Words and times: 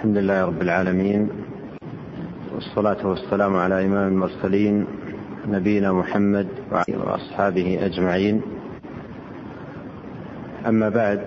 الحمد 0.00 0.16
لله 0.16 0.44
رب 0.44 0.62
العالمين 0.62 1.28
والصلاة 2.54 3.06
والسلام 3.06 3.56
على 3.56 3.84
إمام 3.84 4.08
المرسلين 4.08 4.86
نبينا 5.48 5.92
محمد 5.92 6.48
وأصحابه 6.88 7.78
أجمعين. 7.86 8.42
أما 10.66 10.88
بعد 10.88 11.20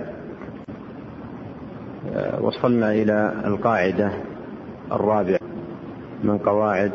وصلنا 2.42 2.92
إلى 2.92 3.34
القاعدة 3.46 4.12
الرابعة 4.92 5.40
من 6.24 6.38
قواعد 6.38 6.92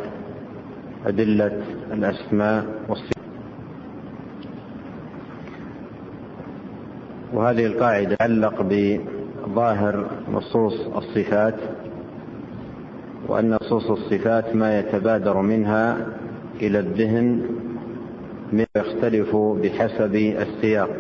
أدلة 1.07 1.63
الأسماء 1.93 2.67
والصفات. 2.89 3.25
وهذه 7.33 7.67
القاعدة 7.67 8.17
تعلق 8.17 8.63
بظاهر 9.47 10.07
نصوص 10.33 10.81
الصفات 10.97 11.55
وأن 13.29 13.51
نصوص 13.51 13.91
الصفات 13.91 14.57
ما 14.57 14.79
يتبادر 14.79 15.41
منها 15.41 15.97
إلى 16.61 16.79
الذهن 16.79 17.43
من 18.53 18.67
يختلف 18.77 19.37
بحسب 19.37 20.15
السياق. 20.15 20.91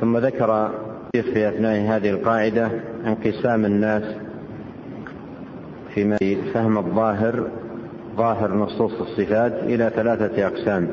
ثم 0.00 0.16
ذكر 0.16 0.70
في 1.12 1.48
أثناء 1.48 1.80
هذه 1.80 2.10
القاعدة 2.10 2.70
انقسام 3.06 3.64
الناس 3.64 4.16
فيما 5.94 6.18
فهم 6.54 6.78
الظاهر 6.78 7.50
ظاهر 8.16 8.54
نصوص 8.54 8.92
الصفات 9.00 9.52
إلى 9.62 9.90
ثلاثة 9.96 10.46
أقسام. 10.46 10.88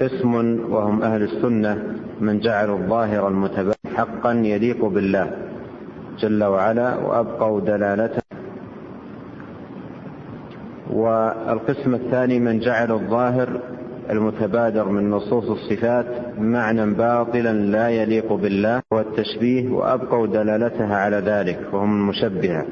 قسم 0.00 0.60
وهم 0.72 1.02
أهل 1.02 1.22
السنة 1.22 1.96
من 2.20 2.40
جعلوا 2.40 2.78
الظاهر 2.78 3.28
المتبادر 3.28 3.81
حقا 3.96 4.32
يليق 4.32 4.84
بالله 4.84 5.30
جل 6.18 6.44
وعلا 6.44 6.96
وأبقوا 6.96 7.60
دلالته. 7.60 8.22
والقسم 10.92 11.94
الثاني 11.94 12.38
من 12.38 12.58
جعل 12.60 12.92
الظاهر 12.92 13.48
المتبادر 14.10 14.88
من 14.88 15.10
نصوص 15.10 15.50
الصفات 15.50 16.06
معنى 16.38 16.86
باطلا 16.94 17.52
لا 17.52 17.88
يليق 17.88 18.32
بالله 18.32 18.82
والتشبيه 18.92 19.70
وأبقوا 19.70 20.26
دلالتها 20.26 20.96
على 20.96 21.16
ذلك 21.16 21.58
وهم 21.72 22.00
المشبهة 22.00 22.66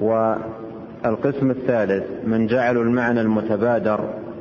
والقسم 0.00 1.50
الثالث 1.50 2.04
من 2.26 2.46
جعلوا 2.46 2.84
المعنى 2.84 3.20
المتبادر 3.20 4.00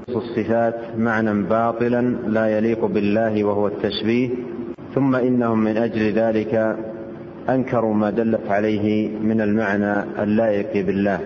الصفات 0.10 0.76
معنى 0.98 1.44
باطلا 1.44 2.02
لا 2.28 2.58
يليق 2.58 2.86
بالله 2.86 3.44
وهو 3.44 3.68
التشبيه 3.68 4.30
ثم 4.96 5.16
إنهم 5.16 5.60
من 5.60 5.78
أجل 5.78 6.12
ذلك 6.14 6.78
أنكروا 7.50 7.94
ما 7.94 8.10
دلت 8.10 8.48
عليه 8.50 9.18
من 9.20 9.42
المعنى 9.42 10.24
اللائق 10.24 10.86
بالله 10.86 11.20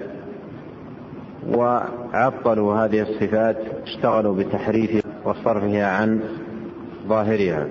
وعطلوا 1.56 2.76
هذه 2.76 3.02
الصفات 3.02 3.58
اشتغلوا 3.84 4.36
بتحريفها 4.36 5.02
وصرفها 5.26 5.86
عن 5.88 6.20
ظاهرها 7.08 7.68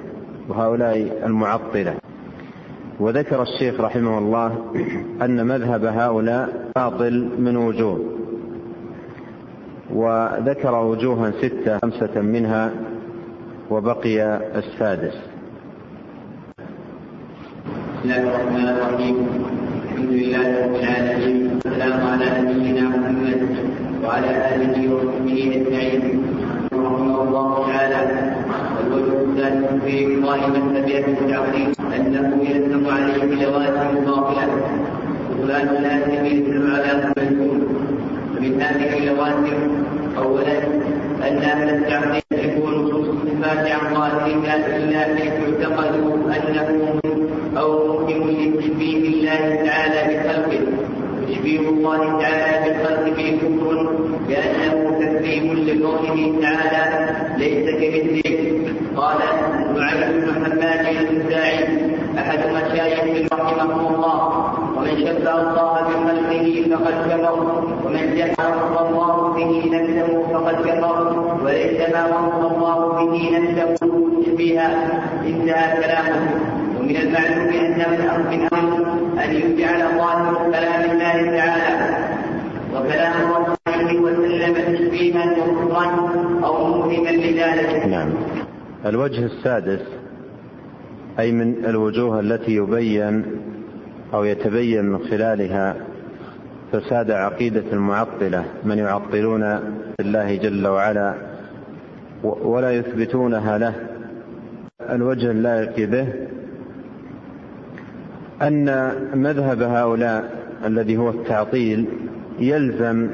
وهؤلاء 0.49 1.23
المعطلة. 1.27 1.95
وذكر 3.01 3.43
الشيخ 3.43 3.81
رحمه 3.81 4.19
الله 4.19 4.59
أن 5.23 5.47
مذهب 5.47 5.85
هؤلاء 5.85 6.71
باطل 6.77 7.31
من 7.39 7.57
وجوه 7.57 8.01
وذكر 9.95 10.75
وجوها 10.75 11.31
ستة 11.31 11.79
خمسة 11.79 12.21
منها 12.21 12.71
وبقي 13.71 14.37
السادس. 14.59 15.38
الله 18.05 18.23
الرحمن 18.31 18.67
الرحيم. 18.75 19.17
الحمد 19.85 20.13
لله 20.21 20.47
رب 20.65 20.75
العالمين. 20.83 21.37
والسلام 21.55 21.99
على 22.11 22.27
نبينا 22.39 22.85
محمد 22.95 23.41
وعلى 24.05 24.31
آله 24.55 24.75
وصحبه 24.95 25.39
أجمعين. 25.59 26.03
رحمه 26.73 27.17
الله 27.23 27.51
تعالى. 27.67 28.01
الوجه 28.83 29.15
الثالث 29.27 29.67
في 29.85 29.95
إبطال 30.07 30.41
من 30.55 30.63
تبعه 30.75 31.07
التعظيم 31.19 31.69
أنه 31.97 32.29
يلزم 32.51 32.85
عليه 32.95 33.23
لوازم 33.43 33.91
باطلة. 34.07 34.47
وفلان 35.31 35.69
لازم 35.83 36.23
يدل 36.27 36.63
على 36.75 36.93
مجهول 37.19 37.61
ومن 38.35 38.53
هذه 38.63 38.91
اللوازم 38.99 39.59
أولا 40.19 40.59
أن 41.27 41.37
أهل 41.53 41.69
التعظيم 41.77 42.23
يكون 42.33 42.73
نصوص 42.75 43.09
الصفات 43.09 43.65
عن 43.75 43.95
ظاهرها 43.95 44.55
إلا 44.77 45.01
حيث 45.17 45.35
اعتقدوا 45.43 46.15
أنه 46.37 46.69
أو 47.57 47.71
ممكن 47.89 48.21
لتشبيه 48.29 49.03
الله 49.09 49.65
تعالى 49.67 50.01
بخلقه 50.09 50.61
تشبيه 51.29 51.68
الله 51.79 52.21
تعالى 52.21 52.55
بالخلق 52.65 53.05
به 53.17 53.39
كفر 53.43 53.77
لأنه 54.29 54.75
تكذيب 55.01 55.45
لقوله 55.69 56.35
تعالى 56.43 56.85
ليس 57.39 57.67
كمثله 57.81 58.39
قال 58.97 59.19
نعيم 59.77 60.11
بن 60.21 60.45
حماد 60.45 60.87
الخزاعي 60.97 61.65
أحد 62.19 62.39
مشايخ 62.39 63.33
رحمه 63.33 63.81
الله. 63.95 64.19
ومن 64.77 64.95
شبه 65.07 65.35
الله 65.41 65.75
بخلقه 65.89 66.47
فقد 66.71 66.95
كفر. 67.11 67.37
ومن 67.85 68.05
جعل 68.17 68.59
الله 68.85 69.33
به 69.37 69.53
نفسه 69.75 70.11
فقد 70.33 70.57
كفر. 70.67 70.97
وليس 71.45 71.81
ما 71.95 72.03
وصف 72.07 72.53
الله 72.53 72.79
به 73.11 73.17
نفسه 73.39 73.93
تشبيها 74.23 74.69
انتهى 75.27 75.83
كلامه. 75.83 76.23
ومن 76.81 76.97
المعلوم 76.97 77.49
أن 77.49 77.79
من 78.31 78.49
أمر 78.53 78.98
أن 79.25 79.35
يجعل 79.35 79.99
ظاهر 79.99 80.51
كلام 80.51 80.91
الله 80.91 81.37
تعالى 81.37 81.99
وكلام 82.75 83.13
الرسول 83.31 83.57
عليه 83.67 83.99
وسلم 84.01 84.55
تشبيها 84.55 85.33
وكفرا 85.33 85.87
أو 86.45 86.67
موهما 86.67 87.09
لذلك. 87.11 87.87
نعم. 87.87 88.09
الوجه 88.87 89.25
السادس 89.25 89.81
أي 91.19 91.33
من 91.33 91.65
الوجوه 91.65 92.21
التي 92.21 92.55
يبين 92.55 93.25
أو 94.15 94.25
يتبين 94.25 94.85
من 94.85 94.99
خلالها 94.99 95.77
فساد 96.73 97.11
عقيدة 97.11 97.65
المعطلة 97.73 98.45
من 98.65 98.79
يعطلون 98.79 99.61
الله 100.01 100.37
جل 100.37 100.67
وعلا 100.67 101.15
ولا 102.23 102.71
يثبتونها 102.71 103.59
له 103.59 103.75
الوجه 104.91 105.31
اللائق 105.31 105.89
به 105.89 106.07
أن 108.43 108.93
مذهب 109.15 109.63
هؤلاء 109.63 110.39
الذي 110.65 110.97
هو 110.97 111.11
التعطيل 111.11 111.87
يلزم 112.39 113.09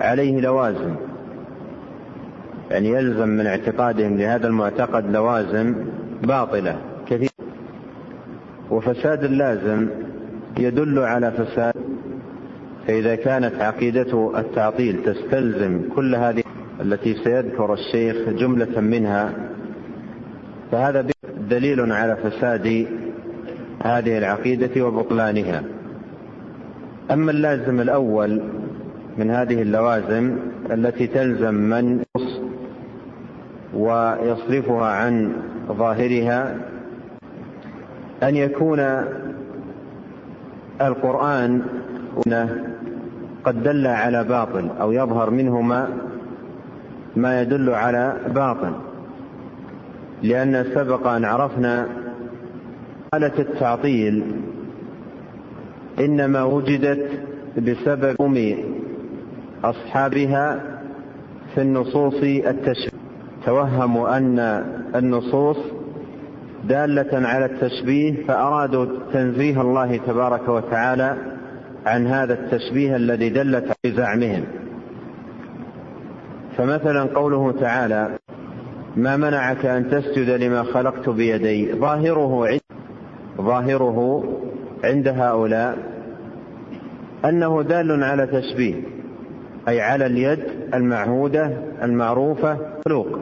عليه 0.00 0.40
لوازم. 0.40 0.94
يعني 2.70 2.88
يلزم 2.88 3.28
من 3.28 3.46
اعتقادهم 3.46 4.16
لهذا 4.18 4.46
المعتقد 4.46 5.10
لوازم 5.12 5.74
باطلة 6.22 6.76
كثيرة. 7.06 7.30
وفساد 8.70 9.24
اللازم 9.24 9.88
يدل 10.58 10.98
على 10.98 11.30
فساد. 11.30 11.74
فإذا 12.86 13.14
كانت 13.14 13.54
عقيدة 13.54 14.38
التعطيل 14.38 15.02
تستلزم 15.04 15.82
كل 15.96 16.14
هذه 16.14 16.42
التي 16.80 17.14
سيذكر 17.14 17.72
الشيخ 17.74 18.28
جملة 18.28 18.80
منها 18.80 19.32
فهذا 20.72 21.06
دليل 21.50 21.92
على 21.92 22.16
فساد 22.16 22.86
هذه 23.82 24.18
العقيدة 24.18 24.86
وبطلانها. 24.86 25.62
أما 27.10 27.30
اللازم 27.30 27.80
الأول 27.80 28.42
من 29.18 29.30
هذه 29.30 29.62
اللوازم 29.62 30.36
التي 30.70 31.06
تلزم 31.06 31.54
من 31.54 32.02
ويصرفها 33.74 34.86
عن 34.86 35.32
ظاهرها 35.68 36.56
أن 38.22 38.36
يكون 38.36 38.80
القرآن 40.80 41.62
قد 43.44 43.62
دل 43.62 43.86
على 43.86 44.24
باطل 44.24 44.70
أو 44.80 44.92
يظهر 44.92 45.30
منه 45.30 45.60
ما 45.60 45.88
ما 47.16 47.42
يدل 47.42 47.70
على 47.70 48.16
باطل. 48.34 48.72
لأن 50.22 50.64
سبق 50.74 51.06
أن 51.06 51.24
عرفنا 51.24 51.86
حالة 53.12 53.38
التعطيل 53.38 54.24
إنما 55.98 56.42
وجدت 56.42 57.08
بسبب 57.58 58.16
أصحابها 59.64 60.60
في 61.54 61.60
النصوص 61.62 62.14
التشبيه. 62.22 62.98
توهموا 63.46 64.16
أن 64.16 64.38
النصوص 64.94 65.56
دالة 66.64 67.28
على 67.28 67.44
التشبيه 67.44 68.26
فأرادوا 68.26 68.86
تنزيه 69.12 69.60
الله 69.60 69.96
تبارك 69.96 70.48
وتعالى 70.48 71.16
عن 71.86 72.06
هذا 72.06 72.34
التشبيه 72.34 72.96
الذي 72.96 73.28
دلت 73.28 73.72
بزعمهم 73.84 74.44
فمثلا 76.56 77.02
قوله 77.02 77.52
تعالى 77.52 78.18
ما 78.96 79.16
منعك 79.16 79.66
أن 79.66 79.90
تسجد 79.90 80.30
لما 80.30 80.62
خلقت 80.62 81.08
بيدي؟ 81.08 81.72
ظاهره 81.72 82.59
ظاهره 83.40 84.24
عند 84.84 85.08
هؤلاء 85.08 85.78
أنه 87.24 87.62
دال 87.62 88.04
على 88.04 88.26
تشبيه 88.26 88.74
أي 89.68 89.80
على 89.80 90.06
اليد 90.06 90.38
المعهودة 90.74 91.50
المعروفة 91.82 92.58
خلوق. 92.84 93.18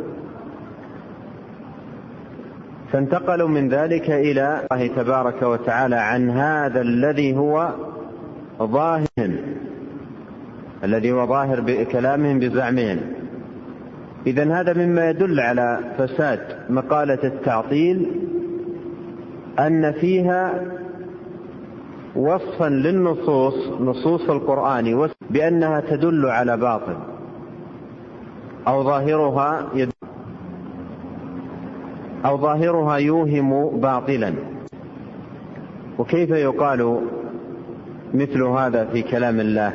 فانتقلوا 2.93 3.49
من 3.49 3.69
ذلك 3.69 4.11
إلى 4.11 4.63
الله 4.73 4.87
تبارك 4.87 5.43
وتعالى 5.43 5.97
عن 5.97 6.31
هذا 6.31 6.81
الذي 6.81 7.37
هو 7.37 7.69
ظاهر 8.63 9.31
الذي 10.85 11.13
هو 11.13 11.27
ظاهر 11.27 11.61
بكلامهم 11.61 12.39
بزعمهم. 12.39 12.99
إذا 14.27 14.61
هذا 14.61 14.87
مما 14.87 15.11
يدل 15.11 15.41
على 15.41 15.81
فساد 15.99 16.41
مقالة 16.71 17.19
التعطيل 17.25 18.28
أن 19.59 19.93
فيها 19.93 20.65
وصفا 22.17 22.69
للنصوص 22.69 23.55
نصوص 23.81 24.31
القرآن 24.31 25.09
بأنها 25.31 25.81
تدل 25.81 26.27
على 26.27 26.57
باطل 26.57 26.97
أو 28.69 28.85
ظاهرها 28.85 29.69
يدل 29.75 29.93
أو 32.25 32.39
ظاهرها 32.39 32.97
يوهم 32.97 33.81
باطلا. 33.81 34.35
وكيف 35.99 36.31
يقال 36.31 37.01
مثل 38.15 38.43
هذا 38.43 38.85
في 38.85 39.03
كلام 39.03 39.41
الله؟ 39.41 39.73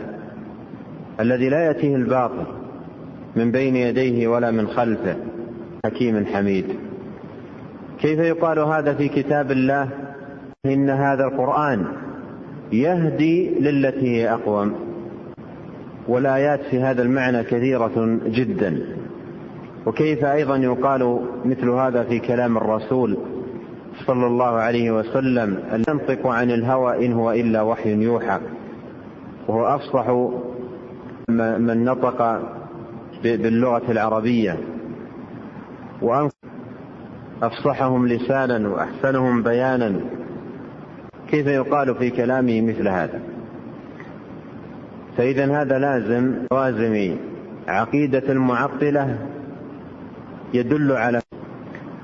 الذي 1.19 1.49
لا 1.49 1.65
يأتيه 1.65 1.95
الباطل 1.95 2.45
من 3.35 3.51
بين 3.51 3.75
يديه 3.75 4.27
ولا 4.27 4.51
من 4.51 4.67
خلفه 4.67 5.15
حكيم 5.85 6.25
حميد. 6.25 6.65
كيف 8.03 8.19
يقال 8.19 8.59
هذا 8.59 8.93
في 8.93 9.07
كتاب 9.07 9.51
الله؟ 9.51 9.89
إن 10.65 10.89
هذا 10.89 11.23
القرآن 11.23 11.85
يهدي 12.71 13.59
للتي 13.59 14.17
هي 14.17 14.33
أقوم. 14.33 14.73
والآيات 16.07 16.59
في 16.61 16.79
هذا 16.79 17.01
المعنى 17.01 17.43
كثيرة 17.43 18.19
جدا. 18.25 18.85
وكيف 19.85 20.25
أيضا 20.25 20.57
يقال 20.57 21.19
مثل 21.45 21.69
هذا 21.69 22.03
في 22.03 22.19
كلام 22.19 22.57
الرسول 22.57 23.17
صلى 24.07 24.27
الله 24.27 24.45
عليه 24.45 24.91
وسلم 24.91 25.59
ينطق 25.89 26.27
عن 26.27 26.51
الهوى 26.51 27.05
إن 27.05 27.13
هو 27.13 27.31
إلا 27.31 27.61
وحي 27.61 28.03
يوحى. 28.03 28.39
وهو 29.47 29.65
أفصح 29.65 30.09
من 31.59 31.85
نطق 31.85 32.41
باللغة 33.23 33.91
العربية. 33.91 34.57
وأفصحهم 37.43 38.07
لسانا 38.07 38.69
وأحسنهم 38.69 39.43
بيانا. 39.43 39.99
كيف 41.27 41.47
يقال 41.47 41.95
في 41.95 42.09
كلامه 42.09 42.61
مثل 42.61 42.87
هذا؟ 42.87 43.19
فإذا 45.17 45.61
هذا 45.61 45.79
لازم 45.79 46.33
لازم 46.51 47.15
عقيدة 47.67 48.23
المعطلة 48.31 49.17
يدل 50.53 50.91
على 50.91 51.21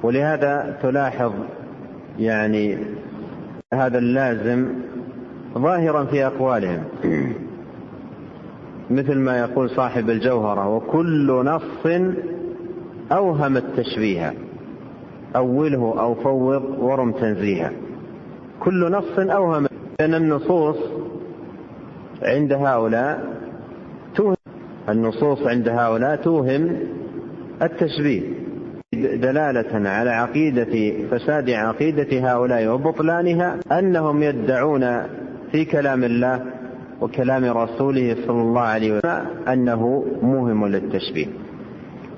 ولهذا 0.03 0.77
تلاحظ 0.81 1.33
يعني 2.19 2.77
هذا 3.73 3.97
اللازم 3.97 4.67
ظاهرا 5.57 6.05
في 6.05 6.25
أقوالهم. 6.25 6.83
مثل 8.89 9.15
ما 9.15 9.39
يقول 9.39 9.69
صاحب 9.69 10.09
الجوهرة 10.09 10.67
وكل 10.75 11.31
نص 11.45 11.85
أوهم 13.11 13.57
التشبيه. 13.57 14.48
أوله 15.35 15.95
أو 15.99 16.15
فوض 16.15 16.63
ورم 16.79 17.11
تنزيها. 17.11 17.71
كل 18.59 18.91
نص 18.91 19.19
أوهم 19.19 19.67
لأن 19.99 20.13
النصوص 20.13 20.77
عند 22.21 22.53
هؤلاء 22.53 23.39
توهم 24.15 24.35
النصوص 24.89 25.47
عند 25.47 25.69
هؤلاء 25.69 26.15
توهم 26.15 26.77
التشبيه. 27.61 28.21
دلالة 28.93 29.89
على 29.89 30.09
عقيدة 30.09 31.07
فساد 31.07 31.49
عقيدة 31.49 32.31
هؤلاء 32.31 32.67
وبطلانها 32.67 33.59
أنهم 33.71 34.23
يدعون 34.23 35.01
في 35.51 35.65
كلام 35.65 36.03
الله 36.03 36.45
وكلام 37.01 37.45
رسوله 37.45 38.15
صلى 38.27 38.41
الله 38.41 38.61
عليه 38.61 38.97
وسلم 38.97 39.25
أنه 39.47 40.05
موهم 40.21 40.67
للتشبيه. 40.67 41.27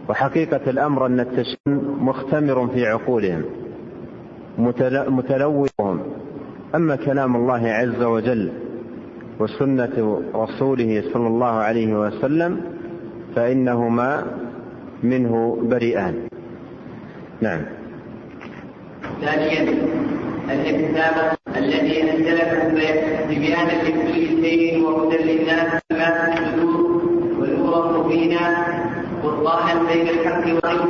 وحقيقة 0.09 0.69
الأمر 0.69 1.05
أن 1.05 1.19
التشبيه 1.19 1.81
مختمر 1.99 2.67
في 2.67 2.85
عقولهم 2.87 3.43
متلوثهم. 5.07 5.99
أما 6.75 6.95
كلام 6.95 7.35
الله 7.35 7.67
عز 7.67 8.03
وجل 8.03 8.51
وسنة 9.39 10.21
رسوله 10.35 11.03
صلى 11.13 11.27
الله 11.27 11.45
عليه 11.51 11.93
وسلم 11.93 12.61
فإنهما 13.35 14.23
منه 15.03 15.57
بريئان. 15.61 16.15
نعم. 17.41 17.61
ثانيا 19.21 19.73
الكتاب 20.51 21.37
الذي 21.57 22.01
انزله 22.03 22.51
ببيانا 23.29 23.71
لكل 23.83 24.13
شيء 24.43 24.83
وهدى 24.83 25.17
للناس 25.17 25.81
ما 25.91 26.35
في 26.35 26.41
الصدور 26.43 27.01
والنور 27.39 28.03
مبينا 28.03 28.70
قرآنا 29.23 29.93
بين 29.93 30.07
الحق 30.09 30.45
والغيب. 30.47 30.89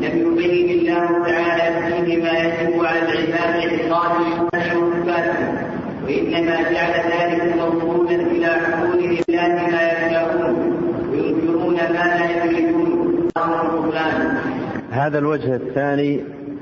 لم 0.00 0.14
يبين 0.32 0.68
الله 0.78 1.06
تعالى 1.26 1.66
فيه 1.86 2.22
ما 2.22 2.38
يجب 2.38 2.84
على 2.84 3.00
العباد 3.02 3.54
اعتقاده 3.64 4.42
وصفاته 4.42 5.38
وإنما 6.04 6.56
جعل 6.72 6.94
ذلك 7.14 7.56
موصولا 7.56 8.14
إلى 8.14 8.46
عقول 8.46 9.00
الله 9.00 9.48
ما 9.72 9.82
يشاءون. 9.92 10.54
وينكرون 11.12 11.74
ما 11.74 12.04
لا 12.18 12.44
يريدون. 12.44 12.90
هذا 14.90 15.18
الوجه 15.18 15.54
الثاني 15.54 16.20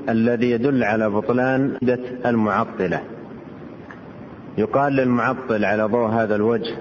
الذي 0.09 0.51
يدل 0.51 0.83
على 0.83 1.09
بطلان 1.09 1.77
المعطلة. 2.25 3.01
يقال 4.57 4.93
للمعطل 4.93 5.65
على 5.65 5.83
ضوء 5.83 6.07
هذا 6.07 6.35
الوجه 6.35 6.75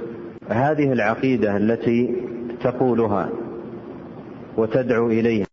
هذه 0.49 0.93
العقيدة 0.93 1.57
التي 1.57 2.17
تقولها 2.61 3.29
وتدعو 4.59 5.07
اليها 5.07 5.47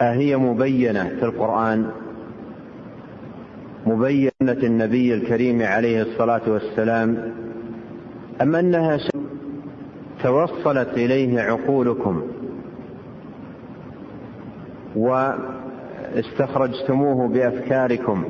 أهي 0.00 0.36
مبينة 0.36 1.08
في 1.08 1.24
القرآن 1.24 1.90
مبينة 3.86 4.30
النبي 4.42 5.14
الكريم 5.14 5.62
عليه 5.62 6.02
الصلاة 6.02 6.40
والسلام 6.46 7.32
أم 8.42 8.56
أنها 8.56 8.98
توصلت 10.22 10.88
إليه 10.88 11.40
عقولكم 11.40 12.22
واستخرجتموه 16.16 17.28
بأفكاركم. 17.28 18.24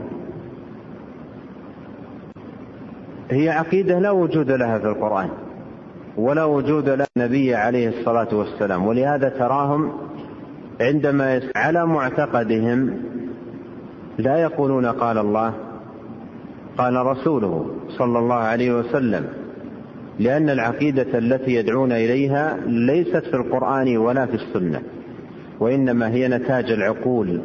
هي 3.31 3.49
عقيدة 3.49 3.99
لا 3.99 4.11
وجود 4.11 4.51
لها 4.51 4.79
في 4.79 4.87
القرآن 4.87 5.29
ولا 6.17 6.45
وجود 6.45 6.89
لها 6.89 7.07
النبي 7.17 7.55
عليه 7.55 7.89
الصلاة 7.89 8.29
والسلام 8.35 8.87
ولهذا 8.87 9.29
تراهم 9.29 9.93
عندما 10.83 11.41
على 11.57 11.87
معتقدهم 11.87 12.95
لا 14.19 14.37
يقولون 14.37 14.87
قال 14.87 15.19
الله 15.19 15.55
قال 16.79 17.07
رسوله 17.07 17.67
صلى 17.99 18.19
الله 18.19 18.35
عليه 18.35 18.73
وسلم 18.79 19.25
لأن 20.19 20.51
العقيدة 20.51 21.19
التي 21.19 21.55
يدعون 21.55 21.93
إليها 21.93 22.57
ليست 22.67 23.25
في 23.25 23.35
القرآن 23.35 23.97
ولا 23.97 24.27
في 24.27 24.35
السنة 24.35 24.83
وإنما 25.61 26.11
هي 26.11 26.29
نتاج 26.29 26.71
العقول 26.71 27.41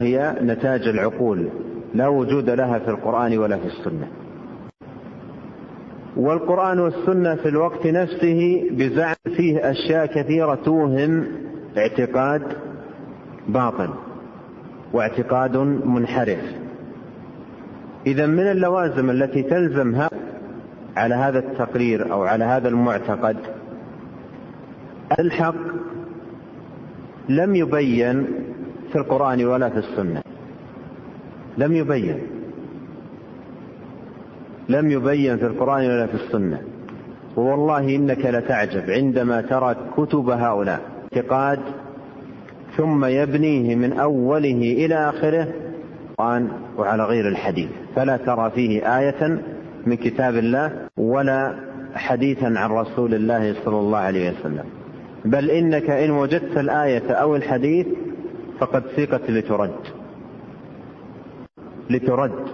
هي 0.00 0.36
نتاج 0.42 0.88
العقول 0.88 1.48
لا 1.94 2.08
وجود 2.08 2.50
لها 2.50 2.78
في 2.78 2.88
القرآن 2.90 3.38
ولا 3.38 3.56
في 3.56 3.66
السنة. 3.66 4.08
والقرآن 6.16 6.78
والسنة 6.78 7.34
في 7.34 7.48
الوقت 7.48 7.86
نفسه 7.86 8.68
بزعم 8.70 9.14
فيه 9.36 9.70
أشياء 9.70 10.06
كثيرة 10.06 10.54
توهم 10.54 11.26
اعتقاد 11.76 12.42
باطل 13.48 13.90
واعتقاد 14.92 15.56
منحرف. 15.84 16.44
إذا 18.06 18.26
من 18.26 18.50
اللوازم 18.50 19.10
التي 19.10 19.42
تلزم 19.42 20.02
على 20.96 21.14
هذا 21.14 21.38
التقرير 21.38 22.12
أو 22.12 22.22
على 22.22 22.44
هذا 22.44 22.68
المعتقد 22.68 23.36
الحق 25.20 25.54
لم 27.28 27.56
يبين 27.56 28.26
في 28.92 28.98
القرآن 28.98 29.44
ولا 29.44 29.68
في 29.68 29.78
السنة. 29.78 30.22
لم 31.58 31.72
يبين. 31.72 32.18
لم 34.68 34.90
يبين 34.90 35.36
في 35.36 35.46
القرآن 35.46 35.86
ولا 35.86 36.06
في 36.06 36.14
السنة. 36.14 36.62
ووالله 37.36 37.96
إنك 37.96 38.26
لتعجب 38.26 38.90
عندما 38.90 39.40
ترى 39.40 39.76
كتب 39.96 40.30
هؤلاء. 40.30 40.93
اعتقاد 41.16 41.60
ثم 42.76 43.04
يبنيه 43.04 43.76
من 43.76 43.92
أوله 43.92 44.50
إلى 44.50 44.94
آخره 44.94 45.48
القرآن 46.10 46.48
وعلى 46.78 47.04
غير 47.04 47.28
الحديث. 47.28 47.68
فلا 47.96 48.16
ترى 48.16 48.50
فيه 48.50 48.98
آية 48.98 49.42
من 49.86 49.96
كتاب 49.96 50.36
الله 50.36 50.72
ولا 50.96 51.54
حديثا 51.94 52.46
عن 52.46 52.70
رسول 52.70 53.14
الله 53.14 53.54
صلى 53.64 53.78
الله 53.78 53.98
عليه 53.98 54.30
وسلم. 54.30 54.64
بل 55.24 55.50
إنك 55.50 55.90
إن 55.90 56.10
وجدت 56.10 56.56
الآية 56.56 57.12
أو 57.12 57.36
الحديث 57.36 57.86
فقد 58.58 58.82
سيقت 58.96 59.30
لترد. 59.30 59.74
لترد. 61.90 62.44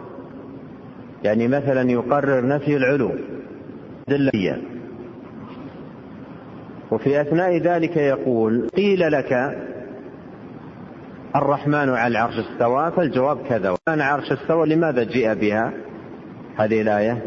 يعني 1.25 1.49
مثلا 1.49 1.91
يقرر 1.91 2.47
نفي 2.47 2.77
العلو. 2.77 3.11
وفي 6.91 7.21
أثناء 7.21 7.59
ذلك 7.59 7.97
يقول 7.97 8.69
قيل 8.77 9.13
لك 9.13 9.59
الرحمن 11.37 11.89
على 11.89 12.07
العرش 12.13 12.35
استوى 12.39 12.93
فالجواب 12.97 13.39
كذا 13.49 13.71
وكان 13.71 14.01
عرش 14.01 14.33
استوى 14.33 14.67
لماذا 14.67 15.03
جيء 15.03 15.35
بها 15.35 15.73
هذه 16.57 16.83
الآية؟ 16.83 17.23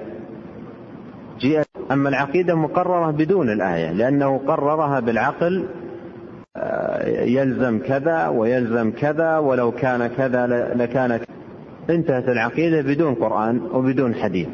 جيء 1.40 1.62
أما 1.92 2.10
العقيدة 2.10 2.56
مقررة 2.56 3.12
بدون 3.12 3.50
الآية 3.50 3.92
لأنه 3.92 4.38
قررها 4.38 5.00
بالعقل 5.00 5.66
آه، 6.58 7.10
يلزم 7.10 7.80
كذا 7.80 8.28
ويلزم 8.28 8.92
كذا 8.92 9.38
ولو 9.38 9.72
كان 9.72 10.08
كذا 10.08 10.48
لكان 10.76 11.18
كذا 11.18 11.28
انتهت 11.90 12.30
العقيدة 12.30 12.82
بدون 12.82 13.16
قرآن 13.16 13.62
وبدون 13.72 14.16
حديث. 14.16 14.48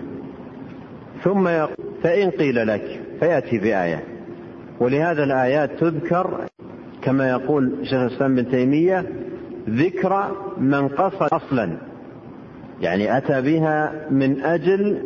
ثم 1.23 1.47
يقول 1.47 1.75
فإن 2.03 2.29
قيل 2.29 2.67
لك 2.67 3.01
فيأتي 3.19 3.57
بآية. 3.57 4.18
ولهذا 4.79 5.23
الآيات 5.23 5.79
تذكر 5.79 6.45
كما 7.01 7.29
يقول 7.29 7.73
شيخ 7.83 7.93
الإسلام 7.93 8.35
بن 8.35 8.51
تيمية 8.51 9.05
ذكر 9.69 10.31
من 10.57 10.87
قصد 10.87 11.33
أصلا 11.33 11.77
يعني 12.81 13.17
أتى 13.17 13.41
بها 13.41 14.07
من 14.11 14.41
أجل 14.41 15.01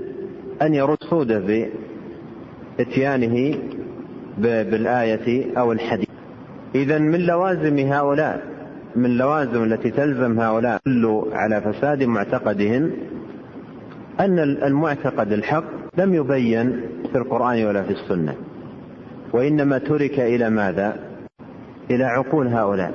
أن 0.62 0.74
يرد 0.74 0.98
صوده 1.10 1.70
بإتيانه 2.80 3.56
بالآية 4.38 5.58
أو 5.58 5.72
الحديث. 5.72 6.10
إذا 6.76 6.98
من 6.98 7.20
لوازم 7.20 7.80
هؤلاء 7.80 8.42
من 8.96 9.18
لوازم 9.18 9.64
التي 9.64 9.92
تلزم 9.92 10.40
هؤلاء 10.40 10.80
كل 10.86 11.24
على 11.32 11.62
فساد 11.62 12.04
معتقدهم 12.04 12.92
أن 14.20 14.40
المعتقد 14.40 15.32
الحق 15.32 15.64
لم 15.98 16.14
يبين 16.14 16.82
في 17.12 17.18
القرآن 17.18 17.66
ولا 17.66 17.84
في 17.84 17.92
السنة. 17.92 18.36
وإنما 19.34 19.78
ترك 19.78 20.20
إلى 20.20 20.50
ماذا؟ 20.50 21.00
إلى 21.92 22.04
عقول 22.04 22.48
هؤلاء. 22.48 22.94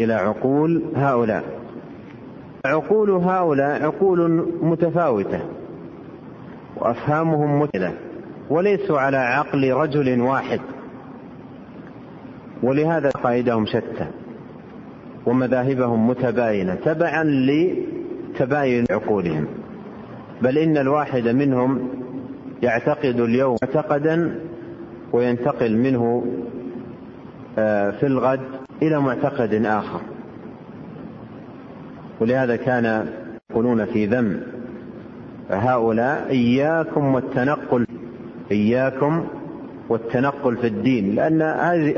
إلى 0.00 0.14
عقول 0.14 0.82
هؤلاء. 0.96 1.44
عقول 2.66 3.10
هؤلاء 3.10 3.82
عقول 3.82 4.48
متفاوتة. 4.62 5.40
وأفهامهم 6.76 7.60
متلة 7.60 7.94
وليسوا 8.50 8.98
على 8.98 9.16
عقل 9.16 9.72
رجل 9.72 10.20
واحد. 10.20 10.60
ولهذا 12.62 13.10
قائدهم 13.10 13.66
شتى. 13.66 14.06
ومذاهبهم 15.26 16.08
متباينة. 16.08 16.74
تبعا 16.74 17.24
لتباين 17.24 18.84
عقولهم. 18.90 19.46
بل 20.42 20.58
إن 20.58 20.76
الواحد 20.76 21.28
منهم 21.28 21.88
يعتقد 22.62 23.20
اليوم 23.20 23.56
معتقدا 23.62 24.38
وينتقل 25.12 25.76
منه 25.76 26.24
آه، 27.58 27.90
في 27.90 28.06
الغد 28.06 28.40
إلى 28.82 29.00
معتقد 29.00 29.54
آخر. 29.54 30.00
ولهذا 32.20 32.56
كان 32.56 33.06
يقولون 33.50 33.84
في 33.84 34.06
ذم 34.06 34.40
هؤلاء 35.50 36.30
إياكم 36.30 37.14
والتنقل 37.14 37.86
إياكم 38.50 39.26
والتنقل 39.88 40.56
في 40.56 40.66
الدين. 40.66 41.14
لأن 41.14 41.42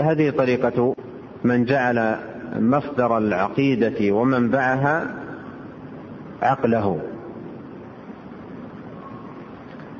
هذه 0.00 0.30
طريقة 0.30 0.96
من 1.44 1.64
جعل 1.64 2.16
مصدر 2.56 3.18
العقيدة 3.18 4.12
ومنبعها 4.12 5.06
عقله. 6.42 7.00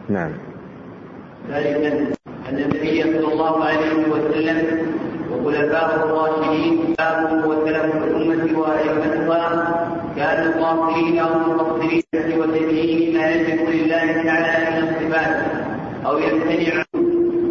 نعم. 0.09 0.33
النبي 2.59 3.03
صلى 3.03 3.33
الله 3.33 3.65
عليه 3.65 3.95
وسلم 4.13 4.59
وخلفاء 5.33 5.89
الراشدين 6.05 6.95
كانوا 6.99 7.47
وسلف 7.47 7.85
الأمة 8.05 8.59
وأئمتها. 8.59 9.85
كانوا 10.17 10.53
قاصرين 10.65 11.19
أو 11.19 11.39
مقصرين 11.39 12.03
وتبيين 12.39 13.17
ما 13.17 13.31
يجب 13.31 13.69
لله 13.69 14.23
تعالى 14.23 14.71
من 14.71 14.89
الصفات 14.89 15.37
أو 16.07 16.19
يمتنع 16.19 16.85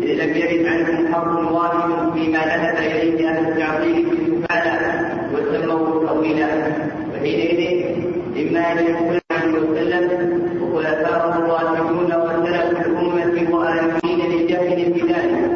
إذ 0.03 0.23
لم 0.23 0.35
يرد 0.35 0.67
عنهم 0.67 1.13
حرف 1.13 1.51
واحد 1.51 2.13
فيما 2.13 2.37
ذهب 2.37 2.77
إليه 2.77 3.29
أهل 3.29 3.47
التعطيل 3.47 4.05
سبحانه 4.27 4.79
وسموه 5.33 6.05
تأويلا 6.05 6.47
وحينئذ 7.13 7.83
إما 8.47 8.71
أن 8.71 8.77
يكون 8.77 9.19
عليه 9.31 9.59
وسلم 9.59 10.05
وخلفاءه 10.61 11.37
الراشدون 11.39 12.05
وسلف 12.05 12.87
الأمة 12.87 13.55
وآمنين 13.55 14.31
للجهل 14.31 14.93
بذلك 14.93 15.49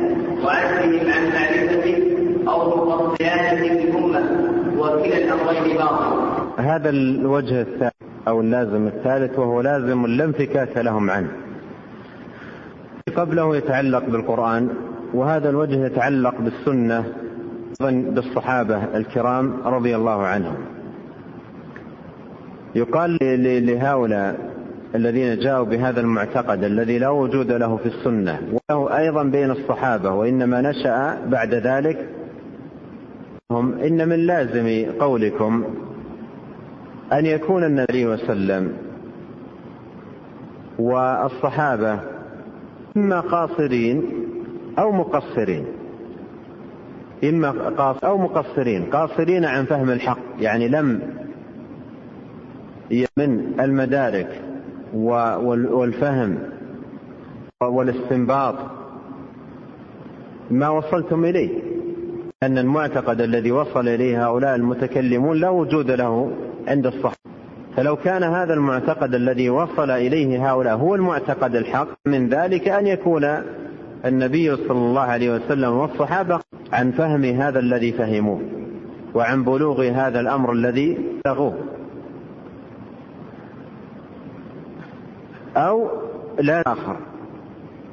وعجزهم 0.46 1.12
عن 1.12 1.24
معرفته 1.34 1.98
أو 2.48 2.86
مقصيانة 2.86 3.66
الأمة 3.66 4.24
وكلا 4.78 5.18
الأمرين 5.18 5.78
باطل 5.78 6.38
هذا 6.78 6.90
الوجه 6.90 7.62
الثالث 7.62 7.94
أو 8.28 8.42
اللازم 8.42 8.88
الثالث 8.88 9.40
وهو 9.40 9.62
لازم 9.62 10.06
لا 10.06 10.24
انفكاك 10.24 10.78
لهم 10.78 11.10
عنه. 11.10 11.30
قبله 13.16 13.56
يتعلق 13.56 14.06
بالقرآن 14.06 14.70
وهذا 15.14 15.50
الوجه 15.50 15.86
يتعلق 15.86 16.36
بالسنة 16.42 17.04
بالصحابة 17.82 18.84
الكرام 18.96 19.54
رضي 19.66 19.96
الله 19.96 20.24
عنهم. 20.24 20.56
يقال 22.76 23.18
لهؤلاء 23.66 24.36
الذين 24.96 25.40
جاءوا 25.40 25.66
بهذا 25.66 26.02
المعتقد 26.02 26.64
الذي 26.64 27.00
لا 27.00 27.10
وجود 27.10 27.52
له 27.52 27.78
في 27.78 27.86
السنة 27.86 28.40
وله 28.70 28.98
أيضا 28.98 29.24
بين 29.24 29.52
الصحابة 29.52 30.12
وإنما 30.12 30.62
نشأ 30.62 31.18
بعد 31.26 31.54
ذلك 31.54 32.10
هم 33.52 33.80
إن 33.80 34.10
من 34.10 34.16
لازم 34.16 34.92
قولكم 35.00 35.64
أن 37.14 37.26
يكون 37.26 37.64
النبي 37.64 38.06
وسلم 38.06 38.74
والصحابة 40.80 42.00
إما 42.98 43.20
قاصرين 43.20 44.04
أو 44.80 44.92
مقصرين. 44.92 45.66
إما 47.24 47.52
قاص 47.52 48.04
أو 48.04 48.18
مقصرين. 48.18 48.86
قاصرين 48.86 49.46
عن 49.46 49.66
فهم 49.66 49.90
الحق 49.90 50.20
يعني 50.40 50.68
لم 50.68 51.02
من 53.18 53.60
المدارك 53.60 54.42
والفهم 54.94 56.40
والاستنباط 57.62 58.56
ما 60.52 60.70
وصلتم 60.70 61.26
إليه. 61.26 61.50
أن 62.44 62.58
المعتقد 62.58 63.22
الذي 63.22 63.52
وصل 63.52 63.88
إليه 63.88 64.28
هؤلاء 64.28 64.56
المتكلمون 64.56 65.38
لا 65.38 65.50
وجود 65.50 65.92
له 65.92 66.32
عند 66.68 66.86
الصحابة 66.86 67.18
فلو 67.78 67.96
كان 67.96 68.24
هذا 68.24 68.54
المعتقد 68.54 69.16
الذي 69.16 69.50
وصل 69.50 69.92
إليه 69.92 70.52
هؤلاء 70.52 70.76
هو 70.76 70.96
المعتقد 70.96 71.56
الحق 71.56 71.88
من 72.06 72.30
ذلك 72.30 72.68
أن 72.68 72.88
يكون 72.88 73.24
النبي 74.06 74.56
صلى 74.56 74.72
الله 74.72 75.02
عليه 75.02 75.36
وسلم 75.36 75.74
والصحابة 75.74 76.40
عن 76.74 76.92
فهم 76.92 77.26
هذا 77.26 77.60
الذي 77.60 77.92
فهموه 77.92 78.42
وعن 79.14 79.44
بلوغ 79.44 79.84
هذا 79.84 80.20
الأمر 80.20 80.52
الذي 80.52 80.98
بلغوه. 81.26 81.58
أو 85.56 85.90
لا 86.40 86.64
آخر 86.68 86.98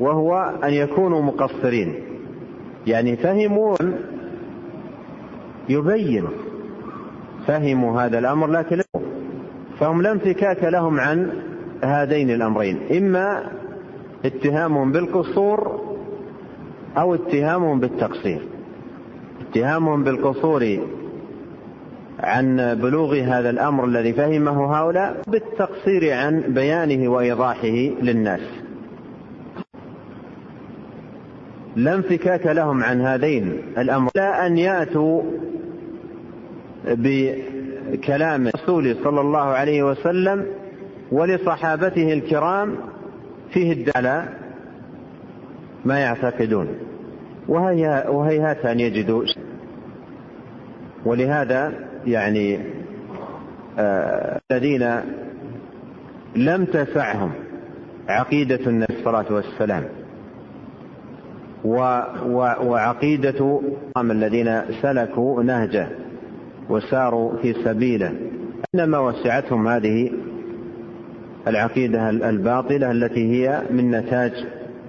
وهو 0.00 0.52
أن 0.64 0.72
يكونوا 0.72 1.22
مقصرين. 1.22 1.94
يعني 2.86 3.16
فهموا 3.16 3.76
يبين. 5.68 6.28
فهموا 7.46 8.00
هذا 8.02 8.18
الأمر 8.18 8.46
لكن 8.46 8.82
فهم 9.80 10.02
لا 10.02 10.12
انفكاك 10.12 10.64
لهم 10.64 11.00
عن 11.00 11.32
هذين 11.84 12.30
الأمرين. 12.30 12.78
إما 12.96 13.50
اتهامهم 14.24 14.92
بالقصور 14.92 15.80
أو 16.98 17.14
اتهامهم 17.14 17.80
بالتقصير. 17.80 18.40
اتهامهم 19.40 20.04
بالقصور 20.04 20.78
عن 22.20 22.78
بلوغ 22.82 23.14
هذا 23.20 23.50
الأمر 23.50 23.84
الذي 23.84 24.12
فهمه 24.12 24.76
هؤلاء 24.76 25.22
بالتقصير 25.26 26.14
عن 26.14 26.40
بيانه 26.40 27.08
وإيضاحه 27.08 27.76
للناس. 28.02 28.40
لا 31.76 31.94
انفكاك 31.94 32.46
لهم 32.46 32.82
عن 32.82 33.00
هذين 33.00 33.62
الأمر. 33.78 34.10
لا 34.14 34.46
أن 34.46 34.58
يأتوا 34.58 35.22
بكلام 36.86 38.46
الرسول 38.48 38.96
صلى 39.04 39.20
الله 39.20 39.40
عليه 39.40 39.82
وسلم 39.82 40.46
ولصحابته 41.12 42.12
الكرام 42.12 42.76
فيه 43.52 43.72
الدلالة 43.72 44.28
ما 45.84 45.98
يعتقدون. 45.98 46.68
وهي 47.48 48.04
وهيهات 48.08 48.66
أن 48.66 48.80
يجدوا 48.80 49.24
ولهذا 51.04 51.72
يعني 52.06 52.58
آه 53.78 54.40
الذين 54.52 55.00
لم 56.36 56.64
تسعهم 56.64 57.32
عقيدة 58.08 58.66
النبي 58.66 58.94
صلى 59.04 59.06
الله 59.06 59.18
عليه 59.18 59.54
وسلم 59.54 59.84
وعقيدة 62.70 63.60
الذين 63.96 64.62
سلكوا 64.82 65.42
نهجه. 65.42 65.88
وساروا 66.68 67.36
في 67.42 67.52
سبيله. 67.64 68.12
إنما 68.74 68.98
وسعتهم 68.98 69.68
هذه 69.68 70.10
العقيدة 71.48 72.10
الباطلة 72.10 72.90
التي 72.90 73.32
هي 73.32 73.62
من 73.70 73.90
نتاج 73.90 74.32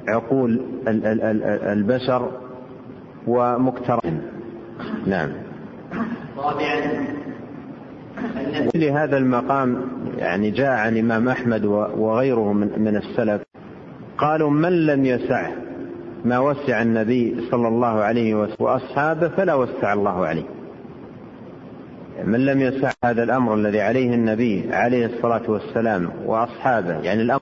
عقول 0.08 0.62
البشر 1.68 2.32
ومقترن 3.28 4.22
نعم. 5.08 5.30
رابعا 6.38 7.06
لهذا 8.76 9.18
المقام 9.18 9.82
يعني 10.18 10.52
جاء 10.52 10.70
عن 10.70 10.94
الإمام 10.94 11.30
أحمد 11.30 11.66
وغيره 11.98 12.54
من, 12.54 12.70
من 12.78 12.96
السلف. 12.96 13.42
قالوا 14.18 14.50
من 14.50 14.86
لم 14.86 15.06
يسعه 15.06 15.52
ما 16.26 16.40
وسع 16.40 16.82
النبي 16.82 17.48
صلى 17.52 17.68
الله 17.68 17.88
عليه 17.88 18.36
وسلم 18.36 18.56
وأصحابه 18.60 19.28
فلا 19.28 19.56
وسع 19.56 19.94
الله 19.94 20.26
عليه. 20.26 20.55
من 22.24 22.46
لم 22.46 22.62
يسع 22.62 22.92
هذا 23.04 23.24
الأمر 23.24 23.54
الذي 23.56 23.82
عليه 23.82 24.14
النبي 24.14 24.70
عليه 24.72 25.06
الصلاة 25.06 25.42
والسلام 25.48 26.10
وأصحابه 26.26 26.94
يعني 26.94 27.22
الأمر 27.22 27.42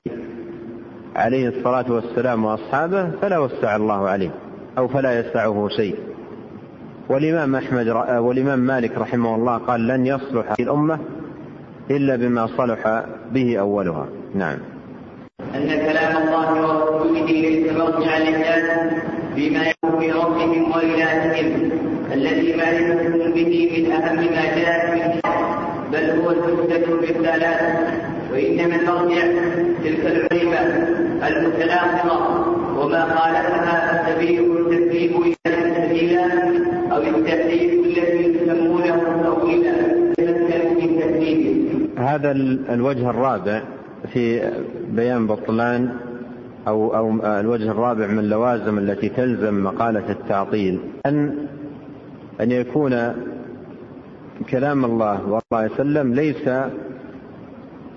عليه 1.16 1.48
الصلاة 1.48 1.92
والسلام 1.92 2.44
وأصحابه 2.44 3.10
فلا 3.10 3.38
وسع 3.38 3.76
الله 3.76 4.08
عليه 4.08 4.30
أو 4.78 4.88
فلا 4.88 5.20
يسعه 5.20 5.68
شيء. 5.68 5.96
والإمام 7.08 7.56
أحمد 7.56 7.88
والإمام 8.18 8.58
مالك 8.58 8.98
رحمه 8.98 9.34
الله 9.34 9.58
قال 9.58 9.86
لن 9.86 10.06
يصلح 10.06 10.50
هذه 10.50 10.62
الأمة 10.62 10.98
إلا 11.90 12.16
بما 12.16 12.46
صلح 12.46 13.04
به 13.32 13.60
أولها. 13.60 14.06
نعم. 14.34 14.58
أن 15.54 15.68
كلام 15.68 16.16
الله 16.22 16.52
ورسوله 16.52 17.72
مرجعا 17.78 18.18
للناس 18.18 18.92
فيما 19.34 19.62
يكون 19.62 20.10
ربهم 20.10 20.70
وإلههم 20.72 21.70
الذي 22.14 22.56
معرفتهم 22.56 23.32
به 23.32 23.70
من 23.76 23.92
أهم 23.92 24.16
ما 24.16 24.44
جاء 24.56 24.80
في 24.90 25.20
بل 25.92 26.10
هو 26.10 26.30
الحجة 26.30 26.86
بالرسالات 26.86 27.60
وإنما 28.32 28.76
المرجع 28.76 29.22
تلك 29.84 30.06
العلمة 30.06 30.58
المتناقضة 31.28 32.18
وما 32.78 33.00
خالفها 33.00 34.00
السبيل 34.00 34.40
التكذيب 34.40 35.12
إلى 35.20 35.34
السبيل 35.46 36.18
أو 36.92 37.02
التأليف 37.02 37.86
الذي 37.86 38.24
يسمونه 38.24 39.22
تأويلا 39.22 39.72
من 40.18 40.44
هذا 41.98 42.30
الوجه 42.74 43.10
الرابع 43.10 43.62
في 44.12 44.50
بيان 44.90 45.26
بطلان 45.26 45.88
أو 46.68 46.96
أو 46.96 47.10
الوجه 47.40 47.70
الرابع 47.70 48.06
من 48.06 48.18
اللوازم 48.18 48.78
التي 48.78 49.08
تلزم 49.08 49.64
مقالة 49.64 50.10
التعطيل. 50.10 50.78
أن 51.06 51.43
أن 52.40 52.50
يكون 52.50 53.14
كلام 54.50 54.84
الله 54.84 55.22
والله 55.22 55.42
عليه 55.52 55.70
وسلم 55.70 56.14
ليس 56.14 56.48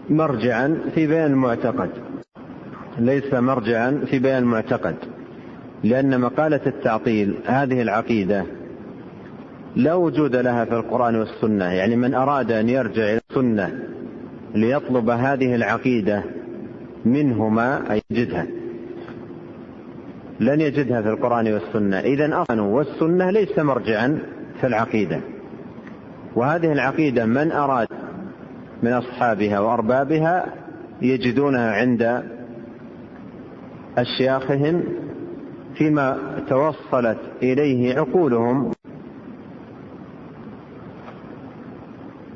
مرجعا 0.09 0.79
في 0.95 1.07
بيان 1.07 1.31
المعتقد. 1.31 1.89
ليس 2.99 3.33
مرجعا 3.33 4.01
في 4.09 4.19
بيان 4.19 4.43
المعتقد. 4.43 4.95
لأن 5.83 6.21
مقالة 6.21 6.61
التعطيل 6.65 7.35
هذه 7.45 7.81
العقيدة 7.81 8.45
لا 9.75 9.93
وجود 9.93 10.35
لها 10.35 10.65
في 10.65 10.73
القرآن 10.73 11.15
والسنة. 11.15 11.65
يعني 11.65 11.95
من 11.95 12.13
أراد 12.13 12.51
أن 12.51 12.69
يرجع 12.69 13.03
إلى 13.03 13.19
السنة 13.29 13.79
ليطلب 14.55 15.09
هذه 15.09 15.55
العقيدة 15.55 16.23
منهما 17.05 17.93
أن 17.93 18.01
يجدها. 18.11 18.56
لن 20.39 20.61
يجدها 20.61 21.01
في 21.01 21.09
القرآن 21.09 21.53
والسنة. 21.53 21.99
إذا 21.99 22.25
القرآن 22.25 22.59
والسنة 22.59 23.29
ليس 23.29 23.59
مرجعا 23.59 24.19
في 24.61 24.67
العقيدة. 24.67 25.19
وهذه 26.35 26.71
العقيدة 26.71 27.25
من 27.25 27.51
أراد 27.51 27.87
من 28.83 28.93
أصحابها 28.93 29.59
وأربابها 29.59 30.45
يجدونها 31.01 31.71
عند 31.71 32.23
أشياخهم 33.97 34.83
فيما 35.75 36.17
توصلت 36.49 37.19
إليه 37.43 37.99
عقولهم. 37.99 38.71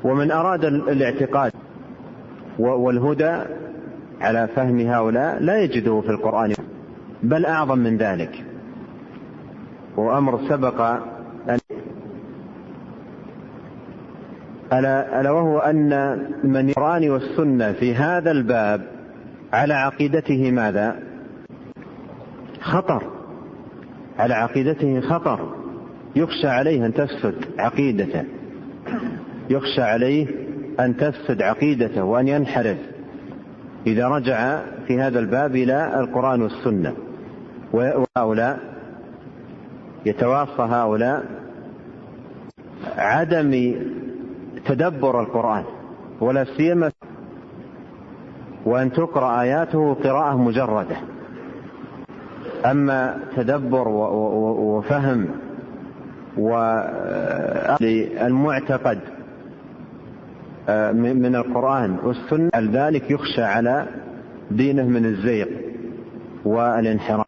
ومن 0.04 0.30
أراد 0.30 0.64
الاعتقاد 0.64 1.52
والهدى 2.58 3.42
على 4.20 4.48
فهم 4.56 4.80
هؤلاء 4.80 5.42
لا 5.42 5.58
يجده 5.62 6.00
في 6.00 6.10
القرآن. 6.10 6.52
بل 7.22 7.46
أعظم 7.46 7.78
من 7.78 7.96
ذلك. 7.96 8.44
وأمر 9.96 10.48
سبق 10.48 10.80
أن 11.48 11.58
ألا, 14.72 15.20
ألا 15.20 15.30
وهو 15.30 15.58
أن 15.58 16.18
من 16.44 16.68
القرآن 16.68 17.10
والسنة 17.10 17.72
في 17.72 17.94
هذا 17.94 18.30
الباب 18.30 18.82
على 19.52 19.74
عقيدته 19.74 20.50
ماذا؟ 20.50 20.96
خطر. 22.60 23.02
على 24.18 24.34
عقيدته 24.34 25.00
خطر. 25.00 25.54
يخشى 26.16 26.48
عليه 26.48 26.86
أن 26.86 26.94
تفسد 26.94 27.34
عقيدته. 27.58 28.24
يخشى 29.50 29.82
عليه 29.82 30.26
أن 30.80 30.96
تفسد 30.96 31.42
عقيدته 31.42 32.04
وأن 32.04 32.28
ينحرف. 32.28 32.78
إذا 33.86 34.08
رجع 34.08 34.60
في 34.86 35.00
هذا 35.00 35.18
الباب 35.18 35.56
إلى 35.56 36.00
القرآن 36.00 36.42
والسنة. 36.42 36.92
وهؤلاء 37.72 38.58
يتواصى 40.06 40.62
هؤلاء 40.62 41.24
عدم 42.96 43.74
تدبر 44.66 45.20
القرآن 45.20 45.64
ولا 46.20 46.44
سيما 46.44 46.90
وأن 48.64 48.92
تقرأ 48.92 49.40
آياته 49.42 49.94
قراءة 49.94 50.36
مجردة. 50.36 50.96
أما 52.66 53.18
تدبر 53.36 53.88
وفهم 53.88 55.28
والمعتقد 57.80 58.98
من 60.94 61.36
القرآن 61.36 61.96
والسنة 62.04 62.50
ذلك 62.56 63.10
يخشى 63.10 63.42
على 63.42 63.86
دينه 64.50 64.88
من 64.88 65.04
الزيغ 65.04 65.46
والانحراف. 66.44 67.21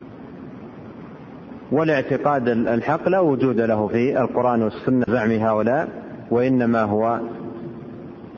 والاعتقاد 1.75 2.49
الحق 2.49 3.09
لا 3.09 3.21
وجود 3.21 3.61
له 3.61 3.89
في 3.89 4.21
القرآن 4.21 4.63
والسنة. 4.63 5.05
زعم 5.09 5.31
هؤلاء 5.31 5.89
وإنما 6.31 6.83
هو 6.83 7.21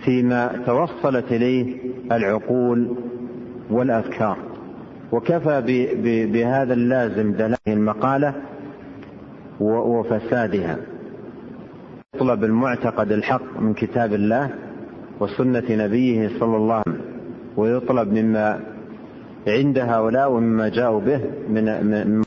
فيما 0.05 0.51
توصلت 0.67 1.33
إليه 1.33 1.77
العقول 2.13 2.97
والأفكار 3.71 4.37
وكفى 5.13 5.63
بهذا 6.33 6.75
اللازم 6.75 7.33
دلائل 7.33 7.59
المقالة 7.69 8.35
وفسادها. 9.61 10.77
يطلب 12.15 12.45
المعتقد 12.45 13.13
الحق 13.13 13.61
من 13.61 13.75
كتاب 13.75 14.13
الله 14.15 14.51
وسنة 15.21 15.65
نبيه 15.71 16.29
صلى 16.41 16.57
الله 16.57 16.75
عليه 16.75 16.85
وسلم 16.87 17.01
ويطلب 17.57 18.13
مما 18.13 18.61
عند 19.49 19.79
هؤلاء 19.79 20.33
ومما 20.33 20.69
جاءوا 20.69 21.01
به 21.01 21.21
من 21.49 22.23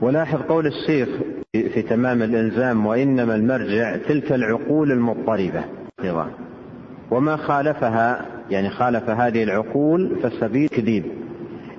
ولاحظ 0.00 0.42
قول 0.42 0.66
الشيخ 0.66 1.08
في 1.52 1.82
تمام 1.82 2.22
الإلزام 2.22 2.86
وإنما 2.86 3.34
المرجع 3.34 3.96
تلك 3.96 4.32
العقول 4.32 4.92
المضطربة. 4.92 5.64
وما 7.10 7.36
خالفها 7.36 8.26
يعني 8.50 8.70
خالف 8.70 9.10
هذه 9.10 9.42
العقول 9.42 10.16
فالسبيل 10.22 10.68
كذيب. 10.68 11.04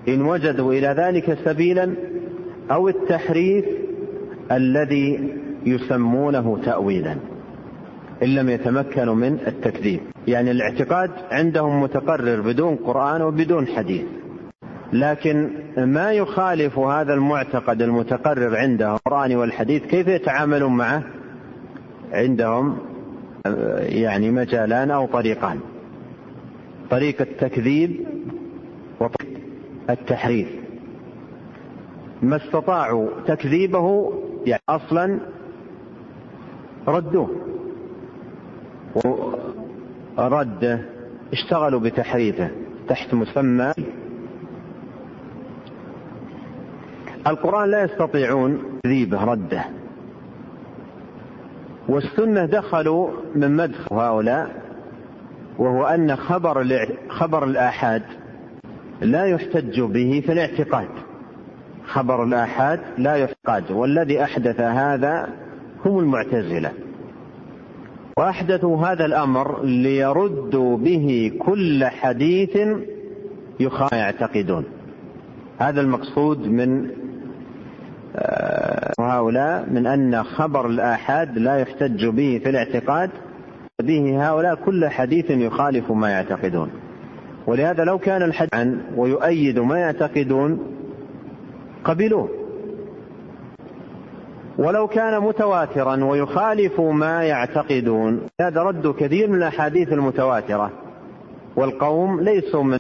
إن 0.08 0.22
وجدوا 0.22 0.74
إلى 0.74 0.88
ذلك 0.88 1.38
سبيلا 1.46 1.94
أو 2.72 2.90
التحريف 2.90 3.66
الذي 4.52 5.34
يسمونه 5.66 6.60
تأويلا 6.66 7.16
إن 8.24 8.36
لم 8.36 8.50
يتمكنوا 8.50 9.16
من 9.16 9.40
التكذيب. 9.48 10.00
يعني 10.28 10.52
الاعتقاد 10.52 11.12
عندهم 11.32 11.82
متقرر 11.82 12.42
بدون 12.42 12.76
قرآن 12.76 13.22
وبدون 13.22 13.68
حديث. 13.68 14.06
لكن 14.94 15.50
ما 15.78 16.12
يخالف 16.12 16.80
هذا 16.80 17.14
المعتقد 17.14 17.82
المتقرر 17.82 18.58
عندهم 18.58 18.96
القرآن 18.96 19.36
والحديث 19.36 19.86
كيف 19.86 20.08
يتعاملون 20.08 20.78
معه؟ 20.78 21.04
عندهم 22.12 22.78
يعني 23.80 24.32
مجالان 24.32 24.92
أو 24.92 25.06
طريقان. 25.06 25.60
طريق 26.90 27.22
التكذيب 27.22 28.08
التحريف. 29.90 30.48
ما 32.22 32.36
استطاعوا 32.36 33.08
تكذيبه 33.28 34.14
يعني 34.46 34.62
أصلا 34.70 35.20
ردوه. 36.88 37.30
ورده 40.18 40.82
اشتغلوا 41.34 41.80
بتحريفه 41.80 42.50
تحت 42.88 43.14
مسمى 43.14 43.74
القرآن 47.28 47.70
لا 47.70 47.84
يستطيعون 47.84 48.62
تكذيبه 48.84 49.24
رده. 49.24 49.66
والسنة 51.90 52.46
دخلوا 52.46 53.10
من 53.36 53.56
مدخل 53.56 53.96
هؤلاء 53.96 54.62
وهو 55.58 55.86
أن 55.86 56.16
خبر 56.16 56.88
خبر 57.10 57.44
الآحاد 57.44 58.04
لا 59.02 59.26
يحتج 59.26 59.82
به 59.82 60.24
في 60.26 60.32
الاعتقاد. 60.32 60.88
خبر 61.86 62.24
الآحاد 62.24 62.80
لا 62.98 63.16
يحتاج 63.16 63.64
والذي 63.72 64.24
أحدث 64.24 64.62
هذا 64.62 65.30
هم 65.86 66.00
المعتزلة. 66.00 66.72
وأحدثوا 68.18 68.88
هذا 68.88 69.06
الأمر 69.06 69.64
ليردوا 69.64 70.78
به 70.78 71.32
كل 71.40 71.86
حديث 71.86 72.58
يخالف 73.60 73.94
يعتقدون. 73.94 74.64
هذا 75.58 75.82
المقصود 75.82 76.48
من 76.48 76.90
هؤلاء 79.00 79.70
من 79.72 79.88
أن 79.88 80.24
خبر 80.24 80.68
الآحاد 80.68 81.38
لا 81.38 81.56
يحتج 81.58 82.06
به 82.06 82.42
في 82.44 82.50
الاعتقاد 82.50 83.10
به 83.82 84.30
هؤلاء 84.30 84.56
كل 84.56 84.88
حديث 84.88 85.30
يخالف 85.30 85.92
ما 85.92 86.10
يعتقدون. 86.10 86.70
ولهذا 87.48 87.84
لو 87.84 87.98
كان 87.98 88.24
الحديث 88.24 88.54
عن 88.54 88.82
ويؤيد 88.96 89.60
ما 89.60 89.80
يعتقدون 89.80 90.60
قبلوه. 91.84 92.30
ولو 94.58 94.88
كان 94.88 95.22
متواترا 95.22 96.04
ويخالف 96.04 96.82
ما 96.82 97.24
يعتقدون 97.24 98.22
هذا 98.42 98.62
رد 98.62 98.88
كثير 98.88 99.30
من 99.30 99.36
الأحاديث 99.36 99.94
المتواترة. 99.94 100.72
والقوم 101.56 102.22
ليسوا 102.22 102.64
من 102.64 102.80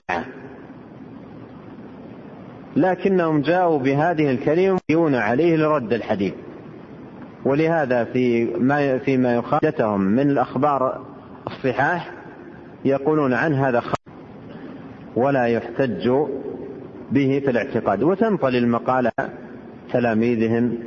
لكنهم 2.76 3.42
جاءوا 3.42 3.80
بهذه 3.80 4.32
الكلمة 4.32 4.80
يون 4.90 5.16
عليه 5.16 5.56
لرد 5.56 5.94
الحديث. 5.94 6.34
ولهذا 7.46 8.04
في 8.04 8.46
ما 8.46 8.98
فيما 8.98 9.36
يخالفتهم 9.36 10.02
من 10.02 10.30
الأخبار 10.30 11.06
الصحاح 11.48 12.12
يقولون 12.86 13.34
عن 13.34 13.54
هذا 13.54 13.82
ولا 15.16 15.46
يحتج 15.46 16.10
به 17.12 17.42
في 17.46 17.52
الاعتقاد. 17.52 18.04
وتنطلي 18.04 18.58
المقالة 18.58 19.12
تلاميذهم 19.94 20.78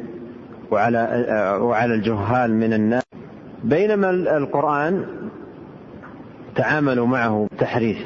وعلى 0.71 1.27
وعلى 1.61 1.95
الجهال 1.95 2.55
من 2.55 2.73
الناس. 2.73 3.03
بينما 3.65 4.11
القرآن 4.11 5.05
تعاملوا 6.57 7.07
معه 7.07 7.49
تحريف 7.59 7.99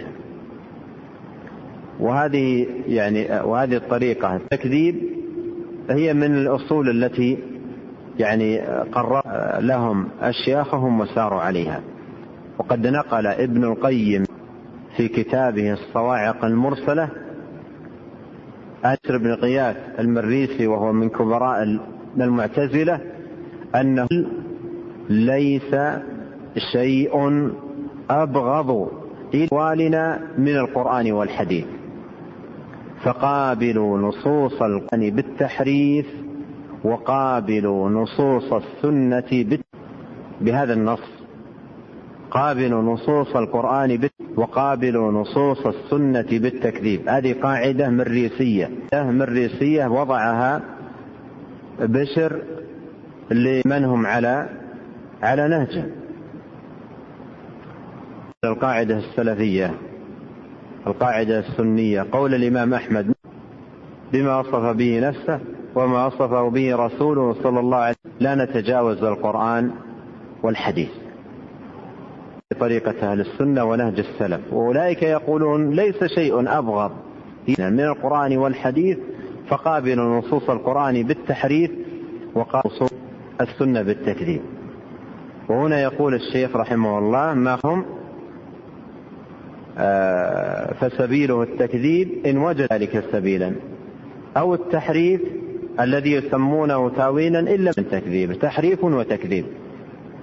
وهذه 2.01 2.67
يعني 2.89 3.41
وهذه 3.45 3.77
الطريقة. 3.77 4.37
التكذيب 4.37 4.97
هي 5.91 6.15
من 6.15 6.35
الأصول 6.35 7.05
التي 7.05 7.39
يعني 8.19 8.61
قرر 8.93 9.23
لهم 9.61 10.09
أشياخهم 10.21 11.01
وساروا 11.01 11.41
عليها. 11.41 11.81
وقد 12.59 12.87
نقل 12.87 13.27
ابن 13.27 13.65
القيم 13.65 14.25
في 14.97 15.09
كتابه 15.09 15.73
الصواعق 15.73 16.45
المرسلة 16.45 17.09
أسر 18.85 19.19
بن 19.19 19.35
قياس 19.35 19.77
المريسي 19.99 20.67
وهو 20.67 20.93
من 20.93 21.09
كبراء 21.09 21.79
المعتزلة 22.17 23.01
أنه 23.75 24.09
ليس 25.09 25.77
شيء 26.73 27.13
أبغض 28.11 28.89
إلى 29.35 30.19
من 30.39 30.57
القرآن 30.57 31.13
والحديث. 31.13 31.65
فقابلوا 33.05 33.99
نصوص 33.99 34.63
القرآن 34.63 35.11
بالتحريف 35.11 36.07
وقابلوا 36.85 37.91
نصوص 37.91 38.53
السنة 38.53 39.59
بهذا 40.41 40.73
النص. 40.73 41.23
قابلوا 42.31 42.83
نصوص 42.83 43.37
القرآن 43.37 44.09
وقابلوا 44.37 45.13
نصوص 45.13 45.67
السنة 45.67 46.39
بالتكذيب. 46.39 47.09
هذه 47.09 47.33
قاعدة 47.43 47.89
مريسية. 47.89 48.71
مريسية 48.95 49.87
وضعها 49.87 50.61
بشر 51.81 52.43
لمن 53.31 53.85
هم 53.85 54.07
على 54.07 54.49
على 55.23 55.49
نهجه 55.49 55.85
القاعدة 58.45 58.99
السلفية. 58.99 59.75
القاعدة 60.87 61.39
السنية. 61.39 62.07
قول 62.13 62.35
الإمام 62.35 62.75
أحمد 62.75 63.15
بما 64.13 64.39
وصف 64.41 64.77
به 64.77 65.01
نفسه 65.01 65.41
وما 65.75 66.07
وصفه 66.07 66.49
به 66.49 66.77
رسوله 66.77 67.35
صلى 67.43 67.61
الله 67.61 67.77
عليه 67.77 67.95
وسلم 68.05 68.15
لا 68.21 68.45
نتجاوز 68.45 69.05
القرآن 69.05 69.71
والحديث. 70.43 70.91
بطريقة 72.51 73.13
أهل 73.13 73.21
السنة 73.21 73.65
ونهج 73.65 73.99
السلف. 73.99 74.41
وأولئك 74.53 75.03
يقولون 75.03 75.71
ليس 75.71 76.05
شيء 76.05 76.59
أبغض. 76.59 76.91
من 77.49 77.81
القرآن 77.81 78.37
والحديث 78.37 78.99
فقابل 79.49 80.01
نصوص 80.01 80.51
القرآن 80.51 81.03
بالتحريف 81.03 81.71
وقابل 82.35 82.71
نصوص 82.71 82.93
السنة 83.41 83.83
بالتكذيب. 83.83 84.41
وهنا 85.49 85.81
يقول 85.83 86.15
الشيخ 86.15 86.57
رحمه 86.57 86.99
الله 86.99 87.35
ما 87.35 87.59
هم 87.65 87.85
فسبيله 90.81 91.43
التكذيب 91.43 92.09
إن 92.27 92.39
وجد 92.39 92.73
ذلك 92.73 93.05
سبيلا 93.13 93.53
أو 94.37 94.55
التحريف 94.55 95.21
الذي 95.81 96.13
يسمونه 96.13 96.89
تاويلا 96.89 97.41
إلا 97.41 97.73
من 97.79 97.89
تكذيب 97.91 98.33
تحريف 98.33 98.85
وتكذيب 98.85 99.45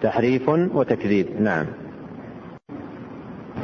تحريف 0.01 0.49
وتكذيب 0.49 1.27
نعم. 1.41 1.65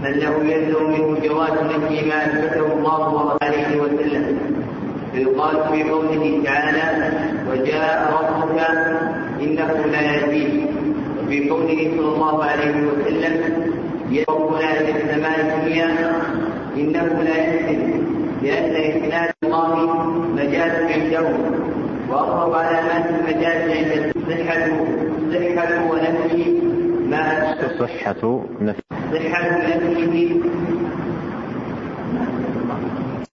أنه 0.05 0.51
يلزم 0.51 0.83
منه 0.83 1.19
جواز 1.19 1.51
نفي 1.51 2.05
ما 2.09 2.25
أثبته 2.25 2.73
الله 2.73 3.37
عليه 3.41 3.81
وسلم. 3.81 4.37
فيقال 5.15 5.55
في 5.71 5.89
قوله 5.89 6.43
تعالى 6.43 7.11
وجاء 7.51 8.13
ربك 8.13 8.59
إنه 9.41 9.85
لا 9.91 10.01
يأتيه 10.01 10.65
وفي 11.23 11.49
قوله 11.49 11.91
صلى 11.97 12.15
الله 12.15 12.43
عليه 12.43 12.75
وسلم 12.87 13.64
ربنا 14.29 14.81
إلى 14.81 14.91
السماء 15.03 15.39
الدنيا 15.41 15.87
إنه 16.77 17.23
لا 17.23 17.37
يحسن 17.37 18.05
لأن 18.43 18.75
إسناد 18.75 19.29
الله 19.43 19.85
مجاز 20.35 20.91
عندهم 20.91 21.37
وأقرب 22.09 22.53
علامات 22.53 23.05
المجاز 23.09 23.69
عند 23.77 24.13
صحة 24.29 24.67
صحة 25.33 25.91
ونفي 25.91 26.59
ما 27.09 27.55
صحة 27.79 28.41
نفي 28.61 28.81
صحة 29.13 29.57
نفيه 29.57 30.35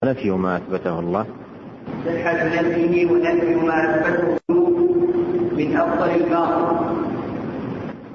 نفي 0.04 0.30
ما 0.30 0.56
أثبته 0.56 0.98
الله. 0.98 1.26
صحة 2.06 2.44
نفيه 2.44 3.06
ونفي 3.12 3.54
ما 3.54 3.78
أثبته 3.84 4.68
من 5.56 5.76
أفضل 5.76 6.10
الباطل. 6.10 6.76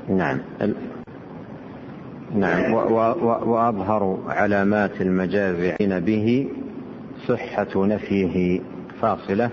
نعم. 0.10 0.39
نعم. 2.34 2.74
وأظهر 2.74 4.18
علامات 4.28 5.02
المجاز 5.02 5.74
به 6.00 6.48
صحة 7.28 7.86
نفيه 7.86 8.62
فاصلة 9.02 9.50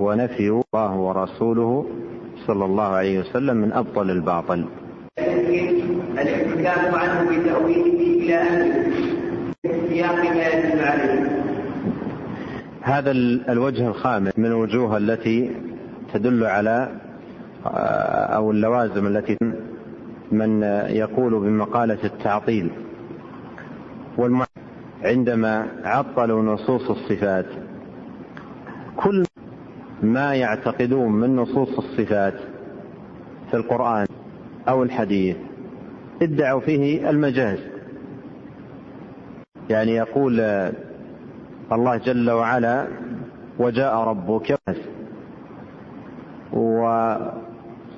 ونفي 0.00 0.48
الله 0.48 0.96
ورسوله 0.96 1.86
صلى 2.46 2.64
الله 2.64 2.84
عليه 2.84 3.20
وسلم 3.20 3.56
من 3.56 3.72
أبطل 3.72 4.10
الباطل. 4.10 4.64
الامتثال 5.18 6.94
عنه 6.94 7.30
بتأويله 7.30 8.00
إلى 8.24 8.40
سياق 9.88 10.24
هذا 12.82 13.10
الوجه 13.48 13.88
الخامس 13.88 14.38
من 14.38 14.46
الوجوه 14.46 14.96
التي 14.96 15.50
تدل 16.14 16.44
على 16.44 16.88
آه، 17.66 17.68
أو 18.36 18.50
اللوازم 18.50 19.06
التي 19.06 19.36
من 20.32 20.62
يقول 20.88 21.40
بمقالة 21.40 22.04
التعطيل. 22.04 22.70
والمع 24.18 24.46
عندما 25.02 25.66
عطلوا 25.84 26.42
نصوص 26.42 26.90
الصفات 26.90 27.46
كل 28.96 29.24
ما 30.02 30.34
يعتقدون 30.34 31.12
من 31.12 31.36
نصوص 31.36 31.78
الصفات 31.78 32.34
في 33.50 33.56
القرآن 33.56 34.06
أو 34.68 34.82
الحديث 34.82 35.36
ادعوا 36.22 36.60
فيه 36.60 37.10
المجاز. 37.10 37.58
يعني 39.70 39.94
يقول 39.94 40.40
الله 41.72 41.96
جل 41.96 42.30
وعلا 42.30 42.86
وجاء 43.58 43.94
ربك 43.94 44.58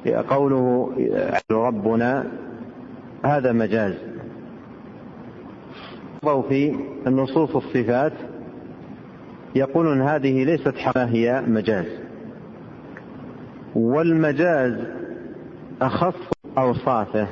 وقوله 0.06 0.90
ربنا 1.50 2.26
هذا 3.24 3.52
مجاز. 3.52 3.94
في 6.48 6.76
النصوص 7.06 7.56
الصفات 7.56 8.12
يقولون 9.54 10.02
هذه 10.02 10.44
ليست 10.44 10.76
حقا 10.76 11.04
هي 11.04 11.42
مجاز. 11.48 11.86
والمجاز 13.74 14.74
أخص 15.82 16.30
أوصافه 16.58 17.26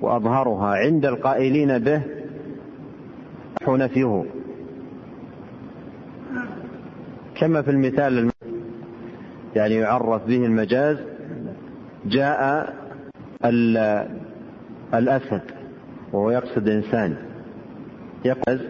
وأظهرها 0.00 0.66
عند 0.76 1.06
القائلين 1.06 1.78
به 1.78 2.02
نفيه 3.68 4.24
كما 7.34 7.62
في 7.62 7.70
المثال 7.70 8.30
يعني 9.56 9.74
يعرف 9.74 10.26
به 10.26 10.44
المجاز 10.44 10.96
جاء 12.08 12.74
الأسد 14.94 15.42
وهو 16.12 16.30
يقصد 16.30 16.68
إنسان. 16.68 17.16
يقصد 18.24 18.60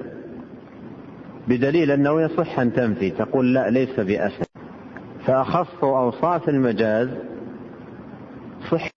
بدليل 1.48 1.90
أنه 1.90 2.22
يصح 2.22 2.58
أن 2.58 2.72
تنفي 2.72 3.10
تقول 3.10 3.54
لا 3.54 3.70
ليس 3.70 4.00
بأسد. 4.00 4.46
فأخص 5.26 5.84
أوصاف 5.84 6.48
المجاز 6.48 7.08
صح. 8.70 8.90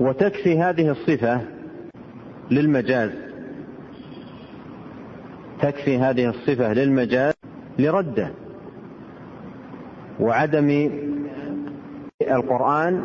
وتكفي 0.00 0.58
هذه 0.58 0.90
الصفة 0.90 1.40
للمجاز. 2.50 3.10
تكفي 5.60 5.98
هذه 5.98 6.28
الصفة 6.28 6.72
للمجاز 6.72 7.34
لرده. 7.78 8.30
وعدم 10.20 10.90
القرآن 12.30 13.02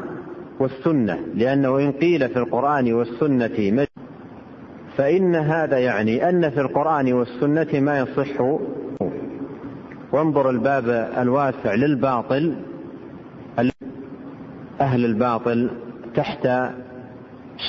والسنة 0.60 1.19
لأنه 1.36 1.79
إن 1.79 1.91
قيل 1.91 2.29
في 2.29 2.39
القرآن 2.39 2.93
والسنة 2.93 3.88
فإن 4.97 5.36
هذا 5.36 5.77
يعني 5.77 6.29
أن 6.29 6.49
في 6.49 6.62
القرآن 6.62 7.13
والسنة 7.13 7.79
ما 7.79 7.99
يصح. 7.99 8.41
وانظر 10.12 10.49
الباب 10.49 10.89
الواسع 11.17 11.73
للباطل 11.73 12.55
أهل 14.82 15.05
الباطل 15.05 15.69
تحت 16.15 16.47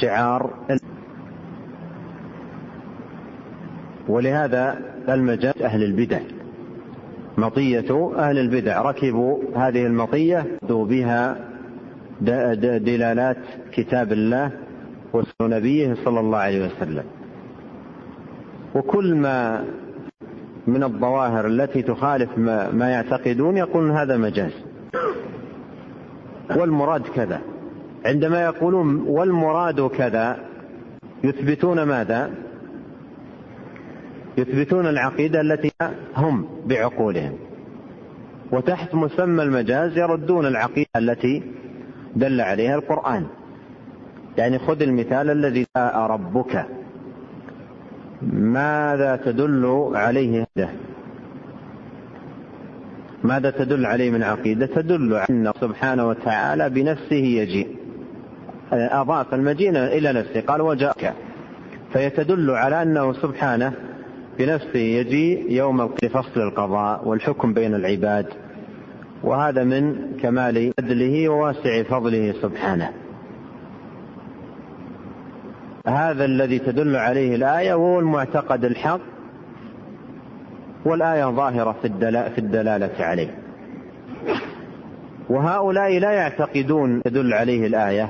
شعار 0.00 0.50
ولهذا 4.08 4.78
المجال 5.08 5.62
أهل 5.62 5.84
البدع. 5.84 6.20
مطية 7.40 8.12
أهل 8.16 8.38
البدع. 8.38 8.82
ركبوا 8.82 9.38
هذه 9.56 9.86
المطية 9.86 10.46
بها 10.68 11.36
دلالات 12.78 13.36
كتاب 13.72 14.12
الله 14.12 14.50
ونبيه 15.40 15.94
صلى 16.04 16.20
الله 16.20 16.38
عليه 16.38 16.66
وسلم. 16.66 17.04
وكل 18.74 19.14
ما 19.14 19.64
من 20.66 20.82
الظواهر 20.82 21.46
التي 21.46 21.82
تخالف 21.82 22.38
ما, 22.38 22.70
ما 22.70 22.90
يعتقدون 22.90 23.56
يقولون 23.56 23.90
هذا 23.90 24.16
مجاز. 24.16 24.52
والمراد 26.56 27.02
كذا. 27.02 27.40
عندما 28.04 28.44
يقولون 28.44 29.04
والمراد 29.06 29.80
كذا 29.80 30.36
يثبتون 31.24 31.82
ماذا؟ 31.82 32.30
يثبتون 34.38 34.86
العقيدة 34.86 35.40
التي 35.40 35.70
هم 36.16 36.46
بعقولهم. 36.66 37.32
وتحت 38.52 38.94
مسمى 38.94 39.42
المجاز 39.42 39.98
يردون 39.98 40.46
العقيدة 40.46 40.88
التي 40.96 41.42
دل 42.16 42.40
عليها 42.40 42.74
القرآن. 42.74 43.26
يعني 44.38 44.58
خذ 44.58 44.82
المثال 44.82 45.30
الذي 45.30 45.66
جاء 45.76 45.98
ربك. 45.98 46.66
ماذا 48.32 49.16
تدل 49.16 49.90
عليه 49.94 50.46
هذا؟ 50.56 50.70
ماذا 53.24 53.50
تدل 53.50 53.86
عليه 53.86 54.10
من 54.10 54.22
عقيدة؟ 54.22 54.66
تدل 54.66 55.14
على 55.14 55.26
أن 55.30 55.52
سبحانه 55.60 56.08
وتعالى 56.08 56.70
بنفسه 56.70 57.16
يجيء. 57.16 57.76
أضاف 58.72 59.34
المجيء 59.34 59.70
إلى 59.70 60.12
نفسه 60.12 60.40
قال 60.40 60.60
وجاءك. 60.60 61.14
فيتدل 61.92 62.50
على 62.50 62.82
أنه 62.82 63.12
سبحانه 63.12 63.72
بنفسه 64.40 64.78
يجيء 64.78 65.52
يوم 65.52 65.88
فصل 65.88 66.40
القضاء 66.40 67.08
والحكم 67.08 67.52
بين 67.52 67.74
العباد 67.74 68.26
وهذا 69.22 69.64
من 69.64 70.12
كمال 70.22 70.72
عدله 70.78 71.28
وواسع 71.28 71.82
فضله 71.82 72.34
سبحانه. 72.42 72.92
هذا 75.86 76.24
الذي 76.24 76.58
تدل 76.58 76.96
عليه 76.96 77.34
الآية 77.34 77.74
وهو 77.74 78.00
المعتقد 78.00 78.64
الحق 78.64 79.00
والآية 80.84 81.24
ظاهرة 81.24 81.76
في 82.34 82.38
الدلالة 82.38 83.04
عليه. 83.04 83.34
وهؤلاء 85.28 85.98
لا 85.98 86.10
يعتقدون 86.10 87.02
تدل 87.02 87.34
عليه 87.34 87.66
الآية 87.66 88.08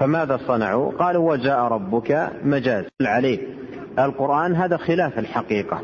فماذا 0.00 0.36
صنعوا؟ 0.36 0.92
قالوا 0.92 1.32
وجاء 1.32 1.60
ربك 1.60 2.30
مجاز 2.44 2.84
عليه 3.02 3.63
القرآن 3.98 4.54
هذا 4.54 4.76
خلاف 4.76 5.18
الحقيقة. 5.18 5.82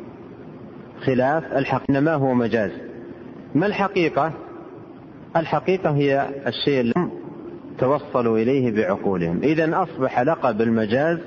خلاف 1.05 1.53
الحق 1.53 1.83
إنما 1.91 2.15
هو 2.15 2.35
مجاز. 2.35 2.71
ما 3.55 3.67
الحقيقة؟ 3.67 4.33
الحقيقة 5.37 5.91
هي 5.91 6.29
الشيء 6.47 6.81
الذي 6.81 7.11
توصلوا 7.79 8.39
إليه 8.39 8.73
بعقولهم. 8.77 9.41
إذا 9.43 9.83
أصبح 9.83 10.21
لقب 10.21 10.61
المجاز 10.61 11.19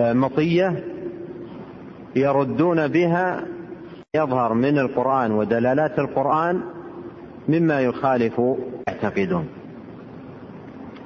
آه، 0.00 0.12
مطية 0.12 0.84
يردون 2.16 2.88
بها 2.88 3.44
يظهر 4.16 4.54
من 4.54 4.78
القرآن 4.78 5.32
ودلالات 5.32 5.98
القرآن 5.98 6.60
مما 7.48 7.80
يخالف 7.80 8.40
يعتقدون. 8.88 9.48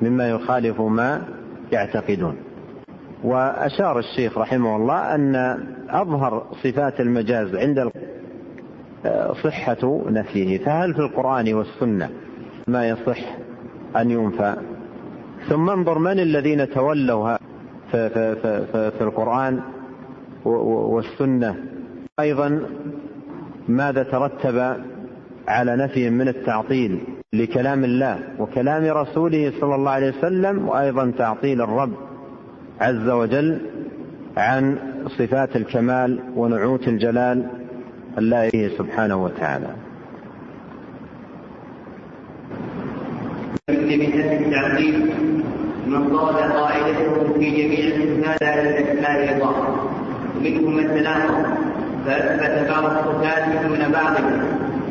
مما 0.03 0.31
يخالف 0.31 0.81
ما 0.81 1.23
يعتقدون. 1.73 2.46
وأشار 3.27 3.99
الشيخ 3.99 4.39
رحمه 4.39 4.77
الله 4.77 5.15
أن 5.15 5.37
أظهر 5.91 6.47
صفات 6.65 7.01
المجاز 7.01 7.55
عند 7.55 7.91
صحة 9.45 10.03
نفيه. 10.11 10.59
فهل 10.59 10.95
في 10.95 11.01
القرآن 11.01 11.55
والسنة 11.55 12.11
ما 12.67 12.89
يصح 12.89 13.19
أن 13.97 14.11
ينفى؟ 14.11 14.57
ثم 15.49 15.71
انظر 15.71 15.99
من 15.99 16.21
الذين 16.21 16.69
تولوا 16.69 17.37
في, 17.91 18.09
في, 18.11 18.37
في, 18.73 18.91
في 18.91 19.01
القرآن 19.01 19.61
والسنة. 20.45 21.57
أيضا 22.21 22.63
ماذا 23.69 24.03
ترتب 24.03 24.77
على 25.49 25.77
نفي 25.77 26.11
من 26.11 26.29
التعطيل 26.29 27.01
لكلام 27.33 27.85
الله 27.85 28.19
وكلام 28.39 28.85
رسوله 28.85 29.53
صلى 29.61 29.75
الله 29.75 29.91
عليه 29.91 30.19
وسلم 30.19 30.69
وأيضا 30.69 31.13
تعطيل 31.19 31.63
الرب؟ 31.63 32.06
عز 32.81 33.09
وجل 33.09 33.59
عن 34.37 34.79
صفات 35.19 35.57
الكمال 35.57 36.21
ونعوت 36.37 36.89
الجلال 36.89 37.47
الله 38.19 38.51
سبحانه 38.79 39.25
وتعالى. 39.25 39.69
بهذا 43.69 44.41
التعقيد 44.41 44.95
من 45.87 46.17
قال 46.17 46.35
قاعدته 46.35 47.33
في 47.39 47.51
جميع 47.51 47.97
على 48.43 48.71
الاسماء 48.71 49.37
الله. 49.37 49.77
منهم 50.45 50.79
الثلاثه 50.79 51.57
فأثبت 52.07 52.71
بعض 52.71 52.85
الصفات 52.85 53.45
دون 53.67 53.93
بعض. 53.93 54.15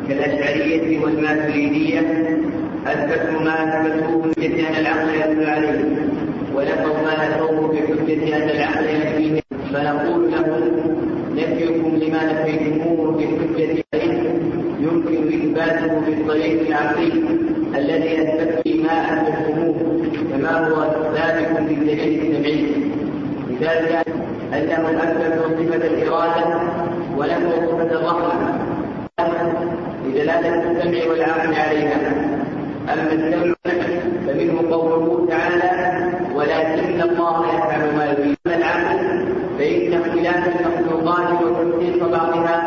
كالأشعرية 0.08 1.00
والماتريديه 1.00 2.00
أثبتوا 2.88 3.42
ما 3.42 3.82
أثبتوه 3.82 4.26
من 4.26 4.34
العقل 4.80 5.10
يدل 5.16 5.50
عليه. 5.50 6.15
ونفوا 6.56 6.98
ما 7.06 7.30
نفوه 7.30 7.68
بحجة 7.68 8.38
ان 8.38 8.50
العقل 8.50 8.86
ينفيه 8.86 9.42
فنقول 9.74 10.32
لهم 10.32 10.62
نفيكم 11.36 11.96
لما 11.96 12.34
نفيتموه 12.34 13.12
بحجة 13.12 13.84
يمكن 14.80 15.28
إثباته 15.28 16.00
بالطريق 16.00 16.68
العقلي 16.68 17.14
الذي 17.76 18.22
اثبت 18.22 18.68
ما 18.68 18.96
اثبتموه 19.14 19.76
كما 20.32 20.68
هو 20.68 20.76
ثابت 21.16 21.60
بالدليل 21.60 22.22
السمعي 22.22 22.66
لذلك 23.50 24.06
انهم 24.54 24.96
اثبتوا 24.96 25.48
صفة 25.58 25.88
الإرادة 25.88 26.60
ونفوا 27.18 27.66
صفة 27.72 27.92
الرحمة. 28.00 28.60
لدلاله 30.06 30.72
السمع 30.72 31.12
والعقل 31.12 31.54
عليها. 31.54 32.00
أما 32.94 33.12
السمع 33.12 33.56
فمنه 34.28 34.72
قوله 34.72 35.28
تعالى 35.30 35.96
ولكن 36.36 37.02
الله 37.02 37.48
يفعل 37.48 37.96
ما 37.98 38.06
يريد 38.06 38.38
العقل 38.48 39.26
فان 39.58 39.58
بين 39.58 39.94
اختلاف 39.94 40.48
المخلوقات 40.48 41.42
وتخصيص 41.42 42.04
بعضها 42.04 42.58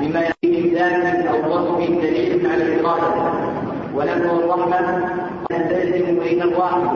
بما 0.00 0.22
يليق 0.44 0.74
ذات 0.74 1.26
أو 1.26 1.52
وصف 1.52 1.90
دليل 1.90 2.46
على 2.46 2.62
الاراده 2.62 3.32
الرحمه 4.68 5.28
تلزم 5.48 6.18
بين 6.18 6.42
الواحد 6.42 6.88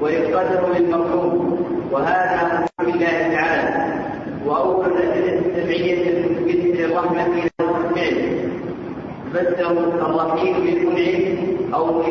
ويقدر 0.00 0.72
بالمفهوم 0.74 1.58
وهذا 1.92 2.66
بالله 2.80 3.16
تعالى. 3.34 3.86
واول 4.46 4.86
الادله 4.86 5.40
السمعيه 5.46 6.10
المثبته 6.10 6.64
للرحمه 6.78 7.26
الفعل 7.60 8.18
فسروا 9.34 9.92
الرحيم 10.06 10.54
بالمنعم 10.64 11.36
أو 11.74 12.02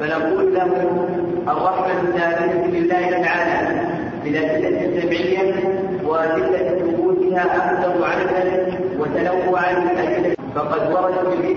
فنقول 0.00 0.54
له 0.54 0.70
الرحمة 1.48 2.18
ثابته 2.18 2.66
لله 2.66 3.10
تعالى. 3.10 3.80
بالادله 4.24 4.84
السمعيه 4.86 5.54
وادله 6.06 6.78
ثبوتها 6.78 7.42
أكثر 7.56 8.04
عددا 8.04 8.66
وتنوعا 8.98 9.70
الادله 9.70 10.34
فقد 10.54 10.92
ورد 10.92 11.42
في 11.42 11.54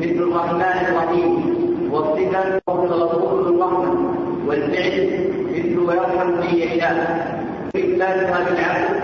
مثل 0.00 0.22
الرحمن 0.22 0.86
الرحيم. 0.88 1.57
والصفه 1.92 2.58
الغفور 2.68 3.40
الرحمة 3.40 4.14
والفعل 4.46 5.10
مثل 5.52 5.78
ويرحم 5.78 6.30
من 6.30 6.54
يشاء 6.54 7.38
إثباتها 7.76 8.44
بالعبد 8.44 9.00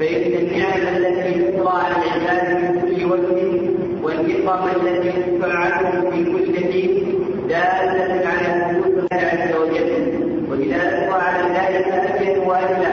فإن 0.00 0.32
النعم 0.32 0.96
التي 0.96 1.42
تطرى 1.42 1.72
على 1.82 1.94
العباد 1.96 2.62
من 2.62 2.80
كل 2.80 3.04
وجه 3.04 3.70
والنقم 4.02 4.68
التي 4.86 5.12
تفعله 5.38 6.10
في 6.10 6.24
كل 6.24 6.56
حين 6.72 7.14
دالة 7.48 8.26
على 8.28 8.74
ثبوت 8.74 8.98
الله 8.98 9.22
عز 9.22 9.56
وجل. 9.56 10.18
ولذلك 10.50 11.08
على 11.12 11.42
ذلك 11.54 11.86
أبين 11.92 12.38
وأجل 12.48 12.84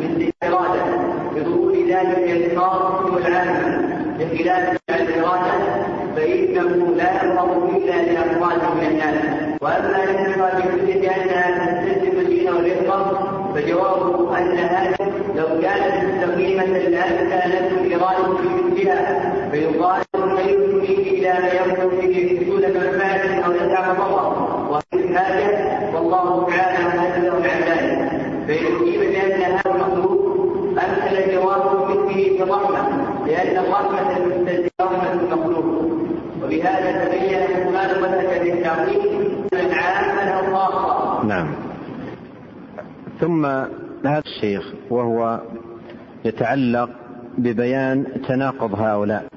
من 0.00 0.30
الإرادة 0.42 0.82
بظهور 1.36 1.72
ذلك 1.74 2.30
الخاص 2.52 3.10
والعامة 3.10 3.88
بخلاف 4.18 4.78
الإرادة 4.90 5.87
فإنه 6.18 6.94
لا 6.96 7.24
يظهر 7.24 7.68
إلا 7.76 7.96
لأفراد 8.12 8.62
من 8.76 8.86
الناس. 8.86 9.58
وأما 9.62 10.04
الانتقال 10.04 10.62
بكل 10.62 11.00
بأنها 11.00 11.84
تستلزم 11.84 12.20
الدين 12.20 12.48
والرفقة 12.48 13.28
فجوابه 13.54 14.38
أن 14.38 14.58
هذا 14.58 14.96
لو 15.36 15.46
كانت 15.62 16.04
مستقيمة 16.04 16.64
لأن 16.64 17.30
كانت 17.30 17.72
الإرادة 17.72 18.36
في 18.36 18.48
مثلها. 18.48 19.32
فيقال 19.50 20.02
خير 20.36 20.80
فيه 20.80 21.18
إلى 21.18 21.32
ما 21.42 21.48
يكون 21.52 22.00
فيه 22.00 22.40
حصول 22.40 22.62
منفعة 22.62 23.44
أو 23.46 23.52
يدفع 23.52 23.92
ضرر 23.92 24.68
وفي 24.70 25.14
هذا 25.14 25.78
والله 25.94 26.46
تعالى 26.50 26.84
منزه 26.98 27.32
عن 27.34 27.60
ذلك. 27.68 28.08
فإن 28.48 28.66
أجيب 28.76 29.00
بأن 29.00 29.42
هذا 29.42 29.60
المخلوق 29.66 30.28
أمثل 30.70 31.32
جواب 31.32 31.90
مثله 31.90 32.38
بالرحمة 32.38 33.08
لأن 33.26 33.64
الرحمة 33.64 34.16
المستلزمة 34.16 34.68
رحمة 34.80 35.12
المخلوق 35.12 35.88
وبهذا 36.42 37.04
تبين 37.04 37.66
مخالفتك 37.66 38.42
للتعظيم 38.42 39.28
عاما 39.72 40.30
أو 40.30 40.56
خاصة 40.56 41.24
نعم 41.24 41.54
ثم 43.20 43.46
هذا 44.04 44.22
الشيخ 44.26 44.72
وهو 44.90 45.40
يتعلق 46.24 46.90
ببيان 47.38 48.06
تناقض 48.28 48.80
هؤلاء. 48.80 49.28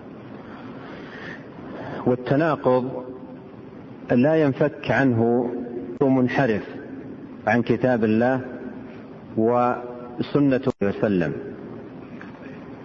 والتناقض 2.06 3.04
لا 4.12 4.36
ينفك 4.36 4.92
عنه 4.92 5.52
منحرف 6.02 6.64
عن 7.48 7.62
كتاب 7.62 8.04
الله 8.04 8.42
وسنة 9.38 10.62
وسلم. 10.84 11.34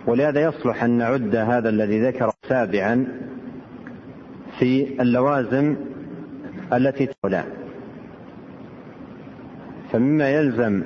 ولهذا 0.07 0.41
يصلح 0.41 0.85
أن 0.85 0.91
نعد 0.91 1.37
هذا 1.37 1.69
الذي 1.69 2.07
ذكر 2.07 2.33
سابعا 2.49 3.07
في 4.59 5.03
اللوازم 5.03 5.77
التي 6.73 7.09
تولى 7.23 7.45
فمما 9.93 10.31
يلزم 10.31 10.83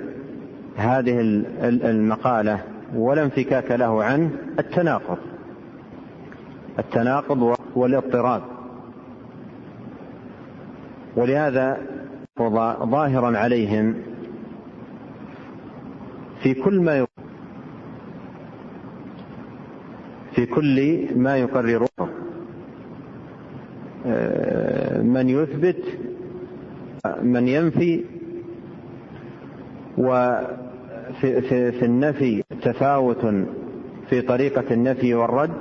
هذه 0.76 1.20
المقالة 1.62 2.60
ولا 2.94 3.22
انفكاك 3.22 3.70
له 3.70 4.04
عنه 4.04 4.30
التناقض. 4.58 5.18
التناقض 6.78 7.56
والاضطراب. 7.74 8.42
ولهذا 11.16 11.80
ظاهرا 12.84 13.38
عليهم 13.38 13.94
في 16.42 16.54
كل 16.54 16.80
ما 16.80 17.06
في 20.34 20.46
كل 20.46 21.08
ما 21.16 21.36
يقرره 21.36 21.88
آه، 24.06 25.02
من 25.02 25.28
يثبت 25.28 25.84
من 27.22 27.48
ينفي 27.48 28.04
وفي 30.00 31.40
في, 31.42 31.72
في 31.72 31.84
النفي 31.84 32.42
تفاوت 32.62 33.26
في 34.10 34.22
طريقة 34.22 34.74
النفي 34.74 35.14
والرد 35.14 35.56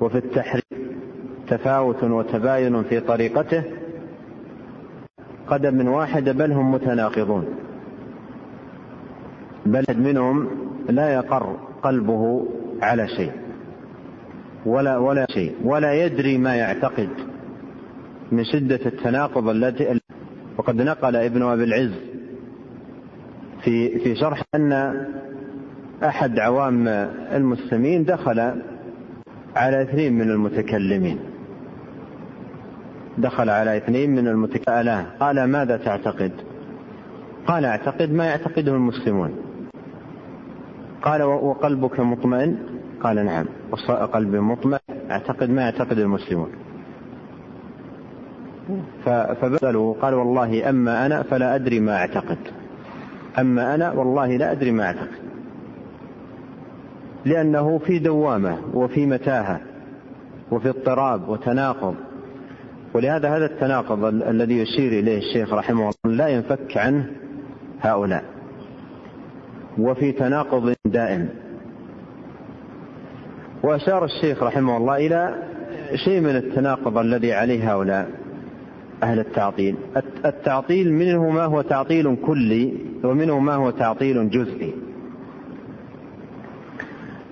وفي 0.00 0.18
التحريم 0.18 0.62
تفاوت 1.48 2.04
وتباين 2.04 2.82
في 2.82 3.00
طريقته 3.00 3.62
قدم 5.46 5.88
واحد 5.88 6.24
بل 6.28 6.52
هم 6.52 6.72
متناقضون. 6.72 7.44
بل 9.66 9.84
منهم 9.90 10.48
لا 10.88 11.14
يقر 11.14 11.56
قلبه 11.82 12.48
على 12.82 13.08
شيء 13.08 13.32
ولا 14.66 14.96
ولا 14.98 15.26
شيء 15.30 15.54
ولا 15.64 16.04
يدري 16.04 16.38
ما 16.38 16.56
يعتقد 16.56 17.08
من 18.32 18.44
شدة 18.44 18.80
التناقض 18.86 19.48
التي 19.48 20.00
وقد 20.58 20.82
نقل 20.82 21.16
ابن 21.16 21.42
أبي 21.42 21.64
العز 21.64 22.09
في 23.64 23.98
في 23.98 24.14
شرح 24.14 24.42
أن 24.54 24.72
أحد 26.04 26.38
عوام 26.38 26.88
المسلمين 27.32 28.04
دخل 28.04 28.40
على 29.56 29.82
اثنين 29.82 30.12
من 30.12 30.30
المتكلمين. 30.30 31.18
دخل 33.18 33.50
على 33.50 33.76
اثنين 33.76 34.10
من 34.10 34.28
المتكلمين. 34.28 35.04
قال 35.20 35.44
ماذا 35.44 35.76
تعتقد؟ 35.76 36.32
قال 37.46 37.64
أعتقد 37.64 38.12
ما 38.12 38.26
يعتقده 38.26 38.72
المسلمون. 38.72 39.30
قال 41.02 41.22
وقلبك 41.22 42.00
مطمئن؟ 42.00 42.58
قال 43.02 43.24
نعم. 43.24 43.46
قلبي 44.12 44.40
مطمئن؟ 44.40 44.80
أعتقد 45.10 45.50
ما 45.50 45.62
يعتقد 45.62 45.98
المسلمون. 45.98 46.50
فبسألوا 49.04 49.94
قال 49.94 50.14
والله 50.14 50.70
أما 50.70 51.06
أنا 51.06 51.22
فلا 51.22 51.54
أدري 51.54 51.80
ما 51.80 51.96
أعتقد. 51.96 52.38
أما 53.38 53.74
أنا 53.74 53.92
والله 53.92 54.36
لا 54.36 54.52
أدري 54.52 54.70
ما 54.70 54.84
أعتقد. 54.84 55.18
لأنه 57.24 57.78
في 57.78 57.98
دوامة 57.98 58.58
وفي 58.74 59.06
متاهة 59.06 59.60
وفي 60.50 60.68
اضطراب 60.68 61.28
وتناقض. 61.28 61.94
ولهذا 62.94 63.36
هذا 63.36 63.46
التناقض 63.46 64.04
الذي 64.04 64.58
يشير 64.58 64.92
إليه 64.92 65.18
الشيخ 65.18 65.54
رحمه 65.54 65.90
الله 66.04 66.16
لا 66.16 66.28
ينفك 66.28 66.76
عنه 66.76 67.06
هؤلاء. 67.80 68.24
وفي 69.78 70.12
تناقض 70.12 70.74
دائم. 70.86 71.28
وأشار 73.62 74.04
الشيخ 74.04 74.42
رحمه 74.42 74.76
الله 74.76 74.96
إلى 74.96 75.34
شيء 76.04 76.20
من 76.20 76.36
التناقض 76.36 76.98
الذي 76.98 77.32
عليه 77.32 77.72
هؤلاء. 77.72 78.19
أهل 79.02 79.18
التعطيل. 79.18 79.76
التعطيل 80.24 80.92
منه 80.92 81.30
ما 81.30 81.44
هو 81.44 81.62
تعطيل 81.62 82.16
كلي 82.26 82.74
ومنه 83.04 83.38
ما 83.38 83.54
هو 83.54 83.70
تعطيل 83.70 84.30
جزئي. 84.30 84.74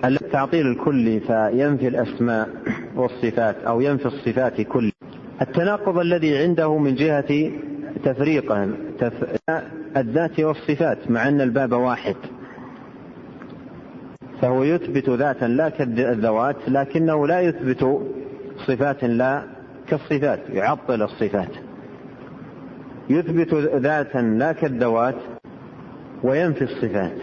التعطيل 0.05 0.67
الكلي 0.67 1.19
فينفي 1.19 1.87
الأسماء 1.87 2.49
والصفات 2.95 3.55
أو 3.55 3.81
ينفي 3.81 4.05
الصفات 4.05 4.61
كل 4.61 4.91
التناقض 5.41 5.97
الذي 5.97 6.37
عنده 6.37 6.77
من 6.77 6.95
جهة 6.95 7.51
تفريق 8.03 8.51
الذات 9.97 10.39
والصفات 10.39 11.11
مع 11.11 11.27
أن 11.27 11.41
الباب 11.41 11.71
واحد. 11.71 12.15
فهو 14.41 14.63
يثبت 14.63 15.09
ذاتا 15.09 15.45
لا 15.45 15.69
كالذوات 15.69 16.55
لكنه 16.67 17.27
لا 17.27 17.39
يثبت 17.41 18.01
صفات 18.67 19.03
لا 19.03 19.58
كالصفات 19.89 20.39
يعطل 20.49 21.01
الصفات. 21.01 21.51
يثبت 23.09 23.53
ذاتا 23.53 24.17
لا 24.17 24.51
كالذوات 24.51 25.15
وينفي 26.23 26.63
الصفات. 26.63 27.17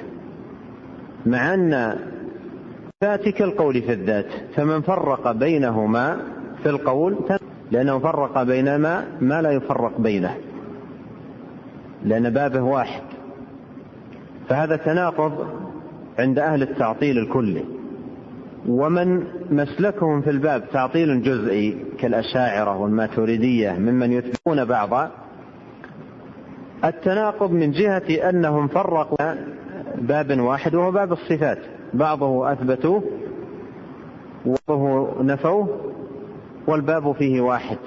مع 1.26 1.54
أن 1.54 1.74
الصفات 1.74 3.28
كالقول 3.28 3.82
في 3.82 3.92
الذات 3.92 4.26
فمن 4.54 4.80
فرق 4.80 5.32
بينهما 5.32 6.20
في 6.62 6.68
القول 6.68 7.16
لأنه 7.70 7.98
فرق 7.98 8.42
بينما 8.42 9.04
ما 9.20 9.42
لا 9.42 9.50
يفرق 9.50 10.00
بينه. 10.00 10.36
لأن 12.04 12.30
بابه 12.30 12.62
واحد. 12.62 13.02
فهذا 14.48 14.76
تناقض 14.76 15.46
عند 16.18 16.38
أهل 16.38 16.62
التعطيل 16.62 17.18
الكلي. 17.18 17.75
ومن 18.68 19.24
مسلكهم 19.50 20.20
في 20.20 20.30
الباب 20.30 20.64
تعطيل 20.72 21.22
جزئي 21.22 21.84
كالأشاعرة 21.98 22.76
والماتريدية 22.76 23.72
ممن 23.72 24.12
يثبتون 24.12 24.64
بعض 24.64 25.10
التناقض 26.84 27.50
من 27.50 27.70
جهة 27.70 28.28
أنهم 28.28 28.68
فرقوا 28.68 29.34
باب 29.98 30.40
واحد 30.40 30.74
وهو 30.74 30.90
باب 30.90 31.12
الصفات. 31.12 31.58
بعضه 31.94 32.52
أثبتوه 32.52 33.02
وبعضه 34.46 35.22
نفوه 35.22 35.92
والباب 36.66 37.12
فيه 37.12 37.40
واحد. 37.40 37.78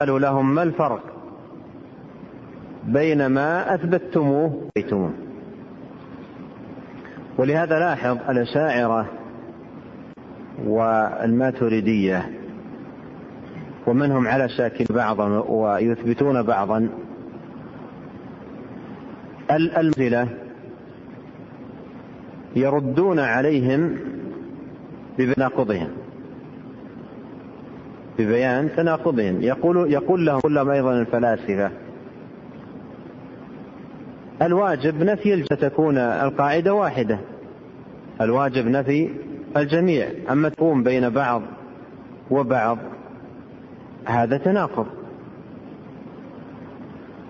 قالوا 0.00 0.18
لهم 0.18 0.54
ما 0.54 0.62
الفرق 0.62 1.02
بين 2.84 3.26
ما 3.26 3.74
أثبتتموه 3.74 4.62
بيتموه 4.76 5.10
ولهذا 7.38 7.78
لاحظ 7.78 8.18
الأشاعرة 8.28 9.06
والماتريدية 10.64 12.30
ومنهم 13.86 14.28
على 14.28 14.48
شاكل 14.48 14.84
بعضا 14.90 15.38
ويثبتون 15.48 16.42
بعضا. 16.42 16.88
الأمثلة 19.50 20.28
يردون 22.56 23.18
عليهم 23.18 23.96
بتناقضهم 25.18 25.88
ببيان 28.18 28.70
تناقضهم. 28.76 29.42
يقول 29.42 29.92
يقول 29.92 30.26
لهم 30.26 30.40
كلهم 30.40 30.70
أيضا 30.70 31.00
الفلاسفة 31.00 31.70
الواجب 34.42 35.02
نفي 35.02 35.42
تكون 35.42 35.98
القاعدة 35.98 36.74
واحدة. 36.74 37.18
الواجب 38.20 38.66
نفي 38.66 39.10
الجميع. 39.56 40.08
أما 40.30 40.48
تقوم 40.48 40.82
بين 40.82 41.08
بعض 41.10 41.42
وبعض 42.30 42.78
هذا 44.04 44.38
تناقض. 44.38 44.86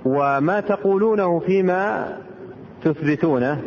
وما 0.05 0.61
تقولونه 0.61 1.39
فيما 1.39 2.16
تثبتونه 2.82 3.62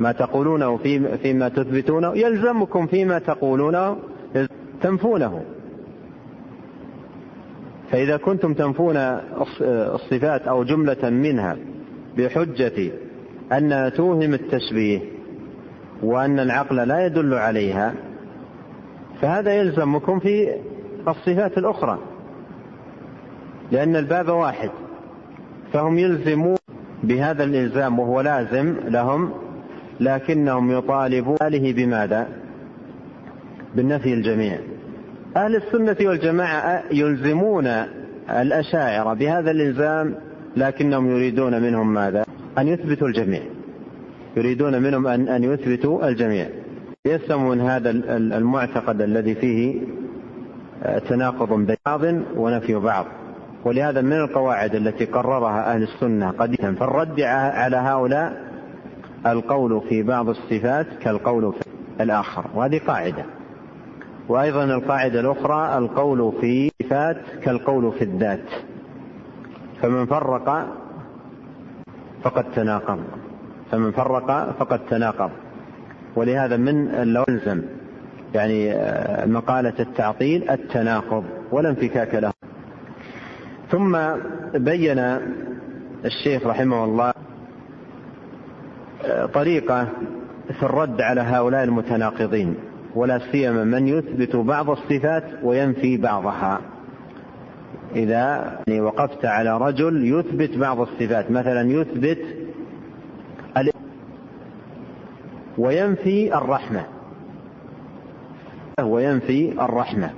ما 0.00 0.12
تقولونه 0.12 0.76
فيما 1.22 1.48
تثبتونه 1.48 2.16
يلزمكم 2.16 2.86
فيما 2.86 3.18
تقولونه 3.18 3.96
تنفونه. 4.82 5.42
فإذا 7.90 8.16
كنتم 8.16 8.54
تنفون 8.54 8.96
الصفات 9.60 10.42
أو 10.42 10.64
جملة 10.64 11.10
منها 11.10 11.56
بحجة 12.18 12.92
أنها 13.52 13.88
توهم 13.88 14.34
التشبيه 14.34 15.13
وأن 16.02 16.38
العقل 16.38 16.76
لا 16.76 17.06
يدل 17.06 17.34
عليها 17.34 17.94
فهذا 19.20 19.54
يلزمكم 19.54 20.18
في 20.18 20.54
الصفات 21.08 21.58
الأخرى 21.58 21.98
لأن 23.72 23.96
الباب 23.96 24.28
واحد 24.28 24.70
فهم 25.72 25.98
يلزمون 25.98 26.56
بهذا 27.02 27.44
الإلزام 27.44 27.98
وهو 27.98 28.20
لازم 28.20 28.76
لهم 28.84 29.30
لكنهم 30.00 30.70
يطالبون 30.70 31.36
له 31.42 31.72
بماذا؟ 31.72 32.28
بالنفي 33.74 34.14
الجميع 34.14 34.58
أهل 35.36 35.56
السنة 35.56 35.96
والجماعة 36.08 36.82
يلزمون 36.90 37.66
الأشاعرة 38.30 39.14
بهذا 39.14 39.50
الإلزام 39.50 40.14
لكنهم 40.56 41.10
يريدون 41.10 41.62
منهم 41.62 41.94
ماذا؟ 41.94 42.24
أن 42.58 42.68
يثبتوا 42.68 43.08
الجميع 43.08 43.42
يريدون 44.36 44.82
منهم 44.82 45.06
أن 45.06 45.28
أن 45.28 45.44
يثبتوا 45.44 46.08
الجميع. 46.08 46.48
يسلم 47.06 47.48
من 47.48 47.60
هذا 47.60 47.90
المعتقد 48.36 49.02
الذي 49.02 49.34
فيه 49.34 49.80
تناقض 51.08 51.52
بين 51.52 51.76
بعض 51.86 52.00
ونفي 52.36 52.74
بعض. 52.74 53.06
ولهذا 53.64 54.00
من 54.00 54.12
القواعد 54.12 54.74
التي 54.74 55.04
قررها 55.04 55.74
أهل 55.74 55.82
السنة 55.82 56.30
قديما 56.30 56.74
فالرد 56.74 57.20
على 57.20 57.76
هؤلاء 57.76 58.44
القول 59.26 59.80
في 59.88 60.02
بعض 60.02 60.28
الصفات 60.28 60.86
كالقول 61.00 61.52
في 61.52 62.02
الآخر. 62.02 62.44
وهذه 62.54 62.80
قاعدة. 62.86 63.24
وأيضا 64.28 64.64
القاعدة 64.64 65.20
الأخرى 65.20 65.78
القول 65.78 66.32
في 66.40 66.70
صفات 66.82 67.16
كالقول 67.42 67.92
في 67.92 68.04
الذات. 68.04 68.48
فمن 69.82 70.06
فرق 70.06 70.66
فقد 72.22 72.44
تناقض. 72.54 72.98
فمن 73.70 73.90
فرق 73.90 74.52
فقد 74.58 74.80
تناقض. 74.90 75.30
ولهذا 76.16 76.56
من 76.56 76.88
اللوزم 76.88 77.62
يعني 78.34 78.72
آه، 78.72 79.26
مقالة 79.26 79.74
التعطيل 79.80 80.50
التناقض 80.50 81.24
ولا 81.52 81.68
انفكاك 81.68 82.14
له. 82.14 82.32
ثم 83.70 83.98
بين 84.54 84.98
الشيخ 86.04 86.46
رحمه 86.46 86.84
الله 86.84 87.12
آه، 89.04 89.26
طريقة 89.26 89.88
في 90.58 90.62
الرد 90.62 91.00
على 91.00 91.20
هؤلاء 91.20 91.64
المتناقضين 91.64 92.54
ولا 92.94 93.18
سيما 93.32 93.64
من 93.64 93.88
يثبت 93.88 94.36
بعض 94.36 94.70
الصفات 94.70 95.24
وينفي 95.42 95.96
بعضها. 95.96 96.60
إذا 97.96 98.58
يعني 98.66 98.80
وقفت 98.80 99.24
على 99.24 99.58
رجل 99.58 100.18
يثبت 100.18 100.58
بعض 100.58 100.80
الصفات 100.80 101.30
مثلا 101.30 101.70
يثبت 101.70 102.18
وينفي 105.58 106.38
الرحمة. 106.38 106.84
وينفي 108.82 109.52
الرحمة. 109.52 110.10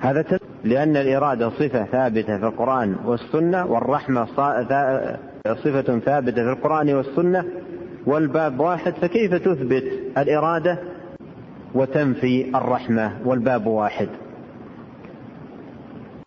هذا 0.00 0.24
لأن 0.64 0.96
الإرادة 0.96 1.50
صفة 1.50 1.84
ثابتة 1.84 2.38
في 2.38 2.46
القرآن 2.46 2.96
والسنة 3.04 3.66
والرحمة 3.66 4.24
صفة 5.46 5.98
ثابتة 5.98 6.44
في 6.44 6.50
القرآن 6.50 6.94
والسنة 6.94 7.44
والباب 8.06 8.60
واحد 8.60 8.92
فكيف 8.92 9.34
تثبت 9.34 9.84
الإرادة؟ 10.18 10.78
وتنفي 11.74 12.48
الرحمة 12.58 13.12
والباب 13.24 13.66
واحد. 13.66 14.08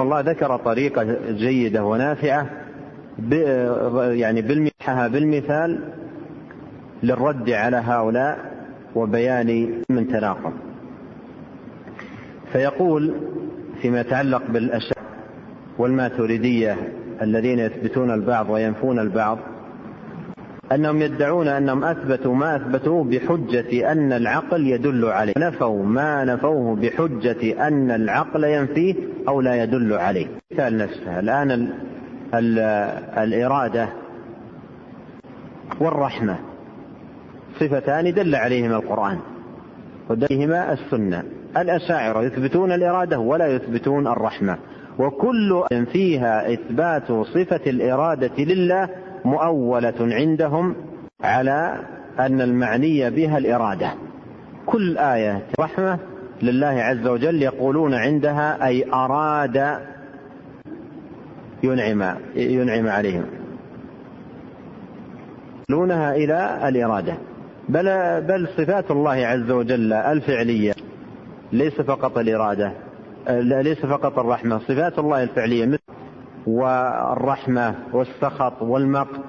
الله 0.02 0.20
ذكر 0.20 0.58
طريقة 0.58 1.32
جيدة 1.32 1.86
ونافعة 1.86 2.50
يعني 4.12 4.42
بالمثال 5.08 5.80
للرد 7.04 7.50
على 7.50 7.78
هؤلاء 7.78 8.38
وبيان 8.96 9.82
من 9.90 10.08
تناقض 10.08 10.54
فيقول 12.52 13.14
فيما 13.82 14.00
يتعلق 14.00 14.42
بالأشياء 14.50 14.98
والماتريدية 15.78 16.78
الذين 17.22 17.60
يثبتون 17.60 18.12
البعض 18.12 18.50
وينفون 18.50 19.00
البعض 19.00 19.38
أنهم 20.72 21.02
يدعون 21.02 21.48
أنهم 21.48 21.84
أثبتوا 21.84 22.36
ما 22.36 22.56
أثبتوه 22.56 23.04
بحجة 23.04 23.92
أن 23.92 24.14
العقل 24.14 24.68
يدل 24.68 25.06
عليه. 25.06 25.34
نفوا 25.38 25.86
ما 25.86 26.26
نفوه 26.26 26.76
بحجة 26.76 27.68
أن 27.68 27.92
العقل 27.92 28.44
ينفيه 28.44 28.96
أو 29.28 29.42
لا 29.42 29.64
يدل 29.64 29.94
عليه. 29.94 30.28
مثال 30.52 30.78
نفسه 30.78 31.20
الآن 31.20 31.52
ال 31.52 31.70
ال 32.34 32.60
الإرادة 33.18 33.90
والرحمة. 35.80 36.38
صفتان 37.60 38.14
دل 38.14 38.36
عليهما 38.36 38.76
القرآن 38.76 39.20
ودلهما 40.10 40.74
السنة. 40.74 41.24
الأشاعرة 41.58 42.24
يثبتون 42.24 42.72
الإرادة 42.72 43.20
ولا 43.20 43.48
يثبتون 43.48 44.08
الرحمة. 44.08 44.58
وكل 45.00 45.64
فيها 45.92 46.54
إثبات 46.54 47.12
صفة 47.12 47.62
الإرادة 47.68 48.44
لله 48.44 48.90
مؤولة 49.26 49.94
عندهم 50.00 50.76
على 51.22 51.80
أن 52.20 52.42
المعني 52.42 53.10
بها 53.10 53.38
الإرادة. 53.38 53.94
كل 54.66 54.98
آية 54.98 55.44
رحمة 55.60 56.00
لله 56.42 56.68
عز 56.68 57.08
وجل 57.08 57.42
يقولون 57.42 57.94
عندها 57.94 58.68
أي 58.68 58.92
أراد 58.94 59.78
ينعم 61.64 62.18
ينعم 62.36 62.88
عليهم. 62.88 63.26
يقولونها 65.70 66.16
إلى 66.16 66.68
الإرادة. 66.70 67.18
بل 67.70 68.22
بل 68.22 68.48
صفات 68.58 68.92
الله 68.92 69.12
عز 69.28 69.52
وجل 69.52 69.94
الفعلية 69.94 70.74
ليس 71.52 71.82
فقط 71.82 72.18
الإرادة 72.18 72.72
ليس 73.62 73.86
فقط 73.86 74.20
الرحمة 74.20 74.60
صفات 74.60 75.00
الله 75.00 75.24
الفعلية 75.24 75.66
مثل 75.66 75.80
والرحمة 76.48 77.76
والسخط 77.94 78.62
والمقت 78.62 79.26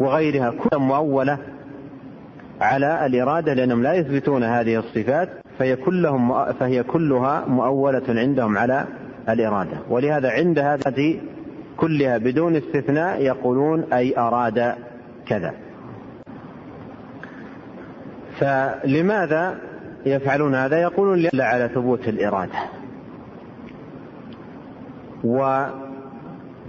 وغيرها 0.00 0.50
كلها 0.50 0.78
مؤولة 0.78 1.38
على 2.60 3.06
الإرادة 3.06 3.54
لأنهم 3.54 3.82
لا 3.82 3.94
يثبتون 3.94 4.44
هذه 4.44 4.76
الصفات 4.76 5.28
فهي 5.58 5.76
كلهم 5.76 6.52
فهي 6.52 6.82
كلها 6.82 7.44
مؤولة 7.46 8.02
عندهم 8.08 8.58
على 8.58 8.86
الإرادة. 9.28 9.78
ولهذا 9.90 10.30
عند 10.30 10.58
هذه 10.58 11.20
كلها 11.76 12.18
بدون 12.18 12.56
استثناء 12.56 13.22
يقولون 13.22 13.92
أي 13.92 14.18
أراد 14.18 14.74
كذا. 15.26 15.54
فلماذا 18.40 19.58
يفعلون 20.06 20.54
هذا؟ 20.54 20.80
يقولون 20.80 21.18
لا 21.32 21.44
على 21.44 21.68
ثبوت 21.74 22.08
الإرادة. 22.08 22.58
و 25.24 25.66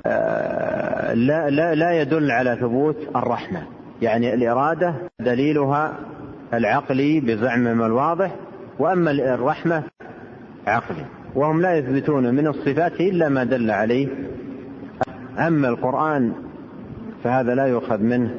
آه، 0.06 1.14
لا, 1.14 1.50
لا, 1.50 1.76
لا 1.76 2.02
يدل 2.02 2.32
على 2.32 2.56
ثبوت 2.56 2.98
الرحمة. 3.16 3.64
يعني 4.02 4.34
الإرادة 4.34 4.96
دليلها 5.20 5.94
العقلي 6.54 7.20
بزعمهم 7.20 7.82
الواضح 7.82 8.36
وأما 8.80 9.12
الرحمة 9.12 9.84
عقلي. 10.68 11.06
وهم 11.36 11.62
لا 11.62 11.78
يثبتون 11.78 12.36
من 12.36 12.48
الصفات 12.48 13.02
إلا 13.02 13.30
ما 13.30 13.44
دل 13.44 13.72
عليه. 13.72 14.08
أما 15.38 15.70
القرآن 15.70 16.34
فهذا 17.24 17.56
لا 17.56 17.66
يؤخذ 17.66 17.98
منه 17.98 18.32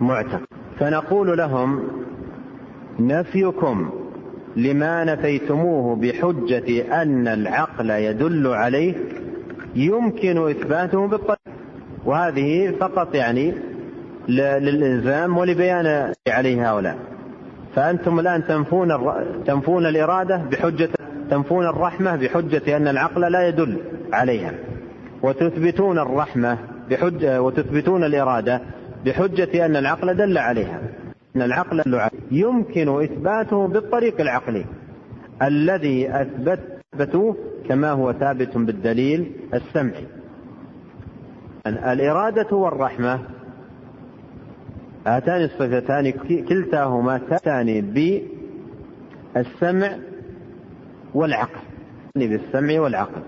معتقد. 0.00 0.46
فنقول 0.78 1.38
لهم 1.38 1.82
نفيكم 2.98 3.90
لما 4.56 5.04
نفيتموه 5.04 5.96
بحجة 5.96 7.02
أن 7.02 7.28
العقل 7.28 7.90
يدل 7.90 8.46
عليه 8.46 8.94
يمكن 9.74 10.48
إثباته 10.50 11.06
بالطريق. 11.06 11.38
وهذه 12.04 12.70
فقط 12.80 13.14
يعني 13.14 13.54
للإلزام 14.28 15.38
ولبيان 15.38 16.12
عليه 16.28 16.70
هؤلاء. 16.70 16.98
فأنتم 17.74 18.18
الآن 18.18 18.44
تنفون 18.46 18.88
تنفون 19.46 19.86
الإرادة 19.86 20.36
بحجة 20.36 20.88
تنفون 21.30 21.66
الرحمة 21.66 22.16
بحجة 22.16 22.76
أن 22.76 22.88
العقل 22.88 23.32
لا 23.32 23.48
يدل 23.48 23.78
عليها. 24.12 24.52
وتثبتون 25.22 25.98
الرحمة 25.98 26.58
بحجة 26.90 27.42
وتثبتون 27.42 28.04
الإرادة 28.04 28.60
بحجة 29.04 29.66
أن 29.66 29.76
العقل 29.76 30.16
دل 30.16 30.38
عليها. 30.38 30.80
أن 31.36 31.42
العقل 31.42 31.82
يمكن 32.30 33.02
إثباته 33.02 33.68
بالطريق 33.68 34.20
العقلي. 34.20 34.64
الذي 35.42 36.10
أثبتوه 36.10 37.36
كما 37.68 37.90
هو 37.90 38.12
ثابت 38.12 38.56
بالدليل 38.56 39.32
السمعي. 39.54 40.06
الإرادة 41.66 42.56
والرحمة. 42.56 43.20
هاتان 45.06 45.44
الصفتان 45.44 46.10
كلتاهما 46.48 47.18
تأتان 47.18 47.80
بالسمع 49.34 49.96
والعقل. 51.14 51.60
بالسمع 52.16 52.80
والعقل. 52.80 53.22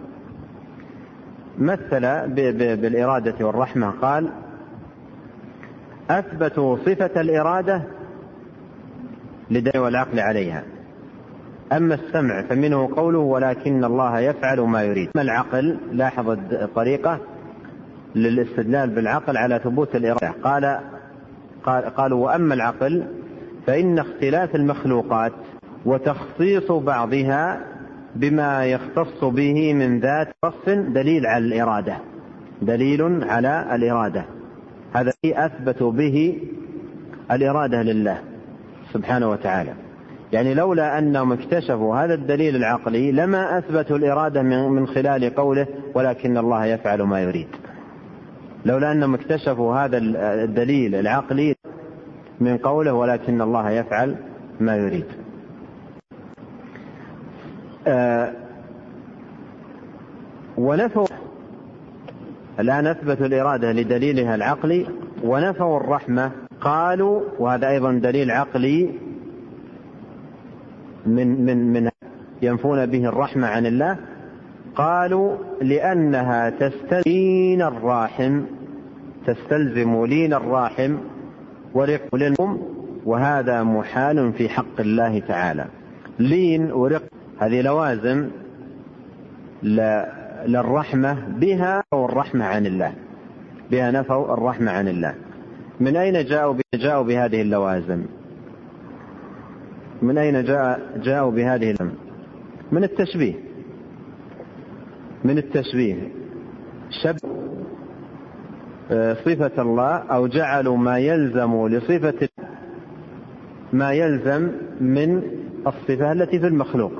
مثل 1.59 2.01
بالإرادة 2.77 3.47
والرحمة 3.47 3.91
قال 3.91 4.33
أثبتوا 6.11 6.76
صفة 6.76 7.20
الإرادة 7.20 7.82
لدين 9.50 9.80
والعقل 9.80 10.20
عليها. 10.20 10.62
أما 11.72 11.94
السمع 11.94 12.42
فمنه 12.42 12.96
قوله 12.96 13.18
ولكن 13.18 13.84
الله 13.84 14.20
يفعل 14.20 14.61
ما 14.61 14.82
يريد. 14.82 15.09
أما 15.16 15.22
العقل 15.22 15.78
لاحظ 15.92 16.30
الطريقة 16.52 17.20
للاستدلال 18.14 18.90
بالعقل 18.90 19.36
على 19.36 19.61
ثبوت 19.64 19.96
الإرادة. 19.96 20.34
قال 20.42 20.80
قالوا 21.96 22.24
وأما 22.24 22.54
العقل 22.54 23.07
فإن 23.66 23.98
اختلاف 23.98 24.54
المخلوقات 24.54 25.32
وتخصيص 25.84 26.72
بعضها 26.72 27.61
بما 28.14 28.64
يختص 28.64 29.24
به 29.24 29.74
من 29.74 30.00
ذات 30.00 30.28
خص 30.44 30.68
دليل 30.68 31.26
على 31.26 31.44
الإرادة. 31.44 31.96
دليل 32.62 33.24
على 33.24 33.74
الإرادة. 33.74 34.24
هذا 34.97 35.12
أثبتوا 35.24 35.92
به 35.92 36.38
الإرادة 37.30 37.82
لله 37.82 38.18
سبحانه 38.92 39.30
وتعالى. 39.30 39.74
يعني 40.32 40.55
لولا 40.55 40.99
أنهم 40.99 41.32
اكتشفوا 41.32 41.97
هذا 41.97 42.14
الدليل 42.14 42.57
العقلي 42.57 43.12
لما 43.12 43.59
أثبتوا 43.59 43.97
الإرادة 43.97 44.42
من 44.42 44.86
خلال 44.86 45.34
قوله 45.34 45.66
ولكن 45.94 46.38
الله 46.38 46.64
يفعل 46.66 47.03
ما 47.03 47.20
يريد. 47.20 47.49
لولا 48.64 48.92
أنهم 48.92 49.14
اكتشفوا 49.14 49.76
هذا 49.76 49.99
الدليل 50.44 50.94
العقلي 50.94 51.55
من 52.40 52.57
قوله 52.59 52.92
ولكن 52.92 53.40
الله 53.40 53.70
يفعل 53.70 54.16
ما 54.61 54.76
يريد. 54.76 55.07
آه 57.86 58.32
ونفوا 60.59 61.07
الآن 62.61 62.86
أثبتوا 62.86 63.26
الإرادة 63.26 63.72
لدليلها 63.72 64.34
العقلي 64.34 64.86
ونفوا 65.24 65.80
الرحمة. 65.80 66.30
قالوا 66.61 67.20
وهذا 67.38 67.68
أيضا 67.68 67.92
دليل 67.92 68.30
عقلي 68.30 68.90
من 71.07 71.44
من 71.44 71.72
من 71.72 71.90
ينفون 72.42 72.86
به 72.86 73.09
الرحمة 73.09 73.46
عن 73.46 73.66
الله. 73.66 73.96
قالوا 74.74 75.36
لأنها 75.62 76.50
تستلزم 76.50 77.62
الراحم 77.62 78.42
تستلزم 79.26 80.04
لين 80.04 80.34
الراحم 80.34 80.96
ورق 81.74 82.14
للأم 82.14 82.59
وهذا 83.04 83.62
محال 83.62 84.32
في 84.32 84.48
حق 84.48 84.80
الله 84.80 85.18
تعالى. 85.18 85.64
لين 86.18 86.72
ورق 86.72 87.02
هذه 87.38 87.61
لوازم 87.61 88.28
للرحمة 90.47 91.28
بها 91.28 91.82
أو 91.93 92.05
الرحمة 92.05 92.45
عن 92.45 92.66
الله. 92.66 92.93
بها 93.70 93.91
نفوا 93.91 94.34
الرحمة 94.34 94.70
عن 94.70 94.89
الله. 94.89 95.14
من 95.80 95.97
أين 95.97 96.24
جاءوا 96.24 96.57
جاءوا 96.74 97.05
بهذه 97.05 97.43
اللوازم؟ 97.43 98.03
من 100.03 100.18
أين 100.18 100.45
جاء 100.45 101.01
جاءوا 101.05 101.30
بهذه 101.30 101.70
اللوازم؟ 101.70 101.97
من 102.72 102.84
التشبيه. 102.84 103.34
من 105.24 105.39
التشبيه. 105.39 106.09
شب 107.03 107.16
آه، 108.91 109.14
صفة 109.14 109.62
الله 109.62 109.97
أو 109.97 110.26
جعلوا 110.26 110.76
ما 110.76 110.99
يلزم 110.99 111.66
لصفة 111.66 112.28
ما 113.72 113.93
يلزم 113.93 114.51
من 114.80 115.22
الصفة 115.66 116.12
التي 116.12 116.41
في 116.41 116.47
المخلوق. 116.47 116.93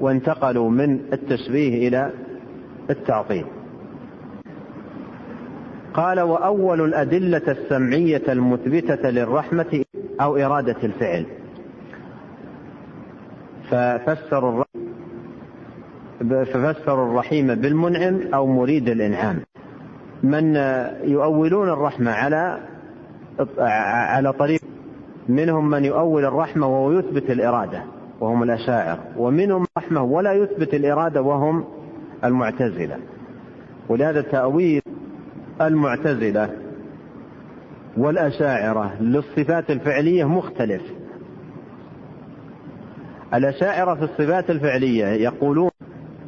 وانتقلوا 0.00 0.70
من 0.70 1.00
التشبيه 1.12 1.88
إلى 1.88 2.12
التعطيل. 2.90 3.44
قال 5.94 6.20
وأول 6.20 6.80
الأدلة 6.80 7.42
السمعية 7.48 8.22
المثبتة 8.28 9.10
للرحمة 9.10 9.84
أو 10.20 10.36
إرادة 10.36 10.76
الفعل. 10.84 11.26
ففسروا 13.70 14.64
ففسروا 16.20 17.10
الرحيم 17.10 17.54
بالمنعم 17.54 18.20
أو 18.34 18.46
مريد 18.46 18.88
الإنعام. 18.88 19.40
من 20.22 20.56
يؤولون 21.04 21.68
الرحمة 21.68 22.10
على 22.10 22.58
على 23.58 24.32
طريق 24.32 24.60
منهم 25.28 25.70
من 25.70 25.84
يؤول 25.84 26.24
الرحمة 26.24 26.66
وهو 26.66 26.92
يثبت 26.92 27.30
الإرادة 27.30 27.82
وهم 28.20 28.42
الأشاعر. 28.42 28.98
ومنهم 29.16 29.66
رحمة 29.78 30.02
ولا 30.02 30.32
يثبت 30.32 30.74
الإرادة 30.74 31.22
وهم 31.22 31.64
المعتزلة. 32.24 32.98
ولهذا 33.88 34.20
تأويل 34.20 34.82
المعتزلة 35.60 36.50
والأشاعرة 37.96 39.02
للصفات 39.02 39.70
الفعلية 39.70 40.24
مختلف. 40.24 40.82
الأشاعرة 43.34 43.94
في 43.94 44.02
الصفات 44.02 44.50
الفعلية 44.50 45.06
يقولون 45.06 45.70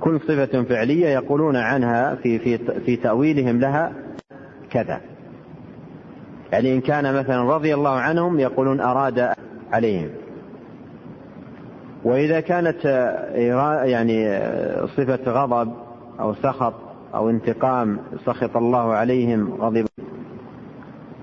كل 0.00 0.20
صفة 0.20 0.62
فعلية 0.62 1.06
يقولون 1.06 1.56
عنها 1.56 2.14
في 2.14 2.38
في 2.38 2.58
في 2.58 2.96
تأويلهم 2.96 3.60
لها 3.60 3.92
كذا. 4.70 5.00
يعني 6.52 6.74
إن 6.74 6.80
كان 6.80 7.14
مثلا 7.14 7.42
رضي 7.42 7.74
الله 7.74 7.90
عنهم 7.90 8.40
يقولون 8.40 8.80
أراد 8.80 9.28
عليهم. 9.72 10.10
وإذا 12.04 12.40
كانت 12.40 12.84
يعني 13.84 14.38
صفة 14.86 15.32
غضب 15.32 15.72
أو 16.20 16.34
سخط 16.34 16.74
أو 17.14 17.30
انتقام 17.30 17.98
سخط 18.26 18.56
الله 18.56 18.92
عليهم 18.92 19.54
غضب 19.54 19.86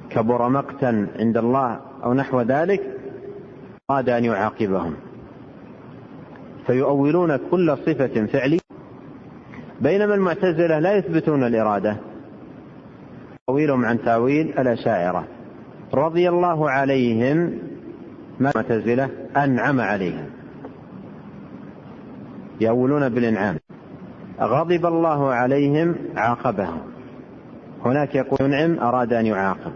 كبر 0.09 0.49
مقتا 0.49 1.07
عند 1.19 1.37
الله 1.37 1.79
أو 2.03 2.13
نحو 2.13 2.41
ذلك 2.41 2.81
أراد 3.91 4.09
أن 4.09 4.25
يعاقبهم. 4.25 4.93
فيؤولون 6.67 7.37
كل 7.51 7.77
صفة 7.77 8.25
فعلية 8.25 8.59
بينما 9.81 10.15
المعتزلة 10.15 10.79
لا 10.79 10.93
يثبتون 10.93 11.43
الإرادة. 11.43 11.97
تأويلهم 13.47 13.85
عن 13.85 14.01
تأويل 14.01 14.59
الأشاعرة. 14.59 15.27
رضي 15.93 16.29
الله 16.29 16.69
عليهم 16.69 17.37
ما 18.39 18.51
المعتزلة؟ 18.55 19.09
أنعم 19.37 19.81
عليهم. 19.81 20.38
يأولون 22.61 23.09
بالإنعام. 23.09 23.59
غضب 24.41 24.85
الله 24.85 25.33
عليهم 25.33 25.95
عاقبهم. 26.15 26.81
هناك 27.85 28.15
يقول 28.15 28.37
ينعم 28.41 28.79
أراد 28.79 29.13
أن 29.13 29.25
يعاقب. 29.25 29.71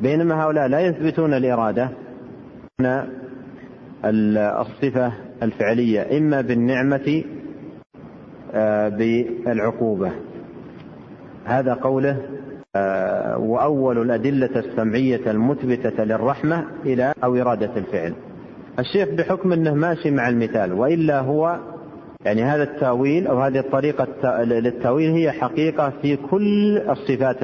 بينما 0.00 0.44
هؤلاء 0.44 0.66
لا 0.66 0.80
يثبتون 0.80 1.34
الإرادة. 1.34 1.90
الصفة 4.04 5.12
الفعلية 5.42 6.18
إما 6.18 6.40
بالنعمة 6.40 7.24
آه، 8.54 8.88
بالعقوبة. 8.88 10.12
هذا 11.44 11.74
قوله 11.74 12.20
آه، 12.76 13.38
وأول 13.38 13.98
الأدلة 14.02 14.50
السمعية 14.56 15.30
المثبتة 15.30 16.04
للرحمة 16.04 16.64
إلى 16.86 17.14
أو 17.24 17.36
إرادة 17.36 17.76
الفعل. 17.76 18.14
الشيخ 18.78 19.08
بحكم 19.08 19.52
أنه 19.52 19.74
ماشي 19.74 20.10
مع 20.10 20.28
المثال 20.28 20.72
وإلا 20.72 21.20
هو 21.20 21.58
يعني 22.24 22.42
هذا 22.42 22.62
التأويل 22.62 23.26
أو 23.26 23.40
هذه 23.40 23.58
الطريقة 23.58 24.42
للتأويل 24.44 25.10
هي 25.10 25.30
حقيقة 25.32 25.92
في 26.02 26.16
كل 26.16 26.78
الصفات 26.78 27.36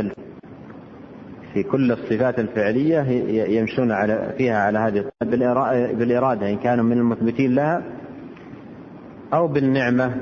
في 1.54 1.62
كل 1.62 1.92
الصفات 1.92 2.38
الفعلية 2.38 3.00
يمشون 3.58 3.92
على 3.92 4.34
فيها 4.38 4.58
على 4.58 4.78
هذه 4.78 5.04
بالإرادة 5.94 6.50
إن 6.50 6.56
كانوا 6.56 6.84
من 6.84 6.98
المثبتين 6.98 7.54
لها 7.54 7.82
أو 9.34 9.48
بالنعمة 9.48 10.14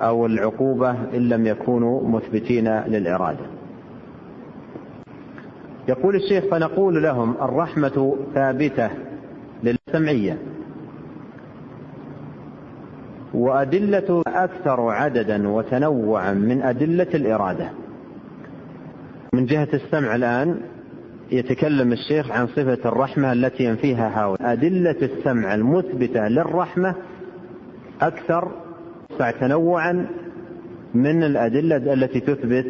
أو 0.00 0.26
العقوبة 0.26 0.90
إن 0.90 1.28
لم 1.28 1.46
يكونوا 1.46 2.08
مثبتين 2.08 2.68
للإرادة. 2.68 3.46
يقول 5.88 6.16
الشيخ 6.16 6.44
فنقول 6.50 7.02
لهم 7.02 7.34
الرحمة 7.42 8.16
ثابتة 8.34 8.90
للسمعية. 9.62 10.38
وأدلة 13.34 14.22
أكثر 14.26 14.80
عددا 14.80 15.48
وتنوعا 15.48 16.32
من 16.32 16.62
أدلة 16.62 17.06
الإرادة. 17.14 17.70
من 19.34 19.46
جهة 19.46 19.68
السمع 19.74 20.14
الآن 20.14 20.60
يتكلم 21.32 21.92
الشيخ 21.92 22.30
عن 22.30 22.46
صفة 22.46 22.78
الرحمة 22.84 23.32
التي 23.32 23.64
ينفيها 23.64 24.24
هؤلاء. 24.24 24.52
أدلة 24.52 24.96
السمع 25.02 25.54
المثبتة 25.54 26.28
للرحمة 26.28 26.94
أكثر 28.00 28.52
تنوعا 29.40 30.06
من 30.94 31.22
الأدلة 31.22 31.92
التي 31.92 32.20
تثبت 32.20 32.66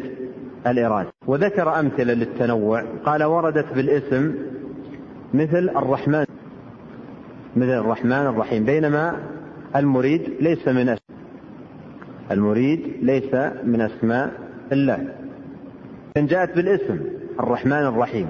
الإرادة. 0.67 1.09
وذكر 1.27 1.79
أمثلة 1.79 2.13
للتنوع. 2.13 2.83
قال 3.05 3.23
وردت 3.23 3.73
بالاسم 3.73 4.35
مثل 5.33 5.69
الرحمن 5.69 6.25
مثل 7.55 7.79
الرحمن 7.79 8.11
الرحيم. 8.27 8.65
بينما 8.65 9.34
المريد 9.75 10.29
ليس 10.39 10.67
من 10.67 10.89
أسماء 10.89 10.99
المريد 12.31 12.93
ليس 13.01 13.33
من 13.63 13.81
أسماء 13.81 14.31
الله. 14.71 15.07
إن 16.17 16.25
جاءت 16.25 16.55
بالاسم 16.55 16.99
الرحمن 17.39 17.85
الرحيم. 17.85 18.29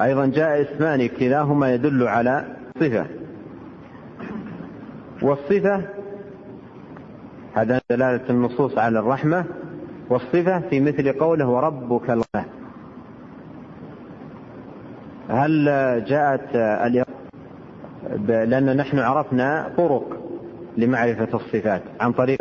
أيضا 0.00 0.26
جاء 0.26 0.62
اسمان 0.62 1.08
كلاهما 1.08 1.74
يدل 1.74 2.08
على 2.08 2.44
صفة. 2.80 3.06
والصفة 5.22 5.82
هذا 7.54 7.80
دلالة 7.90 8.30
النصوص 8.30 8.78
على 8.78 8.98
الرحمة. 8.98 9.44
والصفة 10.10 10.60
في 10.60 10.80
مثل 10.80 11.12
قوله 11.12 11.48
وربك 11.48 12.10
الله. 12.10 12.44
هل 15.28 15.64
جاءت 16.08 16.54
لأن 18.28 18.76
نحن 18.76 18.98
عرفنا 18.98 19.72
طرق. 19.76 20.23
لمعرفة 20.76 21.28
الصفات. 21.34 21.82
عن 22.00 22.12
طريق 22.12 22.38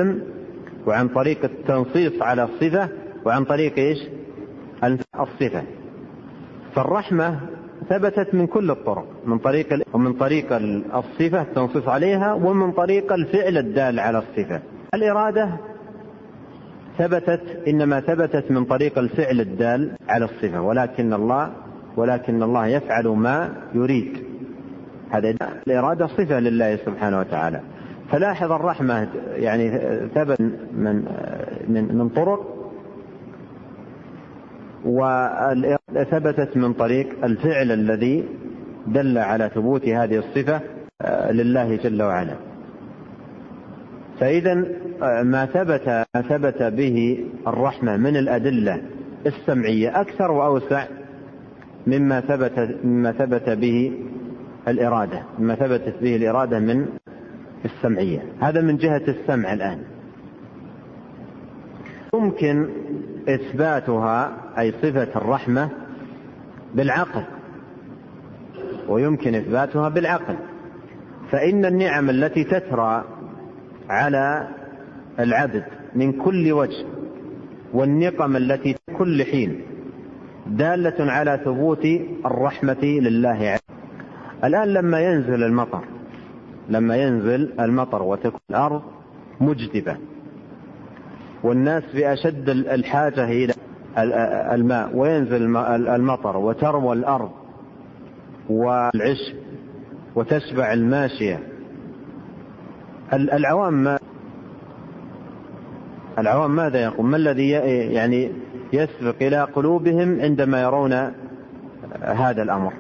وعن 0.88 1.08
طريق 1.08 1.44
التنصيص 1.44 2.22
على 2.22 2.44
الصفة 2.44 2.90
وعن 3.26 3.44
طريق 3.44 3.78
إيش؟ 3.78 3.98
الصفة. 5.20 5.64
فالرحمة 6.76 7.40
ثبتت 7.90 8.36
من 8.36 8.48
كل 8.48 8.72
الطرق 8.72 9.06
من 9.26 9.38
طريق 9.38 9.68
ومن 9.94 10.14
طريق 10.14 10.54
الصفة 10.96 11.42
التنصيص 11.42 11.88
عليها 11.88 12.34
ومن 12.34 12.72
طريق 12.72 13.14
الفعل 13.14 13.58
الدال 13.58 14.00
على 14.00 14.18
الصفة. 14.18 14.62
الإرادة 14.94 15.50
ثبتت 16.98 17.68
إنما 17.68 18.00
ثبتت 18.00 18.52
من 18.52 18.66
طريق 18.66 19.00
الفعل 19.00 19.40
الدال 19.42 19.92
على 20.10 20.26
الصفة. 20.26 20.62
ولكن 20.62 21.14
الله 21.14 21.52
ولكن 21.98 22.44
الله 22.44 22.68
يفعل 22.68 23.08
ما 23.08 23.54
يريد. 23.74 24.18
هذا 25.10 25.36
الإرادة 25.68 26.08
صفة 26.08 26.40
لله 26.40 26.76
سبحانه 26.76 27.20
وتعالى. 27.20 27.62
فلاحظ 28.14 28.52
الرحمة 28.52 29.08
يعني 29.36 29.70
ثبت 30.16 30.42
من 30.74 30.96
من 31.68 31.98
من 31.98 32.10
طرق 32.10 32.40
وثبتت 34.86 36.58
من 36.58 36.74
طريق 36.74 37.26
الفعل 37.26 37.72
الذي 37.72 38.26
دل 38.88 39.18
على 39.18 39.52
ثبوت 39.56 39.86
هذه 39.86 40.18
الصفة 40.18 40.62
آه، 41.02 41.32
لله 41.32 41.76
جل 41.76 42.02
وعلا. 42.02 42.36
فإذا 44.20 44.66
آه، 45.04 45.24
ما 45.24 45.46
ثبت 45.46 45.88
ما 46.16 46.22
ثبت 46.22 46.64
به 46.64 47.26
الرحمة 47.48 47.98
من 47.98 48.18
الأدلة 48.18 48.82
السمعية 49.26 50.02
أكثر 50.02 50.32
وأوسع 50.32 50.86
مما 51.88 52.22
ثبت 52.22 52.78
مما 52.84 53.12
ثبت 53.12 53.50
به 53.50 53.94
الإرادة 54.68 55.24
مما 55.40 55.56
ثبتت 55.56 55.96
به 56.02 56.16
الإرادة 56.16 56.60
من 56.60 56.86
السمعية. 57.66 58.24
هذا 58.42 58.62
من 58.62 58.78
جهة 58.78 59.02
السمع 59.08 59.54
الآن. 59.54 59.84
يمكن 62.16 62.70
إثباتها 63.30 64.38
أي 64.60 64.72
صفة 64.72 65.16
الرحمة 65.16 65.70
بالعقل. 66.76 67.24
ويمكن 68.88 69.36
إثباتها 69.36 69.90
بالعقل. 69.90 70.38
فإن 71.32 71.66
النعم 71.66 72.10
التي 72.10 72.44
تترى 72.44 73.04
على 73.90 74.48
العبد 75.20 75.64
من 75.96 76.12
كل 76.12 76.52
وجه 76.52 76.86
والنقم 77.74 78.36
التي 78.36 78.76
كل 78.98 79.24
حين 79.24 79.62
دالة 80.48 81.12
على 81.12 81.42
ثبوت 81.46 81.86
الرحمة 82.26 82.84
لله 82.84 83.50
عز 83.50 83.60
الآن 84.44 84.68
لما 84.68 85.00
ينزل 85.00 85.44
المطر 85.44 85.84
لما 86.70 86.96
ينزل 86.96 87.54
المطر 87.60 88.04
وتكون 88.04 88.40
الأرض 88.50 88.82
مجدبة. 89.42 89.98
والناس 91.44 91.84
بأشد 91.94 92.50
الحاجة 92.50 93.26
إلى 93.26 93.54
الماء. 94.54 94.96
وينزل 94.96 95.58
المطر 95.88 96.38
وتروى 96.38 96.94
الأرض 96.96 97.32
والعشب 98.50 99.36
وتشبع 100.16 100.74
الماشية. 100.74 101.40
العوام 103.14 103.74
ما 103.74 104.00
العوام 106.20 106.56
ماذا 106.56 106.84
يقول؟ 106.84 107.06
ما 107.06 107.18
الذي 107.18 107.50
يعني 107.50 108.32
يسبق 108.74 109.16
إلى 109.22 109.44
قلوبهم 109.44 110.22
عندما 110.22 110.62
يرون 110.62 110.94
هذا 112.02 112.44
الأمر؟ 112.44 112.74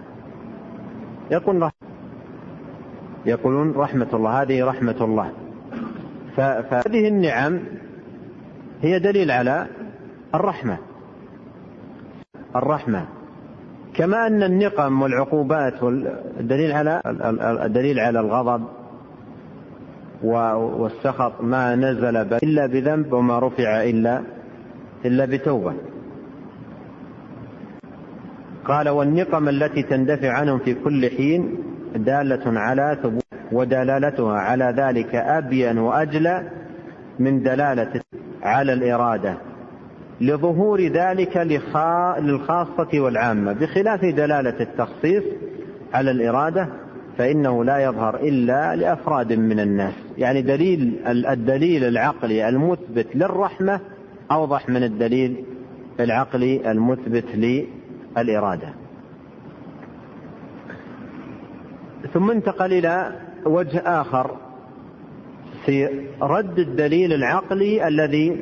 يقول 1.32 1.70
يقولون 3.26 3.72
رحمة 3.72 4.08
الله 4.14 4.42
هذه 4.42 4.66
رحمة 4.66 4.96
الله. 5.02 5.32
فهذه 6.38 7.08
النعم 7.08 7.60
هي 8.82 9.00
دليل 9.00 9.32
على 9.32 9.68
الرحمة. 10.36 10.78
الرحمة. 12.56 13.06
كما 13.94 14.28
أن 14.28 14.44
النقم 14.44 15.02
والعقوبات 15.02 15.84
الدليل 16.40 16.72
على 16.72 17.02
الدليل 17.66 18.00
على 18.00 18.20
الغضب 18.20 18.64
والسخط 20.24 21.42
ما 21.42 21.76
نزل 21.76 22.18
إلا 22.18 22.66
بذنب 22.66 23.14
وما 23.14 23.40
رفع 23.40 23.84
إلا 23.84 24.22
إلا 25.06 25.26
بتوبة. 25.26 25.74
قال 28.66 28.90
والنقم 28.90 29.50
التي 29.50 29.84
تندفع 29.84 30.32
عنهم 30.32 30.60
في 30.60 30.74
كل 30.74 31.10
حين 31.10 31.58
دالة 31.96 32.60
على 32.60 32.98
ثبوت 33.04 33.24
ودلالتها 33.52 34.40
على 34.40 34.74
ذلك 34.78 35.16
أبين 35.16 35.78
وأجلى 35.78 36.50
من 37.20 37.44
دلالة 37.44 38.02
على 38.44 38.74
الإرادة 38.74 39.38
لظهور 40.22 40.82
ذلك 40.82 41.38
للخاصة 42.20 43.00
والعامة. 43.00 43.54
بخلاف 43.54 44.02
دلالة 44.06 44.60
التخصيص 44.60 45.24
على 45.94 46.12
الإرادة 46.12 46.70
فإنه 47.18 47.64
لا 47.64 47.78
يظهر 47.78 48.16
إلا 48.16 48.76
لأفراد 48.76 49.34
من 49.34 49.60
الناس. 49.60 49.94
يعني 50.18 50.42
دليل 50.42 51.00
الدليل 51.08 51.84
العقلي 51.84 52.50
المثبت 52.50 53.08
للرحمة 53.16 53.80
أوضح 54.32 54.70
من 54.70 54.84
الدليل 54.84 55.46
العقلي 56.00 56.72
المثبت 56.72 57.26
للإرادة. 57.36 58.83
ثم 62.14 62.32
انتقل 62.32 62.74
إلى 62.74 63.12
وجه 63.46 63.82
آخر 63.86 64.38
في 65.66 65.90
رد 66.22 66.60
الدليل 66.60 67.14
العقلي 67.14 67.88
الذي 67.88 68.42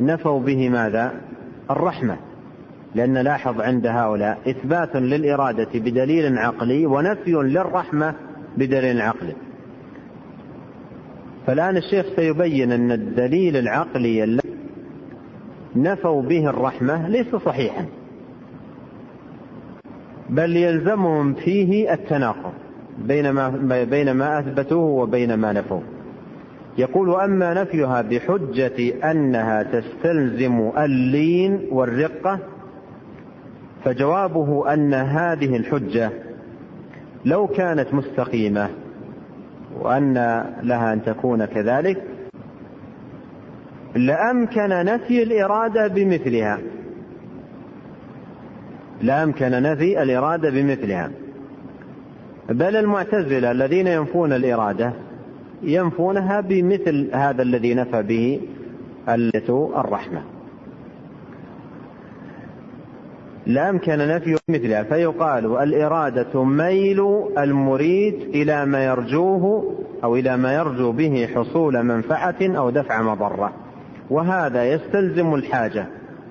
نفوا 0.00 0.40
به 0.40 0.68
ماذا؟ 0.68 1.12
الرحمة. 1.70 2.16
لأن 2.94 3.18
لاحظ 3.18 3.60
عند 3.60 3.86
هؤلاء 3.86 4.38
إثبات 4.50 4.96
للإرادة 4.96 5.68
بدليل 5.74 6.38
عقلي 6.38 6.86
ونفي 6.86 7.32
للرحمة 7.32 8.14
بدليل 8.56 9.00
عقلي. 9.00 9.34
فالآن 11.46 11.76
الشيخ 11.76 12.06
سيبين 12.16 12.72
أن 12.72 12.92
الدليل 12.92 13.56
العقلي 13.56 14.24
الذي 14.24 14.54
نفوا 15.76 16.22
به 16.22 16.50
الرحمة 16.50 17.08
ليس 17.08 17.36
صحيحا. 17.36 17.86
بل 20.30 20.56
يلزمهم 20.56 21.34
فيه 21.34 21.92
التناقض 21.92 22.52
بين 22.98 23.30
ما, 23.30 23.84
بين 23.84 24.10
ما 24.10 24.38
أثبتوه 24.38 24.84
وبين 24.84 25.34
ما 25.34 25.52
نفوه. 25.52 25.82
يقول 26.78 27.20
أما 27.20 27.54
نفيها 27.54 28.02
بحجة 28.02 29.10
أنها 29.10 29.62
تستلزم 29.62 30.70
اللين 30.78 31.68
والرقة 31.70 32.38
فجوابه 33.84 34.74
أن 34.74 34.94
هذه 34.94 35.56
الحجة 35.56 36.10
لو 37.24 37.46
كانت 37.46 37.94
مستقيمة 37.94 38.70
وأن 39.80 40.14
لها 40.62 40.92
أن 40.92 41.02
تكون 41.02 41.44
كذلك 41.44 42.02
لأمكن 43.94 44.68
نفي 44.68 45.22
الإرادة 45.22 45.86
بمثلها. 45.88 46.58
لأمكن 49.04 49.50
نفي 49.50 50.02
الإرادة 50.02 50.50
بمثلها. 50.50 51.10
بل 52.48 52.76
المعتزلة 52.76 53.50
الذين 53.50 53.86
ينفون 53.86 54.32
الإرادة 54.32 54.92
ينفونها 55.62 56.40
بمثل 56.40 57.10
هذا 57.12 57.42
الذي 57.42 57.74
نفى 57.74 58.02
به 58.02 58.40
الرحمة. 59.80 60.22
لا 63.46 63.70
أمكن 63.70 63.98
نفي 63.98 64.36
مثلها 64.48 64.82
فيقال 64.82 65.56
الإرادة 65.56 66.44
ميل 66.44 67.00
المريد 67.38 68.14
إلى 68.14 68.66
ما 68.66 68.84
يرجوه 68.84 69.74
أو 70.04 70.16
إلى 70.16 70.36
ما 70.36 70.54
يرجو 70.54 70.92
به 70.92 71.28
حصول 71.34 71.82
منفعة 71.82 72.36
أو 72.42 72.70
دفع 72.70 73.02
مضرة 73.02 73.52
وهذا 74.10 74.64
يستلزم 74.72 75.34
الحاجة. 75.34 75.86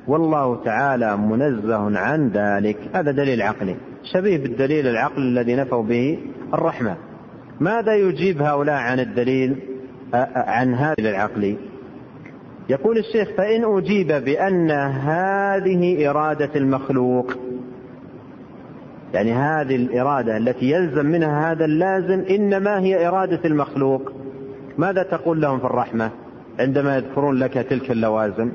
والله 0.08 0.64
تعالى 0.64 1.18
منزه 1.18 1.99
عن 1.99 2.30
ذلك. 2.30 2.78
هذا 2.93 3.12
دليل 3.12 3.41
عقلي. 3.41 3.76
شبيه 4.04 4.38
بالدليل 4.38 4.88
العقلي 4.88 5.24
الذي 5.24 5.56
نفوا 5.56 5.84
به 5.84 6.20
الرحمة. 6.54 6.95
ماذا 7.60 7.95
يجيب 7.95 8.41
هؤلاء 8.41 8.76
عن 8.76 8.99
الدليل؟ 8.99 9.74
عن 10.36 10.74
هذا 10.74 11.10
العقلي 11.10 11.58
يقول 12.70 12.97
الشيخ 12.97 13.30
فإن 13.38 13.78
أجيب 13.78 14.08
بأن 14.08 14.72
هذه 14.72 16.10
إرادة 16.10 16.49
المخلوق 16.56 17.34
يعني 19.14 19.34
هذه 19.34 19.76
الإرادة 19.76 20.38
التي 20.38 20.72
يلزم 20.72 21.06
منها 21.06 21.51
هذا 21.51 21.66
اللازم 21.66 22.24
إنما 22.30 22.80
هي 22.80 23.08
إرادة 23.08 23.39
المخلوق. 23.45 24.12
ماذا 24.78 25.04
تقول 25.04 25.41
لهم 25.41 25.60
في 25.60 25.66
الرحمة؟ 25.66 26.12
عندما 26.60 26.95
يذكرون 26.97 27.39
لك 27.39 27.54
تلك 27.54 27.91
اللوازم. 27.91 28.51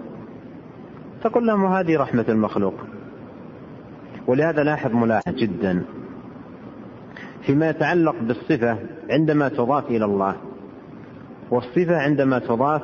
تقول 1.23 1.47
لهم 1.47 1.67
هذه 1.67 1.99
رحمة 1.99 2.25
المخلوق. 2.29 2.75
ولهذا 4.27 4.63
لاحظ 4.63 4.95
ملاحظ 4.95 5.35
جدا 5.35 5.85
فيما 7.47 7.71
يتعلق 7.71 8.15
بالصفة 8.23 8.79
عندما 9.11 9.49
تضاف 9.49 9.91
إلى 9.91 10.05
الله 10.05 10.37
والصفة 11.51 11.97
عندما 11.97 12.39
تضاف 12.39 12.83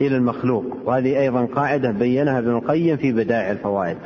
إلى 0.00 0.16
المخلوق. 0.16 0.64
وهذه 0.84 1.20
أيضا 1.20 1.44
قاعدة 1.44 1.90
بينها 1.90 2.38
ابن 2.38 2.50
القيم 2.50 2.96
في 2.96 3.12
بدائع 3.12 3.50
الفوائد. 3.50 3.98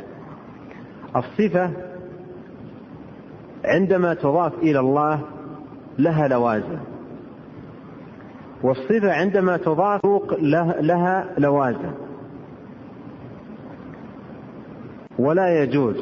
الصفة 1.15 1.71
عندما 3.65 4.13
تضاف 4.13 4.53
إلى 4.53 4.79
الله 4.79 5.21
لها 5.97 6.27
لوازم 6.27 6.77
والصفة 8.63 9.11
عندما 9.11 9.57
تضاف 9.57 10.01
لها 10.81 11.29
لوازم. 11.37 12.08
ولا 15.19 15.63
يجوز 15.63 15.95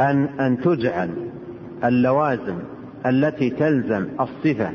أن 0.00 0.28
أن 0.40 0.60
تجعل 0.60 1.10
اللوازم 1.84 2.58
التي 3.06 3.50
تلزم 3.50 4.06
الصفة 4.20 4.70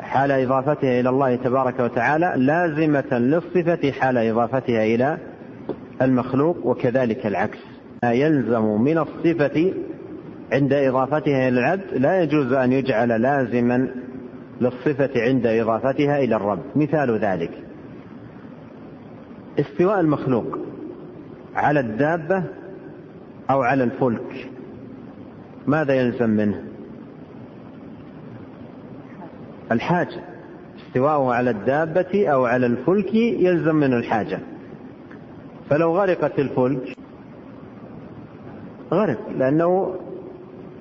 حال 0.00 0.30
إضافتها 0.30 1.00
إلى 1.00 1.08
الله 1.08 1.36
تبارك 1.36 1.80
وتعالى 1.80 2.32
لازمة 2.36 3.18
للصفة 3.18 3.90
حال 3.90 4.18
إضافتها 4.18 4.84
إلى 4.84 5.18
المخلوق 6.02 6.66
وكذلك 6.66 7.26
العكس. 7.26 7.58
ما 8.02 8.12
يلزم 8.12 8.64
من 8.64 8.98
الصفة 8.98 9.72
عند 10.52 10.72
إضافتها 10.72 11.48
إلى 11.48 11.58
العبد 11.58 11.94
لا 11.94 12.22
يجوز 12.22 12.52
أن 12.52 12.72
يجعل 12.72 13.08
لازما 13.08 13.88
للصفة 14.60 15.10
عند 15.16 15.46
إضافتها 15.46 16.18
إلى 16.18 16.36
الرب. 16.36 16.60
مثال 16.76 17.18
ذلك. 17.18 17.63
استواء 19.58 20.00
المخلوق 20.00 20.58
على 21.54 21.80
الدابة 21.80 22.44
أو 23.50 23.62
على 23.62 23.84
الفلك. 23.84 24.50
ماذا 25.66 25.94
يلزم 25.94 26.30
منه؟ 26.30 26.64
الحاجة. 29.72 30.20
استواءه 30.86 31.32
على 31.32 31.50
الدابة 31.50 32.28
أو 32.28 32.46
على 32.46 32.66
الفلك 32.66 33.14
يلزم 33.14 33.74
منه 33.74 33.96
الحاجة. 33.96 34.40
فلو 35.70 35.96
غرقت 35.96 36.38
الفلك 36.38 36.96
غرق 38.92 39.18
لأنه 39.36 39.94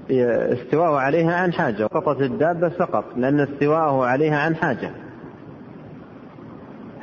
استواءه 0.09 0.95
عليها 0.95 1.35
عن 1.35 1.53
حاجة. 1.53 1.85
وسقطت 1.85 2.21
الدابة 2.21 2.69
سقط 2.69 3.05
لأن 3.17 3.39
استواءه 3.39 4.05
عليها 4.05 4.37
عن 4.37 4.55
حاجة. 4.55 4.91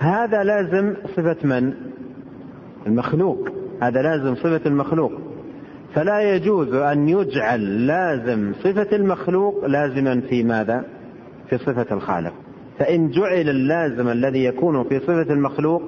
هذا 0.00 0.44
لازم 0.44 0.94
صفة 1.16 1.36
من؟ 1.44 1.72
المخلوق 2.86 3.48
هذا 3.82 4.02
لازم 4.02 4.34
صفة 4.34 4.60
المخلوق 4.66 5.12
فلا 5.94 6.34
يجوز 6.34 6.74
أن 6.74 7.08
يجعل 7.08 7.86
لازم 7.86 8.52
صفة 8.54 8.96
المخلوق 8.96 9.64
لازما 9.66 10.20
في 10.20 10.42
ماذا؟ 10.42 10.84
في 11.50 11.58
صفة 11.58 11.86
الخالق 11.90 12.32
فإن 12.78 13.10
جعل 13.10 13.48
اللازم 13.48 14.08
الذي 14.08 14.44
يكون 14.44 14.84
في 14.84 15.00
صفة 15.00 15.32
المخلوق 15.32 15.82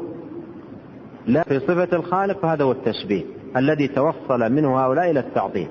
لا 1.27 1.43
في 1.43 1.61
صفة 1.61 1.89
الخالق 1.93 2.39
فهذا 2.39 2.65
هو 2.65 2.73
التشبيه 2.73 3.23
الذي 3.57 3.89
توصل 3.89 4.53
منه 4.53 4.81
هؤلاء 4.81 5.11
إلى 5.11 5.21
التعظيم 5.21 5.69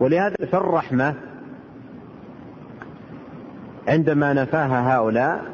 ولهذا 0.00 0.34
في 0.36 0.54
الرحمة 0.54 1.14
عندما 3.88 4.32
نفاها 4.32 4.96
هؤلاء 4.96 5.53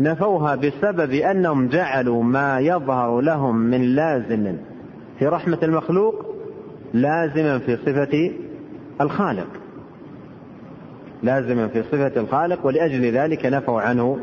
نفوها 0.00 0.54
بسبب 0.54 1.12
أنهم 1.12 1.68
جعلوا 1.68 2.22
ما 2.22 2.60
يظهر 2.60 3.20
لهم 3.20 3.56
من 3.56 3.82
لازم 3.82 4.56
في 5.18 5.26
رحمة 5.26 5.58
المخلوق 5.62 6.34
لازما 6.94 7.58
في 7.58 7.76
صفة 7.76 8.30
الخالق. 9.00 9.48
لازما 11.22 11.68
في 11.68 11.82
صفة 11.82 12.20
الخالق 12.20 12.66
ولأجل 12.66 13.12
ذلك 13.12 13.46
نفوا 13.46 13.80
عنه 13.80 14.18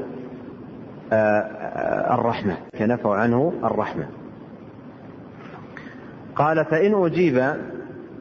آه، 1.14 1.16
آه، 1.16 2.16
الرحمة. 2.16 2.58
كنفوا 2.80 3.16
عنه 3.16 3.54
الرحمة. 3.64 4.08
قال 6.36 6.66
فإن 6.66 7.06
أجيب 7.06 7.54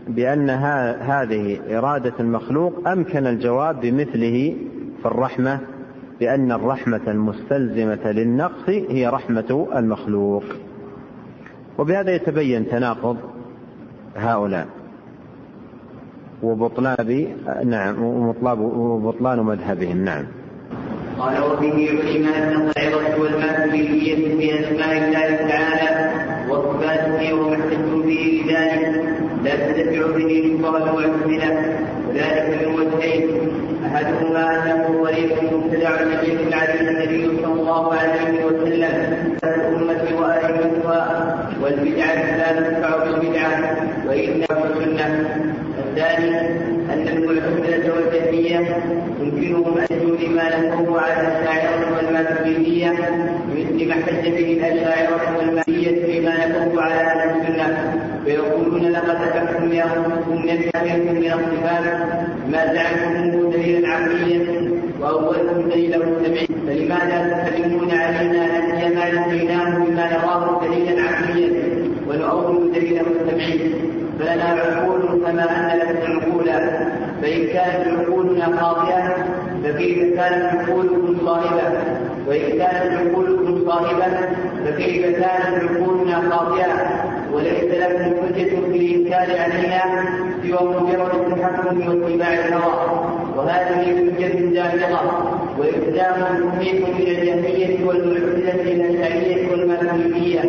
بأن 0.08 0.50
هذه 1.00 1.60
إرادة 1.78 2.12
المخلوق 2.20 2.88
أمكن 2.88 3.26
الجواب 3.26 3.80
بمثله 3.80 4.56
في 5.02 5.06
الرحمة 5.06 5.60
بأن 6.20 6.52
الرحمة 6.52 7.00
المستلزمة 7.08 8.12
للنقص 8.12 8.68
هي 8.68 9.06
رحمة 9.06 9.68
المخلوق. 9.76 10.44
وبهذا 11.78 12.14
يتبين 12.14 12.68
تناقض 12.68 13.16
هؤلاء. 14.16 14.66
وبطلان 16.42 17.26
نعم 17.64 18.02
وبطلان 18.62 19.38
مذهبهم. 19.38 20.04
نعم. 20.04 20.24
قال 21.18 21.42
وفيه 21.42 21.90
علم 21.90 22.26
ان 22.26 22.70
العظه 22.76 23.20
والماثليه 23.22 24.14
في 24.38 24.60
اسماء 24.60 24.98
الله 24.98 25.36
تعالى 25.48 26.10
وصفاته 26.50 27.34
وما 27.34 27.54
احتجوا 27.54 28.02
به 28.02 28.42
لذلك. 28.46 29.04
لا 29.44 29.72
تدفع 29.72 30.16
به 30.16 30.58
كفار 30.58 30.76
المعتزله 30.76 31.78
وذلك 32.08 32.66
من 32.66 32.74
وجهين. 32.74 33.63
أحدهما 33.86 34.62
أنه 34.62 35.04
طريق 35.04 35.52
مبتدع 35.52 36.00
النبي 36.00 36.54
عليه 36.54 36.80
النبي 36.80 37.42
صلى 37.42 37.52
الله 37.52 37.94
عليه 37.94 38.44
وسلم 38.44 39.34
الأمة 39.44 40.20
وائمتها 40.20 41.36
والبدعه 41.62 42.36
لا 42.36 42.60
تدفع 42.60 43.04
بالبدعه 43.04 43.76
وإنه 44.08 44.46
السنة. 44.64 45.40
الثاني 45.78 46.40
أن 46.92 47.08
المعتزلة 47.08 47.92
والجهمية 47.94 48.76
يمكنهم 49.20 49.78
أن 49.78 50.16
لما 50.22 50.58
نفوه 50.58 51.00
على 51.00 51.12
الأشاعرة 51.20 51.96
والماتريدية 51.96 52.92
مثل 53.52 53.88
ما 53.88 53.94
احتج 53.94 54.28
به 54.28 54.68
الأشاعرة 54.68 55.38
والماتريدية 55.38 56.06
فيما 56.06 56.46
نفوه 56.46 56.82
على 56.82 56.94
أهل 56.94 57.30
السنة. 57.30 58.03
فيقولون 58.24 58.82
لقد 58.82 59.10
أتحكم 59.10 59.72
يا 59.72 59.84
السنة 59.84 60.82
منكم 60.84 61.14
من 61.14 61.32
الصفات 61.32 61.84
ما 62.48 62.74
زعمتموه 62.74 63.52
دليلا 63.52 63.88
عقليا 63.88 64.70
وأولكم 65.00 65.68
دليله 65.68 65.96
السمعي 65.96 66.46
فلماذا 66.66 67.44
تسلمون 67.46 67.90
علينا 67.90 68.44
أن 68.44 68.94
ما 68.94 69.26
نسيناه 69.26 69.78
بما 69.78 70.12
نراه 70.12 70.60
دليلا 70.64 71.02
عقليا 71.02 71.50
ونؤول 72.08 72.72
دليله 72.72 73.00
السمعي 73.00 73.70
فلنا 74.18 74.44
عقول 74.44 75.22
كما 75.24 75.72
أن 75.72 75.78
لكم 75.78 76.12
عقولا. 76.12 76.94
فإن 77.22 77.46
كانت 77.46 77.86
عقولنا 77.86 78.60
خاطئة 78.60 79.16
فكيف 79.64 80.14
كانت 80.14 80.44
عقولكم 80.44 81.16
صائبة 81.26 81.62
وإن 82.26 82.58
كانت 82.58 82.92
عقولكم 82.92 83.64
صائبة 83.66 84.06
فكيف 84.64 85.06
كانت 85.06 85.70
عقولنا 85.70 86.30
خاطئة 86.30 87.03
وليس 87.34 87.64
لكم 87.64 88.04
حجة 88.04 88.50
في 88.50 88.76
الإنكار 88.76 89.28
علينا 89.40 89.82
سوى 90.42 90.80
مجرد 90.80 91.32
التحكم 91.32 91.76
واتباع 91.88 92.32
الهوى. 92.32 93.04
وهذه 93.36 93.82
حجة 93.84 94.34
دامغة 94.54 95.40
وإقدام 95.58 96.18
مخيف 96.46 96.88
من 96.88 97.06
الجهمية 97.06 97.84
والمعتزلة 97.86 98.72
الأشعرية 98.72 99.50
والماتريدية 99.50 100.40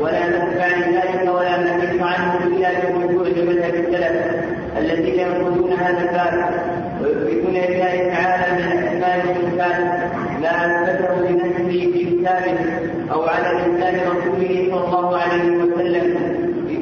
ولا 0.00 0.24
عن 0.24 0.92
ذلك 0.94 1.34
ولا 1.34 1.76
نكف 1.76 2.02
عنه 2.02 2.46
إلا 2.46 2.70
برجوع 2.90 3.26
مذهب 3.28 3.74
السلف 3.74 4.16
الذين 4.78 5.20
ينقضون 5.20 5.72
هذا 5.72 6.00
الباب. 6.00 6.34
ويثبتون 7.02 7.54
لله 7.54 7.94
تعالى 8.14 8.46
من 8.52 8.78
الأسماء 8.78 9.26
والصفات 9.26 9.80
ما 10.42 10.50
أثبته 10.66 11.30
لنفسه 11.30 11.92
في 11.92 12.04
كتابه 12.04 12.58
أو 13.12 13.22
على 13.22 13.48
لسان 13.58 13.94
رسوله 14.10 14.68
صلى 14.70 14.98
الله 14.98 15.18
عليه 15.18 15.50
وسلم. 15.56 16.09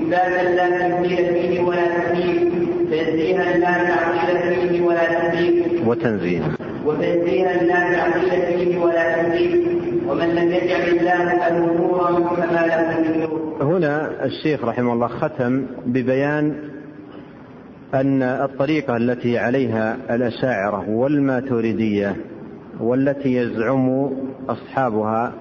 إثباتا 0.09 0.55
لا 0.55 0.89
تمثيل 0.89 1.17
فيه 1.17 1.61
ولا 1.61 1.99
تكييف 1.99 2.53
تنزيها 2.91 3.59
لا 3.59 3.89
تعطيل 3.89 4.69
فيه 4.69 4.83
ولا 4.83 5.29
تكييف 5.29 5.87
وتنزيها 5.89 6.49
وتنزيها 6.87 7.63
لا 7.63 7.93
تعطيل 7.93 8.59
فيه 8.59 8.79
ولا 8.79 9.23
تكييف 9.23 9.69
ومن 10.09 10.29
لم 10.29 10.53
يجعل 10.53 10.89
الله 10.89 11.25
له 11.25 11.59
نورا 11.59 12.13
فما 12.13 12.67
له 12.67 13.01
من 13.01 13.21
نور. 13.21 13.57
هنا 13.61 14.25
الشيخ 14.25 14.65
رحمه 14.65 14.93
الله 14.93 15.07
ختم 15.07 15.67
ببيان 15.87 16.55
أن 17.95 18.23
الطريقة 18.23 18.97
التي 18.97 19.39
عليها 19.39 19.97
الأشاعرة 20.11 20.89
والماتريدية 20.91 22.17
والتي 22.81 23.35
يزعم 23.37 24.11
أصحابها 24.49 25.33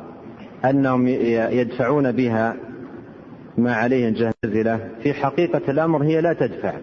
أنهم 0.66 1.08
يدفعون 1.52 2.12
بها 2.12 2.56
ما 3.58 3.74
عليه 3.74 4.08
الجهزلة 4.08 4.90
في 5.04 5.14
حقيقة 5.14 5.72
الأمر 5.72 6.04
هي 6.04 6.22
لا 6.22 6.34
تدفع. 6.34 6.74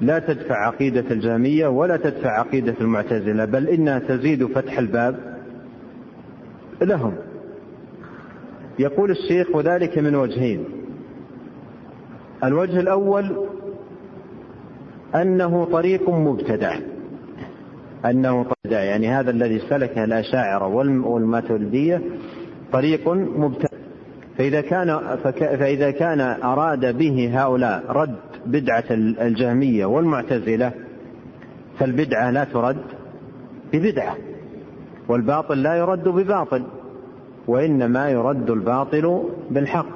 لا 0.00 0.18
تدفع 0.18 0.66
عقيدة 0.66 1.04
الجامية 1.10 1.66
ولا 1.66 1.96
تدفع 1.96 2.40
عقيدة 2.40 2.74
المعتزلة 2.80 3.44
بل 3.44 3.68
إنها 3.68 3.98
تزيد 3.98 4.46
فتح 4.46 4.78
الباب 4.78 5.36
لهم. 6.82 7.14
يقول 8.78 9.10
الشيخ 9.10 9.46
وذلك 9.54 9.98
من 9.98 10.14
وجهين. 10.14 10.64
الوجه 12.44 12.80
الأول 12.80 13.46
أنه 15.14 15.64
طريق 15.64 16.10
مبتدع. 16.10 16.78
أنه 18.04 18.38
مبتدع 18.38 18.80
يعني 18.80 19.08
هذا 19.08 19.30
الذي 19.30 19.58
سلكه 19.58 20.04
الأشاعرة 20.04 20.66
والماتريدية 21.06 22.02
طريق 22.72 23.08
مبتدع. 23.14 23.69
فإذا 24.40 24.60
كان 24.60 25.16
فإذا 25.34 25.90
كان 25.90 26.20
أراد 26.20 26.98
به 26.98 27.30
هؤلاء 27.34 27.84
رد 27.88 28.16
بدعة 28.46 28.84
الجهمية 29.20 29.86
والمعتزلة 29.86 30.72
فالبدعة 31.78 32.30
لا 32.30 32.44
ترد 32.44 32.76
ببدعة 33.72 34.16
والباطل 35.08 35.62
لا 35.62 35.74
يرد 35.74 36.08
بباطل 36.08 36.62
وإنما 37.46 38.10
يرد 38.10 38.50
الباطل 38.50 39.22
بالحق 39.50 39.86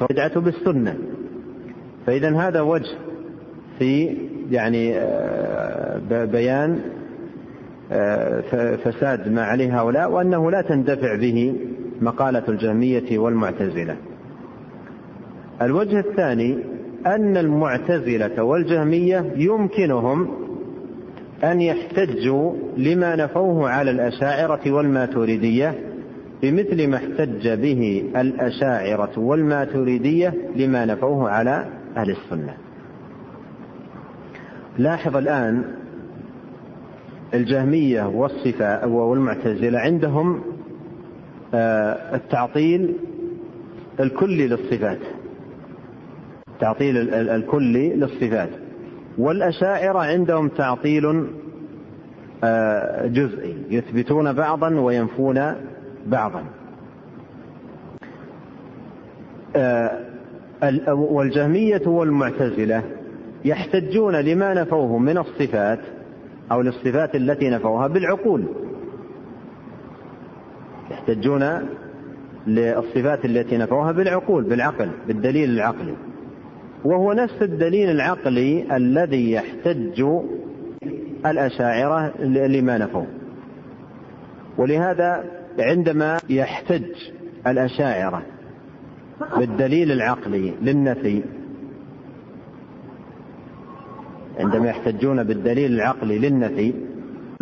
البدعة 0.00 0.40
بالسنة. 0.40 0.98
فإذا 2.06 2.36
هذا 2.36 2.60
وجه 2.60 2.96
في 3.78 4.16
يعني 4.50 5.00
بيان 6.10 6.80
فساد 8.84 9.32
ما 9.32 9.42
عليه 9.42 9.80
هؤلاء 9.80 10.10
وأنه 10.10 10.50
لا 10.50 10.62
تندفع 10.62 11.16
به 11.16 11.54
مقالة 12.04 12.42
الجهمية 12.48 13.18
والمعتزلة. 13.18 13.96
الوجه 15.62 15.98
الثاني 15.98 16.58
أن 17.06 17.36
المعتزلة 17.36 18.42
والجهمية 18.42 19.32
يمكنهم 19.36 20.28
أن 21.44 21.60
يحتجوا 21.60 22.52
لما 22.76 23.16
نفوه 23.16 23.70
على 23.70 23.90
الأشاعرة 23.90 24.72
والماتريدية 24.72 25.78
بمثل 26.42 26.88
ما 26.88 26.96
احتج 26.96 27.48
به 27.48 28.10
الأشاعرة 28.16 29.18
والماتريدية 29.18 30.34
لما 30.56 30.84
نفوه 30.84 31.30
على 31.30 31.66
أهل 31.96 32.10
السنة. 32.10 32.54
لاحظ 34.78 35.16
الآن 35.16 35.64
الجهمية 37.34 38.02
والصفة 38.06 38.86
والمعتزلة 38.86 39.78
عندهم 39.78 40.40
التعطيل 42.14 42.94
الكلي 44.00 44.48
للصفات. 44.48 44.98
تعطيل 46.60 47.14
الكلي 47.14 47.94
للصفات. 47.94 48.48
والأشاعرة 49.18 49.98
عندهم 49.98 50.48
تعطيل 50.48 51.26
جزئي. 53.04 53.56
يثبتون 53.70 54.32
بعضا 54.32 54.80
وينفون 54.80 55.54
بعضا. 56.06 56.44
والجهمية 60.88 61.82
والمعتزلة 61.86 62.82
يحتجون 63.44 64.16
لما 64.16 64.54
نفوه 64.54 64.98
من 64.98 65.18
الصفات 65.18 65.80
أو 66.52 66.60
للصفات 66.60 67.14
التي 67.14 67.50
نفوها 67.50 67.86
بالعقول. 67.86 68.44
يحتجون 70.90 71.68
للصفات 72.46 73.24
التي 73.24 73.56
نفوها 73.56 73.92
بالعقول 73.92 74.44
بالعقل 74.44 74.90
بالدليل 75.08 75.50
العقلي. 75.50 75.94
وهو 76.84 77.12
نفس 77.12 77.42
الدليل 77.42 77.90
العقلي 77.90 78.76
الذي 78.76 79.32
يحتج 79.32 80.04
الأشاعرة 81.26 82.12
لما 82.22 82.78
نفوه 82.78 83.06
ولهذا 84.58 85.24
عندما 85.58 86.18
يحتج 86.30 86.84
الأشاعرة 87.46 88.22
بالدليل 89.36 89.92
العقلي 89.92 90.54
للنفي 90.62 91.22
عندما 94.40 94.68
يحتجون 94.68 95.22
بالدليل 95.22 95.72
العقلي 95.72 96.18
للنفي 96.18 96.74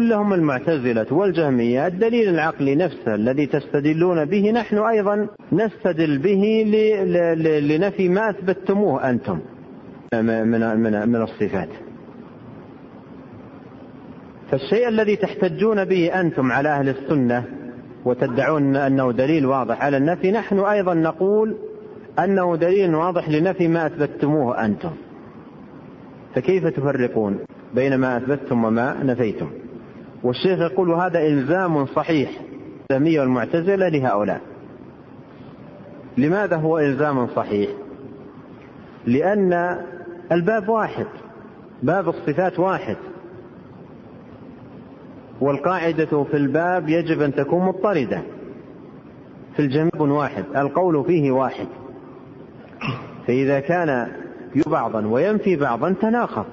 لهم 0.08 0.32
المعتزلة 0.32 1.06
والجهمية 1.10 1.86
الدليل 1.86 2.28
العقلي 2.28 2.74
نفسه 2.74 3.14
الذي 3.14 3.46
تستدلون 3.46 4.24
به 4.24 4.50
نحن 4.50 4.78
أيضا 4.78 5.28
نستدل 5.52 6.18
به 6.18 6.64
لنفي 7.60 8.08
ما 8.08 8.30
أثبتموه 8.30 9.10
أنتم 9.10 9.40
من 10.14 10.48
من 10.78 11.08
من 11.08 11.22
الصفات. 11.22 11.68
فالشيء 14.50 14.88
الذي 14.88 15.16
تحتجون 15.16 15.84
به 15.84 16.20
أنتم 16.20 16.52
على 16.52 16.68
أهل 16.68 16.88
السنة 16.88 17.44
وتدعون 18.04 18.76
أنه 18.76 19.12
دليل 19.12 19.46
واضح 19.46 19.82
على 19.82 19.96
النفي 19.96 20.32
نحن 20.32 20.58
أيضا 20.58 20.94
نقول 20.94 21.56
أنه 22.18 22.56
دليل 22.56 22.94
واضح 22.94 23.28
لنفي 23.28 23.68
ما 23.68 23.86
أثبتموه 23.86 24.64
أنتم. 24.64 24.90
فكيف 26.34 26.66
تفرقون 26.66 27.38
بين 27.74 27.94
ما 27.94 28.16
أثبتتم 28.16 28.64
وما 28.64 29.02
نفيتم؟ 29.02 29.61
والشيخ 30.22 30.58
يقول 30.58 30.90
هذا 30.90 31.26
إلزام 31.26 31.86
صحيح 31.86 32.30
الجهمية 32.90 33.20
والمعتزلة 33.20 33.88
لهؤلاء. 33.88 34.40
لماذا 36.18 36.56
هو 36.56 36.78
إلزام 36.78 37.26
صحيح؟ 37.26 37.70
لأن 39.06 39.78
الباب 40.32 40.68
واحد 40.68 41.06
باب 41.82 42.08
الصفات 42.08 42.58
واحد. 42.58 42.96
والقاعدة 45.40 46.24
في 46.24 46.36
الباب 46.36 46.88
يجب 46.88 47.22
أن 47.22 47.34
تكون 47.34 47.64
مضطردة. 47.66 48.22
في 49.56 49.62
الجميع 49.62 49.90
واحد 50.00 50.44
القول 50.56 51.04
فيه 51.04 51.30
واحد. 51.30 51.66
فإذا 53.26 53.60
كان 53.60 54.12
بعضا 54.66 55.06
وينفي 55.06 55.56
بعضا 55.56 55.94
تناقض 56.00 56.44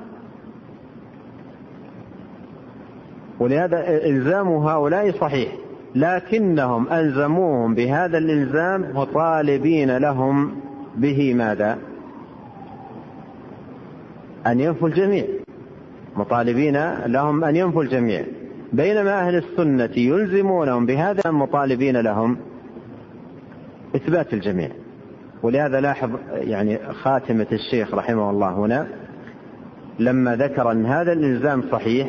ولهذا 3.39 4.05
إلزام 4.05 4.47
هؤلاء 4.47 5.11
صحيح 5.11 5.51
لكنهم 5.95 6.93
ألزموهم 6.93 7.75
بهذا 7.75 8.17
الإلزام 8.17 8.85
مطالبين 8.93 9.97
لهم 9.97 10.51
به 10.95 11.33
ماذا؟ 11.33 11.77
أن 14.47 14.59
ينفوا 14.59 14.87
الجميع 14.87 15.25
مطالبين 16.15 16.93
لهم 17.05 17.43
أن 17.43 17.55
ينفوا 17.55 17.83
الجميع 17.83 18.23
بينما 18.73 19.27
أهل 19.27 19.35
السنة 19.35 19.89
يلزمونهم 19.97 20.85
بهذا 20.85 21.31
مطالبين 21.31 21.97
لهم 21.97 22.37
إثبات 23.95 24.33
الجميع 24.33 24.69
ولهذا 25.43 25.81
لاحظ 25.81 26.09
يعني 26.31 26.79
خاتمة 26.93 27.47
الشيخ 27.51 27.93
رحمه 27.93 28.29
الله 28.29 28.49
هنا 28.49 28.87
لما 29.99 30.35
ذكر 30.35 30.71
أن 30.71 30.85
هذا 30.85 31.13
الإلزام 31.13 31.63
صحيح 31.71 32.07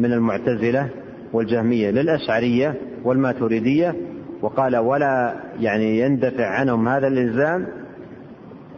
من 0.00 0.12
المعتزلة 0.12 0.88
والجهمية 1.32 1.90
للأشعرية 1.90 2.74
والماتريدية 3.04 3.94
وقال 4.42 4.76
ولا 4.76 5.34
يعني 5.60 5.98
يندفع 6.00 6.46
عنهم 6.46 6.88
هذا 6.88 7.08
الإلزام 7.08 7.66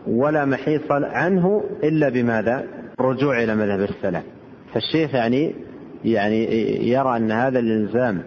ولا 0.06 0.44
محيص 0.44 0.90
عنه 0.90 1.64
إلا 1.84 2.08
بماذا؟ 2.08 2.64
الرجوع 3.00 3.42
إلى 3.42 3.54
مذهب 3.54 3.80
السلف. 3.80 4.24
فالشيخ 4.74 5.14
يعني 5.14 5.54
يعني 6.04 6.44
يرى 6.88 7.16
أن 7.16 7.32
هذا 7.32 7.58
الإلزام 7.58 8.22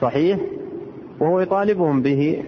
صحيح 0.00 0.38
وهو 1.20 1.40
يطالبهم 1.40 2.02
به 2.02 2.42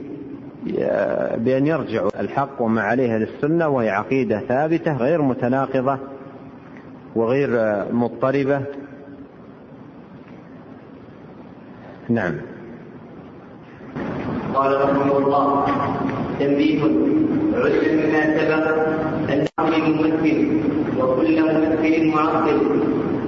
بأن 1.36 1.66
يرجعوا. 1.66 2.20
الحق 2.20 2.62
وما 2.62 2.82
عليه 2.82 3.16
للسنة 3.16 3.68
وهي 3.68 3.90
عقيدة 3.90 4.40
ثابتة 4.40 4.96
غير 4.96 5.22
متناقضة 5.22 5.98
وغير 7.16 7.50
مضطربة. 7.92 8.62
نعم. 12.08 12.34
قال 14.54 14.80
رحمه 14.80 15.18
الله 15.18 15.66
تنبيه 16.40 16.82
علم 17.54 18.00
مما 18.00 18.22
سبق 18.38 18.66
ان 19.32 19.46
ممثل 19.58 20.60
وكل 20.98 21.42
ممثل 21.42 22.06
معطل 22.06 22.58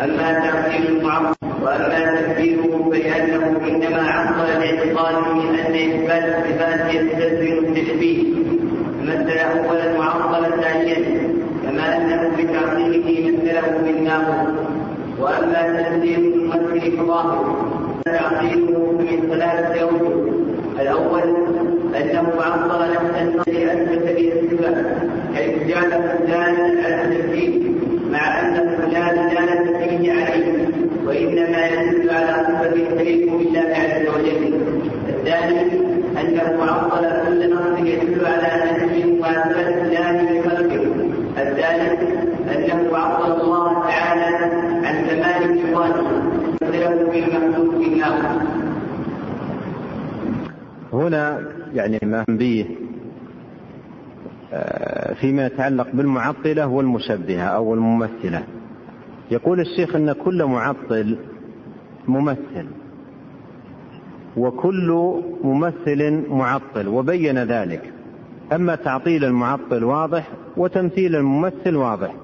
أما 0.03 0.33
تعطيل 0.33 0.87
المعطل 0.97 1.37
وأما 1.63 2.21
تكفيره 2.21 2.91
فلأنه 2.91 3.69
إنما 3.69 4.11
عطل 4.11 4.51
الاعتقاد 4.51 5.35
من 5.35 5.55
أن 5.55 5.75
إثبات 5.75 6.25
الصفات 6.25 6.95
يستلزم 6.95 7.65
التشبيه 7.65 8.23
فمثل 9.01 9.39
اولا 9.39 9.99
معطلا 9.99 10.51
ثانيا 10.63 11.31
كما 11.63 11.97
أنه 11.97 12.31
بتعطيله 12.39 13.33
مثله 13.33 13.79
بالناقض 13.85 14.55
وأما 15.21 15.83
تنزيل 15.83 16.19
الممثل 16.19 16.97
فظاهر. 16.97 17.70
تعطيله 18.19 18.93
من 18.99 19.29
ثلاثة 19.31 19.81
اوجه 19.83 20.31
الأول 20.81 21.23
انه 21.97 22.33
عطل 22.41 22.91
نفس 22.93 23.23
النص 23.23 23.49
اثبت 23.49 24.03
به 24.17 24.33
الصفات 24.33 24.85
حيث 25.35 25.69
جعل 25.69 25.91
فلانا 25.91 26.83
على 26.85 27.03
التكليف 27.03 27.63
مع 28.13 28.41
ان 28.41 28.55
فلان 28.55 29.15
لا 29.15 29.55
نتكلم 29.55 30.17
عليه 30.17 30.69
وانما 31.07 31.67
يدل 31.67 32.11
على 32.11 32.47
صفه 32.47 32.73
الكريم 32.73 33.39
بالله 33.39 33.61
عز 33.61 34.07
وجل 34.09 34.61
الثاني 35.09 35.61
أنه 36.21 36.65
عطل 36.65 37.07
كل 37.27 37.55
نص 37.55 37.79
يدل 37.79 38.27
على 38.27 38.85
نفي 38.85 39.05
مماثله 39.05 39.83
الله 39.83 40.41
لخلقه 40.41 40.87
الثالث 41.39 42.03
انه 42.57 42.97
عطل 42.99 43.41
الله 43.41 43.83
تعالى 43.89 44.37
عن 44.87 45.07
كمال 45.07 45.59
صفاته 45.63 46.31
هنا 50.93 51.49
يعني 51.75 51.99
ما 52.03 52.25
به 52.29 52.67
فيما 55.21 55.47
يتعلق 55.47 55.87
بالمعطلة 55.93 56.67
والمشبهة 56.67 57.45
أو 57.45 57.75
الممثلة. 57.75 58.43
يقول 59.31 59.61
الشيخ 59.61 59.97
أن 59.97 60.13
كل 60.13 60.45
معطل 60.45 61.17
ممثل 62.09 62.67
وكل 64.37 65.21
ممثل 65.45 66.25
معطل 66.29 66.89
وبين 66.89 67.39
ذلك. 67.39 67.93
أما 68.53 68.75
تعطيل 68.75 69.25
المعطل 69.25 69.85
واضح 69.85 70.29
وتمثيل 70.57 71.17
الممثل 71.17 71.77
واضح. 71.77 72.15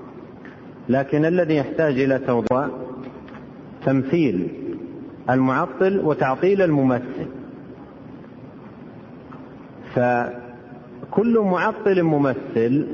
لكن 0.88 1.24
الذي 1.24 1.56
يحتاج 1.56 2.00
إلى 2.00 2.18
توضيح 2.18 2.68
تمثيل 3.86 4.48
المعطل 5.30 6.00
وتعطيل 6.04 6.62
الممثل. 6.62 7.26
فكل 9.94 11.38
معطل 11.38 12.02
ممثل 12.02 12.86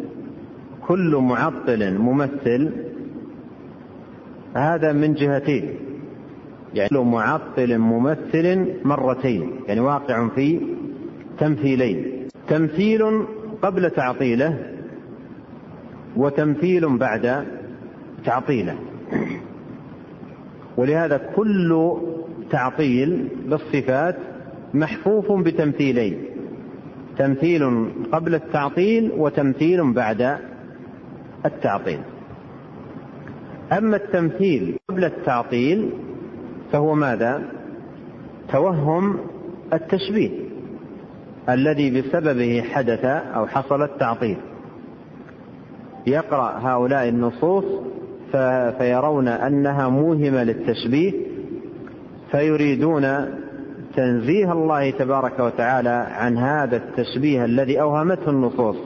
كل 0.89 1.17
معطل 1.17 1.99
ممثل 1.99 2.71
هذا 4.55 4.93
من 4.93 5.15
جهتين. 5.15 5.75
يعني 6.75 6.89
كل 6.89 6.99
معطل 6.99 7.79
ممثل 7.79 8.67
مرتين 8.85 9.51
يعني 9.69 9.81
واقع 9.81 10.29
في 10.29 10.61
تمثيلين. 11.39 12.29
تمثيل 12.49 13.25
قبل 13.63 13.91
تعطيله 13.91 14.59
وتمثيل 16.17 16.99
بعد 16.99 17.47
تعطيله. 18.25 18.75
ولهذا 20.77 21.17
كل 21.37 21.97
تعطيل 22.53 23.29
للصفات 23.47 24.17
محفوف 24.75 25.33
بتمثيلين 25.33 26.19
تمثيل 27.19 27.89
قبل 28.13 28.35
التعطيل 28.35 29.13
وتمثيل 29.17 29.93
بعد 29.93 30.39
التعطيل. 31.47 32.01
أما 33.73 33.97
التمثيل 33.97 34.77
قبل 34.91 35.05
التعطيل 35.05 35.91
فهو 36.73 36.95
ماذا؟ 36.95 37.43
توهم 38.53 39.19
التشبيه 39.73 40.31
الذي 41.49 42.01
بسببه 42.01 42.63
حدث 42.63 43.05
أو 43.05 43.47
حصل 43.47 43.83
التعطيل. 43.83 44.37
يقرأ 46.07 46.59
هؤلاء 46.59 47.09
النصوص 47.09 47.65
فيرون 48.79 49.29
أنها 49.29 49.89
موهمة 49.89 50.45
للتشبيه 50.45 51.32
فيريدون 52.33 53.27
تنزيه 53.97 54.53
الله 54.53 54.91
تبارك 54.91 55.41
وتعالى 55.41 56.07
عن 56.11 56.39
هذا 56.39 56.77
التشبيه 56.77 57.45
الذي 57.45 57.81
أوهمته 57.81 58.31
النصوص. 58.31 58.77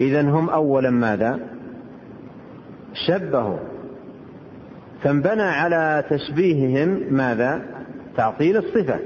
اذا 0.00 0.20
هم 0.20 0.50
اولا 0.50 0.90
ماذا؟ 0.90 1.40
شبهوا. 3.06 3.58
فانبنى 5.02 5.42
على 5.42 6.04
تشبيههم 6.10 7.02
ماذا؟ 7.10 7.62
تعطيل 8.16 8.56
الصفة. 8.56 8.98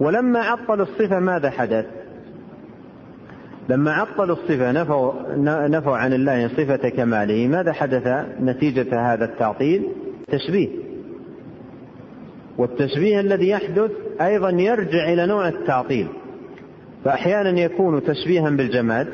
ولما 0.00 0.40
عطلوا 0.40 0.86
الصفة 0.86 1.18
ماذا 1.18 1.50
حدث؟ 1.50 1.86
لما 3.68 3.92
عطلوا 3.92 4.36
الصفة 4.36 4.72
نفوا 4.72 5.12
نفوا 5.68 5.96
عن 5.96 6.12
الله 6.12 6.48
صفة 6.48 6.88
كماله 6.88 7.48
ماذا 7.48 7.72
حدث 7.72 8.26
نتيجة 8.40 9.12
هذا 9.12 9.24
التعطيل؟ 9.24 9.88
تشبيه. 10.28 10.87
والتشبيه 12.58 13.20
الذي 13.20 13.48
يحدث 13.48 13.90
أيضا 14.20 14.50
يرجع 14.50 15.12
إلى 15.12 15.26
نوع 15.26 15.48
التعطيل. 15.48 16.08
فاحيانا 17.04 17.60
يكون 17.60 18.04
تشبيها 18.04 18.50
بالجماد 18.50 19.08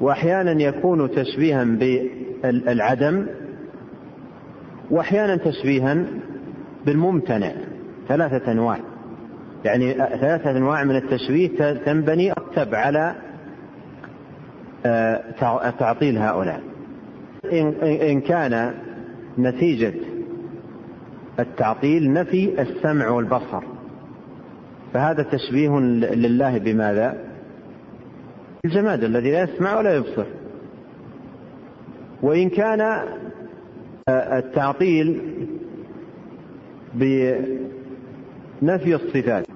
واحيانا 0.00 0.62
يكون 0.62 1.10
تشبيها 1.10 1.64
بالعدم 1.64 3.26
واحيانا 4.90 5.36
تشبيها 5.36 6.04
بالممتنع 6.86 7.52
ثلاثة 8.08 8.52
أنواع. 8.52 8.78
يعني 9.64 9.92
ثلاثة 9.94 10.50
أنواع 10.50 10.84
من 10.84 10.96
التشبيه 10.96 11.72
تنبني 11.72 12.32
تب 12.56 12.74
على 12.74 13.14
تعطيل 15.78 16.18
هؤلاء. 16.18 16.60
إن 17.82 18.20
كان 18.20 18.74
نتيجة 19.38 19.94
التعطيل 21.38 22.12
نفي 22.12 22.62
السمع 22.62 23.08
والبصر. 23.08 23.62
فهذا 24.92 25.22
تشبيه 25.22 25.78
لله 26.14 26.58
بماذا؟ 26.58 27.18
الجماد 28.64 29.04
الذي 29.04 29.30
لا 29.30 29.42
يسمع 29.42 29.78
ولا 29.78 29.94
يبصر. 29.94 30.24
وإن 32.22 32.48
كان 32.48 33.02
التعطيل 34.08 35.20
بنفي 36.94 38.94
الصفات. 38.94 39.46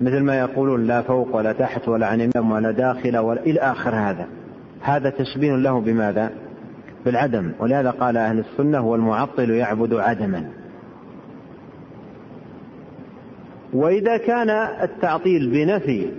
مثل 0.00 0.20
ما 0.20 0.38
يقولون 0.38 0.86
لا 0.86 1.02
فوق 1.02 1.36
ولا 1.36 1.52
تحت 1.52 1.88
ولا 1.88 2.06
عن 2.06 2.20
يمين 2.20 2.52
ولا 2.52 2.70
داخل 2.70 3.16
ولا 3.16 3.40
إلى 3.40 3.60
آخر 3.60 3.94
هذا. 3.94 4.26
هذا 4.80 5.10
تشبيه 5.10 5.56
له 5.56 5.80
بماذا؟ 5.80 6.30
بالعدم 7.06 7.52
ولهذا 7.60 7.90
قال 7.90 8.16
أهل 8.16 8.38
السنة 8.38 8.86
والمعطل 8.86 9.50
يعبد 9.50 9.94
عدما. 9.94 10.50
وإذا 13.72 14.16
كان 14.16 14.50
التعطيل 14.82 15.50
بنفي 15.50 16.12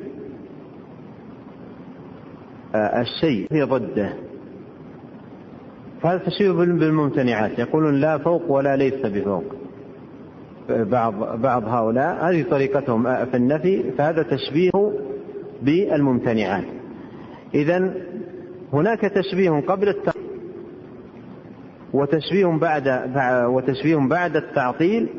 آه، 2.75 3.01
الشيء 3.01 3.47
في 3.47 3.61
ضده 3.63 4.13
فهذا 6.01 6.17
تشبيه 6.17 6.51
بالممتنعات. 6.51 7.59
يقولون 7.59 7.95
لا 7.95 8.17
فوق 8.17 8.51
ولا 8.51 8.75
ليس 8.75 9.05
بفوق. 9.05 9.43
بعض 10.69 11.41
بعض 11.41 11.63
هؤلاء 11.67 12.29
هذه 12.29 12.43
طريقتهم 12.43 13.25
في 13.25 13.37
النفي 13.37 13.91
فهذا 13.97 14.23
تشبيه 14.23 14.71
بالممتنعات. 15.61 16.65
إذا 17.53 17.93
هناك 18.73 19.01
تشبيه 19.01 19.49
قبل 19.49 19.89
التعطيل 19.89 20.26
وتشبيه 21.93 22.45
بعد 22.45 23.11
وتشبيه 23.49 23.95
بعد 23.95 24.35
التعطيل 24.35 25.09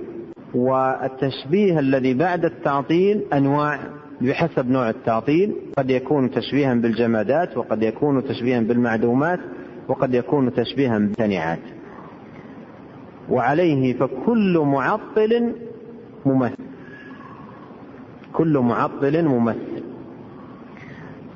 والتشبيه 0.55 1.79
الذي 1.79 2.15
بعد 2.15 2.45
التعطيل 2.45 3.25
أنواع 3.33 3.79
بحسب 4.21 4.71
نوع 4.71 4.91
التعطيل. 4.91 5.53
قد 5.79 5.91
يكون 5.91 6.31
تشبيها 6.31 6.75
بالجمادات 6.75 7.57
وقد 7.57 7.83
يكون 7.83 8.25
تشبيها 8.25 8.61
بالمعدومات 8.61 9.41
وقد 9.89 10.15
يكون 10.15 10.55
تشبيها 10.55 10.99
بالممتنعات 10.99 11.59
وعليه 13.31 13.95
فكل 13.99 14.59
معطل 14.59 15.53
ممثل. 16.27 16.65
كل 18.33 18.59
معطل 18.59 19.25
ممثل. 19.25 19.83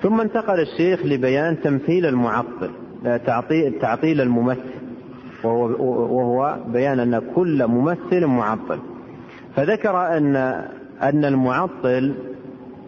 ثم 0.03 0.21
انتقل 0.21 0.61
الشيخ 0.61 1.07
لبيان 1.07 1.61
تمثيل 1.61 2.07
المعطل 2.07 2.71
تعطيل 3.81 4.21
الممثل. 4.21 4.82
وهو, 5.45 5.67
وهو 6.17 6.59
بيان 6.67 7.01
أن 7.01 7.23
كل 7.35 7.67
ممثل 7.67 8.27
معطل. 8.27 8.79
فذكر 9.57 10.17
أن 10.17 10.37
أن 11.03 11.25
المعطل 11.25 12.15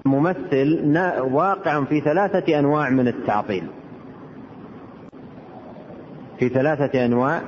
ممثل 0.07 0.99
واقع 1.21 1.85
في 1.85 2.01
ثلاثة 2.01 2.59
أنواع 2.59 2.91
من 2.91 3.09
التعطيل. 3.09 3.67
في 6.39 6.49
ثلاثة 6.49 7.05
أنواع 7.05 7.41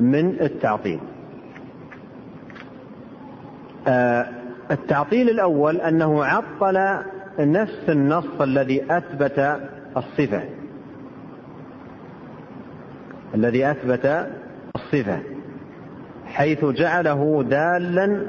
من 0.00 0.40
التعطيل. 0.40 1.00
آه، 3.88 4.26
التعطيل 4.70 5.30
الأول 5.30 5.76
أنه 5.76 6.24
عطل 6.24 7.04
نفس 7.38 7.88
النص 7.88 8.40
الذي 8.40 8.84
أثبت 8.90 9.60
الصفة. 9.96 10.42
الذي 13.34 13.70
أثبت 13.70 14.28
الصفة 14.78 15.18
حيث 16.26 16.64
جعله 16.64 17.42
دالا 17.42 18.20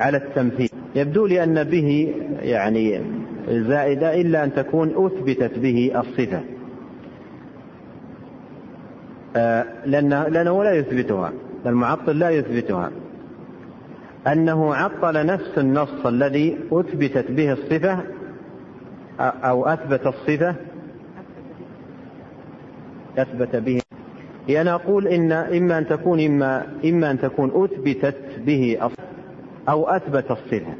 على 0.00 0.16
التمثيل. 0.16 0.70
يبدو 0.94 1.26
لي 1.26 1.44
أن 1.44 1.64
به 1.64 2.14
يعني 2.40 3.00
زائدة 3.48 4.20
إلا 4.20 4.44
أن 4.44 4.54
تكون 4.54 5.06
أثبتت 5.06 5.58
به 5.58 5.92
الصفة. 6.00 6.40
آه، 9.36 9.64
لأنه 9.86 10.64
لا 10.64 10.72
يثبتها 10.72 11.32
المعطل 11.66 12.18
لا 12.18 12.30
يثبتها. 12.30 12.90
أنه 14.26 14.74
عطل 14.74 15.26
نفس 15.26 15.58
النص 15.58 16.06
الذي 16.06 16.58
أثبتت 16.72 17.30
به 17.30 17.52
الصفة 17.52 17.98
أو 19.20 19.66
أثبت 19.66 20.06
الصفة 20.06 20.54
أثبت 23.18 23.56
به 23.56 23.87
لأن 24.48 24.68
أقول 24.68 25.08
إن 25.08 25.32
إما 25.32 25.78
أن 25.78 25.86
تكون 25.86 26.20
إما 26.20 26.66
إما 26.84 27.10
أن 27.10 27.18
تكون 27.18 27.50
أثبتت 27.54 28.16
به 28.46 28.78
أو 29.68 29.88
أثبت 29.88 30.30
الصفة 30.30 30.74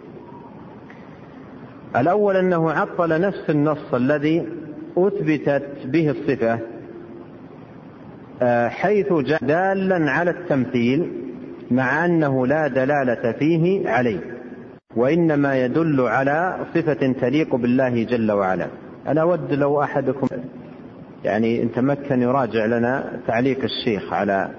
الأول 1.97 2.37
أنه 2.37 2.71
عطل 2.73 3.21
نفس 3.21 3.51
النص 3.51 3.95
الذي 3.95 4.47
أثبتت 4.97 5.69
به 5.85 6.11
الصفة 6.11 6.59
آه، 8.43 8.69
حيث 8.69 9.13
جاء 9.13 9.45
دالا 9.45 10.11
على 10.11 10.31
التمثيل 10.31 11.13
مع 11.71 12.05
أنه 12.05 12.47
لا 12.47 12.69
دلالة 12.69 13.33
فيه 13.33 13.89
عليه 13.89 14.21
وإنما 14.97 15.65
يدل 15.65 16.01
على 16.01 16.67
صفة 16.75 17.13
تليق 17.21 17.57
بالله 17.57 18.05
جل 18.05 18.33
وعلا. 18.33 18.67
أنا 19.07 19.21
أود 19.21 19.53
لو 19.53 19.83
أحدكم 19.83 20.27
يعني 21.25 21.63
إن 21.63 21.73
تمكن 21.73 22.23
يراجع 22.23 22.67
لنا 22.67 23.21
تعليق 23.27 23.59
الشيخ 23.63 24.13
على 24.13 24.51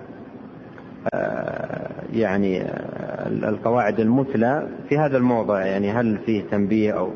آه، 1.14 1.90
يعني 2.14 2.62
آه، 2.62 3.28
القواعد 3.28 4.00
المثلى 4.00 4.68
في 4.90 4.98
هذا 4.98 5.18
الموضع 5.18 5.66
يعني 5.66 5.92
هل 5.92 6.18
فيه 6.26 6.44
تنبيه 6.52 6.92
أو؟ 6.92 7.12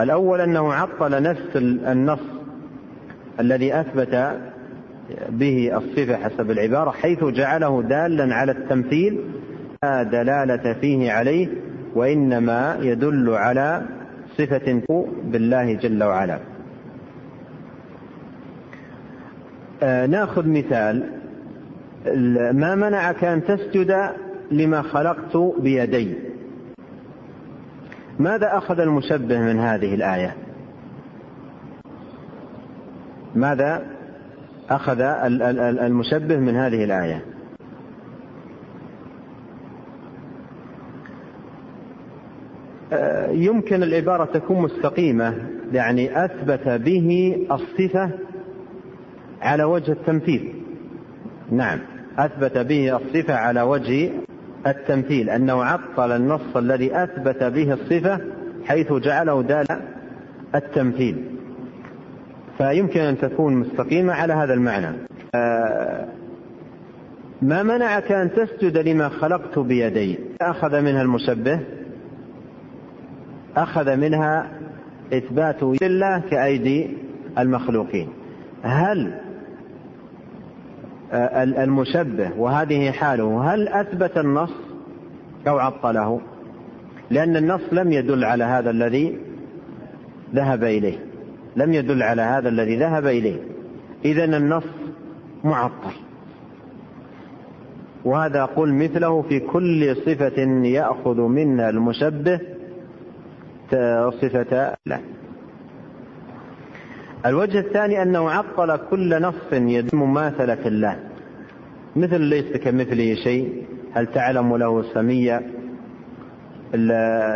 الأول 0.00 0.40
أنه 0.40 0.72
عطل 0.72 1.22
نفس 1.22 1.56
النص 1.56 2.20
الذي 3.40 3.80
أثبت 3.80 4.38
به 5.28 5.76
الصفة 5.76 6.16
حسب 6.16 6.50
العبارة 6.50 6.90
حيث 6.90 7.24
جعله 7.24 7.82
دالا 7.82 8.34
على 8.34 8.52
التمثيل 8.52 9.20
لا 9.82 10.02
دلالة 10.02 10.72
فيه 10.72 11.12
عليه 11.12 11.48
وإنما 11.94 12.78
يدل 12.80 13.30
على 13.30 13.82
صفة 14.38 14.82
بالله 15.24 15.72
جل 15.72 16.04
وعلا 16.04 16.34
آه 16.34 16.56
ناخذ 19.82 20.48
مثال. 20.48 21.10
ما 22.52 22.74
منعك 22.74 23.24
أن 23.24 23.44
تسجد 23.44 24.10
لما 24.50 24.82
خلقت 24.82 25.36
بيدي؟ 25.58 26.14
ماذا 28.18 28.58
أخذ 28.58 28.80
المشبه 28.80 29.38
من 29.40 29.58
هذه 29.58 29.94
الآية؟ 29.94 30.36
ماذا 33.34 33.86
أخذ 34.70 35.00
المشبه 35.80 36.36
من 36.36 36.56
هذه 36.56 36.84
الآية؟ 36.84 37.24
آه، 42.92 43.30
يمكن 43.30 43.82
العبارة 43.82 44.24
تكون 44.24 44.62
مستقيمة 44.62 45.34
يعني 45.72 46.24
أثبت 46.24 46.68
به 46.68 47.36
الصفة 47.52 48.10
على 49.46 49.64
وجه 49.64 49.92
التمثيل. 49.92 50.52
نعم. 51.50 51.78
أثبت 52.18 52.58
به 52.58 52.96
الصفة 52.96 53.34
على 53.34 53.62
وجه 53.62 54.10
التمثيل 54.66 55.30
أنه 55.30 55.64
عطل 55.64 56.12
النص 56.12 56.56
الذي 56.56 57.02
أثبت 57.02 57.44
به 57.44 57.72
الصفة 57.72 58.20
حيث 58.64 58.92
جعله 58.92 59.42
دال 59.42 59.66
التمثيل. 60.54 61.24
فيمكن 62.58 63.00
أن 63.00 63.18
تكون 63.18 63.56
مستقيمة 63.56 64.12
على 64.12 64.32
هذا 64.32 64.54
المعنى. 64.54 64.96
آه، 65.34 66.06
ما 67.42 67.62
منعك 67.62 68.12
أن 68.12 68.30
تسجد 68.32 68.78
لما 68.78 69.08
خلقت 69.08 69.58
بيدي؟ 69.58 70.18
أخذ 70.40 70.80
منها 70.80 71.02
المشبه 71.02 71.60
أخذ 73.56 73.96
منها 73.96 74.50
إثبات 75.12 75.62
الله 75.62 76.18
كأيدي 76.30 76.90
المخلوقين. 77.38 78.08
هل 78.62 79.25
المشبه 81.12 82.30
وهذه 82.38 82.90
حاله. 82.90 83.54
هل 83.54 83.68
أثبت 83.68 84.18
النص 84.18 84.52
أو 85.48 85.58
عطله؟ 85.58 86.20
لأن 87.10 87.36
النص 87.36 87.60
لم 87.72 87.92
يدل 87.92 88.24
على 88.24 88.44
هذا 88.44 88.70
الذي 88.70 89.18
ذهب 90.34 90.64
إليه. 90.64 90.98
لم 91.56 91.72
يدل 91.72 92.02
على 92.02 92.22
هذا 92.22 92.48
الذي 92.48 92.76
ذهب 92.76 93.06
إليه. 93.06 93.40
إذا 94.04 94.24
النص 94.24 94.64
معطل. 95.44 95.92
وهذا 98.04 98.44
قل 98.44 98.74
مثله 98.74 99.22
في 99.22 99.40
كل 99.40 99.96
صفة 99.96 100.42
يأخذ 100.64 101.20
منها 101.20 101.70
المشبه 101.70 102.40
صفة 104.10 104.76
لا. 104.86 104.98
الوجه 107.26 107.58
الثاني 107.58 108.02
أنه 108.02 108.30
عطل 108.30 108.76
كل 108.90 109.22
نص 109.22 109.52
يدل 109.52 109.96
مماثلة 109.96 110.66
الله. 110.66 110.98
مثل 111.96 112.20
ليس 112.20 112.56
كمثله 112.56 113.14
شيء. 113.14 113.66
هل 113.94 114.06
تعلم 114.06 114.56
له 114.56 114.82
سميا 114.94 115.42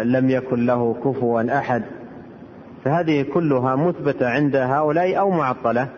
لم 0.05 0.31
يكن 0.31 0.67
له 0.67 0.95
كفوا 0.95 1.59
أحد. 1.59 1.83
فهذه 2.85 3.23
كلها 3.23 3.77
مثبتة 3.77 4.29
عند 4.29 4.57
هؤلاء 4.57 5.19
أو 5.19 5.31
معطلة؟ 5.31 5.89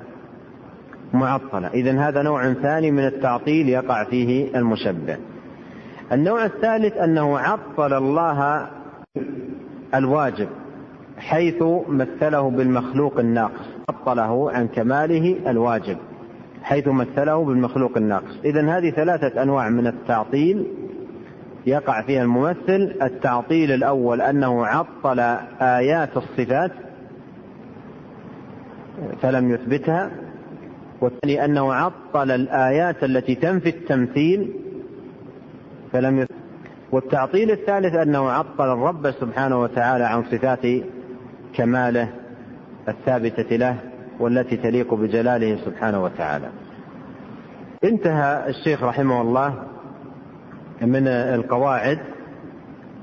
معطلة. 1.12 1.68
إذا 1.68 2.08
هذا 2.08 2.22
نوع 2.22 2.52
ثاني 2.52 2.90
من 2.90 3.06
التعطيل 3.06 3.68
يقع 3.68 4.04
فيه 4.04 4.56
المشبه. 4.56 5.16
النوع 6.12 6.44
الثالث 6.44 6.96
أنه 6.96 7.38
عطل 7.38 7.92
الله 7.94 8.68
الواجب 9.94 10.48
حيث 11.18 11.62
مثله 11.88 12.50
بالمخلوق 12.50 13.18
الناقص. 13.18 13.71
عطله 13.88 14.50
عن 14.50 14.68
كماله 14.68 15.50
الواجب 15.50 15.96
حيث 16.62 16.88
مثله 16.88 17.44
بالمخلوق 17.44 17.96
الناقص. 17.96 18.38
إذا 18.44 18.78
هذه 18.78 18.90
ثلاثة 18.90 19.42
أنواع 19.42 19.68
من 19.68 19.86
التعطيل 19.86 20.66
يقع 21.66 22.02
فيها 22.02 22.22
الممثل. 22.22 22.96
التعطيل 23.02 23.72
الأول 23.72 24.20
أنه 24.20 24.66
عطل 24.66 25.20
آيات 25.60 26.16
الصفات 26.16 26.72
فلم 29.22 29.50
يثبتها 29.50 30.10
والثاني 31.00 31.44
أنه 31.44 31.74
عطل 31.74 32.30
الآيات 32.30 33.04
التي 33.04 33.34
تنفي 33.34 33.68
التمثيل 33.68 34.52
فلم 35.92 36.18
يثبت. 36.18 36.32
والتعطيل 36.92 37.50
الثالث 37.50 37.94
أنه 37.94 38.30
عطل 38.30 38.72
الرب 38.72 39.10
سبحانه 39.10 39.60
وتعالى 39.60 40.04
عن 40.04 40.24
صفات 40.24 40.66
كماله 41.54 42.08
الثابتة 42.88 43.56
له 43.56 43.76
والتي 44.20 44.56
تليق 44.56 44.94
بجلاله 44.94 45.58
سبحانه 45.64 46.02
وتعالى. 46.04 46.48
انتهى 47.84 48.48
الشيخ 48.48 48.82
رحمه 48.82 49.20
الله 49.20 49.54
من 50.82 51.08
القواعد 51.08 51.98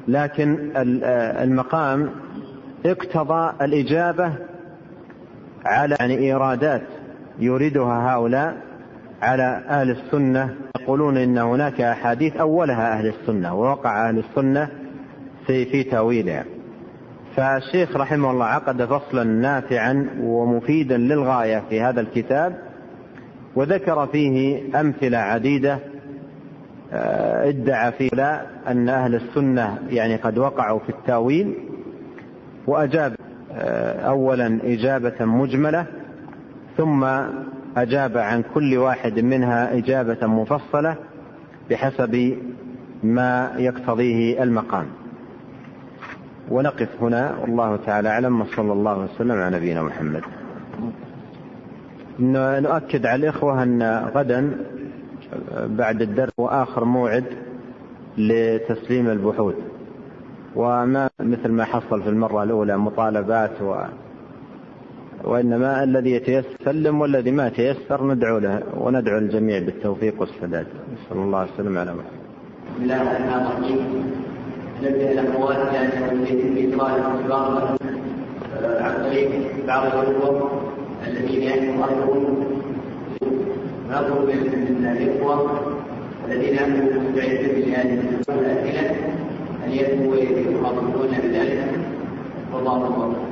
لكن 0.08 0.72
المقام 1.44 2.10
اقتضى 2.86 3.54
الإجابة 3.62 4.34
على 5.66 5.96
يعني 6.00 6.18
إيرادات 6.18 6.82
يريدها 7.40 8.14
هؤلاء 8.14 8.58
على 9.22 9.64
أهل 9.70 9.90
السنة. 9.90 10.56
يقولون 10.82 11.18
إن 11.18 11.38
هناك 11.38 11.82
أحاديث 11.82 12.38
أولها 12.38 12.94
أهل 12.94 13.08
السنة 13.08 13.56
ووقع 13.56 14.10
أهل 14.10 14.18
السنة 14.18 14.70
في 15.48 15.66
في 15.66 15.84
تأويلها. 15.84 16.46
فالشيخ 17.40 17.96
رحمه 17.96 18.32
الله 18.32 18.46
عقد 18.46 18.86
فصلا 18.86 19.24
نافعا 19.24 20.10
ومفيدا 20.22 20.98
للغاية 20.98 21.64
في 21.70 21.82
هذا 21.82 22.02
الكتاب 22.02 22.58
وذكر 23.56 24.08
فيه 24.08 24.62
أمثلة 24.80 25.18
عديدة 25.18 25.80
آه، 26.94 27.50
ادعى 27.50 27.92
فيه 27.92 28.10
لا 28.14 28.42
أن 28.68 28.90
أهل 28.90 29.16
السنة 29.16 29.78
يعني 29.90 30.16
قد 30.16 30.38
وقعوا 30.38 30.80
في 30.80 30.90
التاويل 30.90 31.54
وأجاب 32.68 33.16
آه، 33.52 34.02
أولا 34.02 34.60
إجابة 34.64 35.26
مجملة 35.26 35.86
ثم 36.78 37.04
أجاب 37.78 38.18
عن 38.18 38.44
كل 38.54 38.78
واحد 38.78 39.20
منها 39.20 39.78
إجابة 39.78 40.28
مفصلة 40.28 40.96
بحسب 41.70 42.38
ما 43.04 43.52
يقتضيه 43.58 44.44
المقام. 44.44 44.86
ونقف 46.52 46.90
هنا. 47.02 47.38
والله 47.42 47.76
تعالى 47.86 48.10
أعلم. 48.10 48.42
وصلى 48.42 48.74
الله 48.74 48.98
وسلم 49.00 49.32
على 49.32 49.58
نبينا 49.58 49.84
محمد. 49.84 50.22
نؤكد 52.66 53.06
على 53.06 53.20
الإخوة 53.20 53.64
أن 53.64 54.10
غدا 54.16 54.52
بعد 55.66 56.02
الدرس 56.02 56.32
وآخر 56.38 56.86
موعد 56.86 57.24
لتسليم 58.18 59.10
البحوث. 59.10 59.56
وما 60.56 61.10
مثل 61.20 61.52
ما 61.52 61.64
حصل 61.64 62.04
في 62.04 62.10
المرة 62.10 62.44
الأولى 62.44 62.78
مطالبات 62.78 63.62
و 63.62 63.76
وإنما 65.24 65.84
الذي 65.84 66.12
يتيسر 66.12 66.50
سلم 66.66 67.02
والذي 67.02 67.32
ما 67.32 67.50
تيسر 67.50 68.08
ندعو 68.08 68.38
له 68.38 68.64
وندعو 68.78 69.18
الجميع 69.18 69.60
بالتوفيق 69.60 70.22
والسداد. 70.22 70.68
نسأل 70.94 71.18
الله 71.18 71.44
السلام 71.44 71.78
على 71.78 71.92
محمد. 71.94 72.20
بسم 72.76 72.84
الله 72.84 73.02
الرحمن 73.02 73.46
الرحيم. 73.46 74.39
نبدا 74.84 75.12
الاخوات 75.12 75.58
لأنه 75.58 76.28
يتم 76.30 76.58
ايصال 76.58 77.02
أخبار 77.02 77.78
عن 78.64 79.04
طريق 79.04 79.30
بعض 79.68 79.86
الأخوة 79.86 80.50
الذين 81.08 81.42
يؤثرون 81.44 82.46
نطلب 83.90 84.30
من 84.30 84.98
الإخوة 84.98 85.60
الذين 86.28 86.56
مستعدين 86.56 87.72
لهذه 87.72 88.00
الاسئله 88.30 88.96
أن 89.66 89.72
يكونوا 89.72 90.16
يخاطبون 90.16 91.08
بذلك. 91.24 91.70
والله 92.54 92.86
أكبر. 92.86 93.29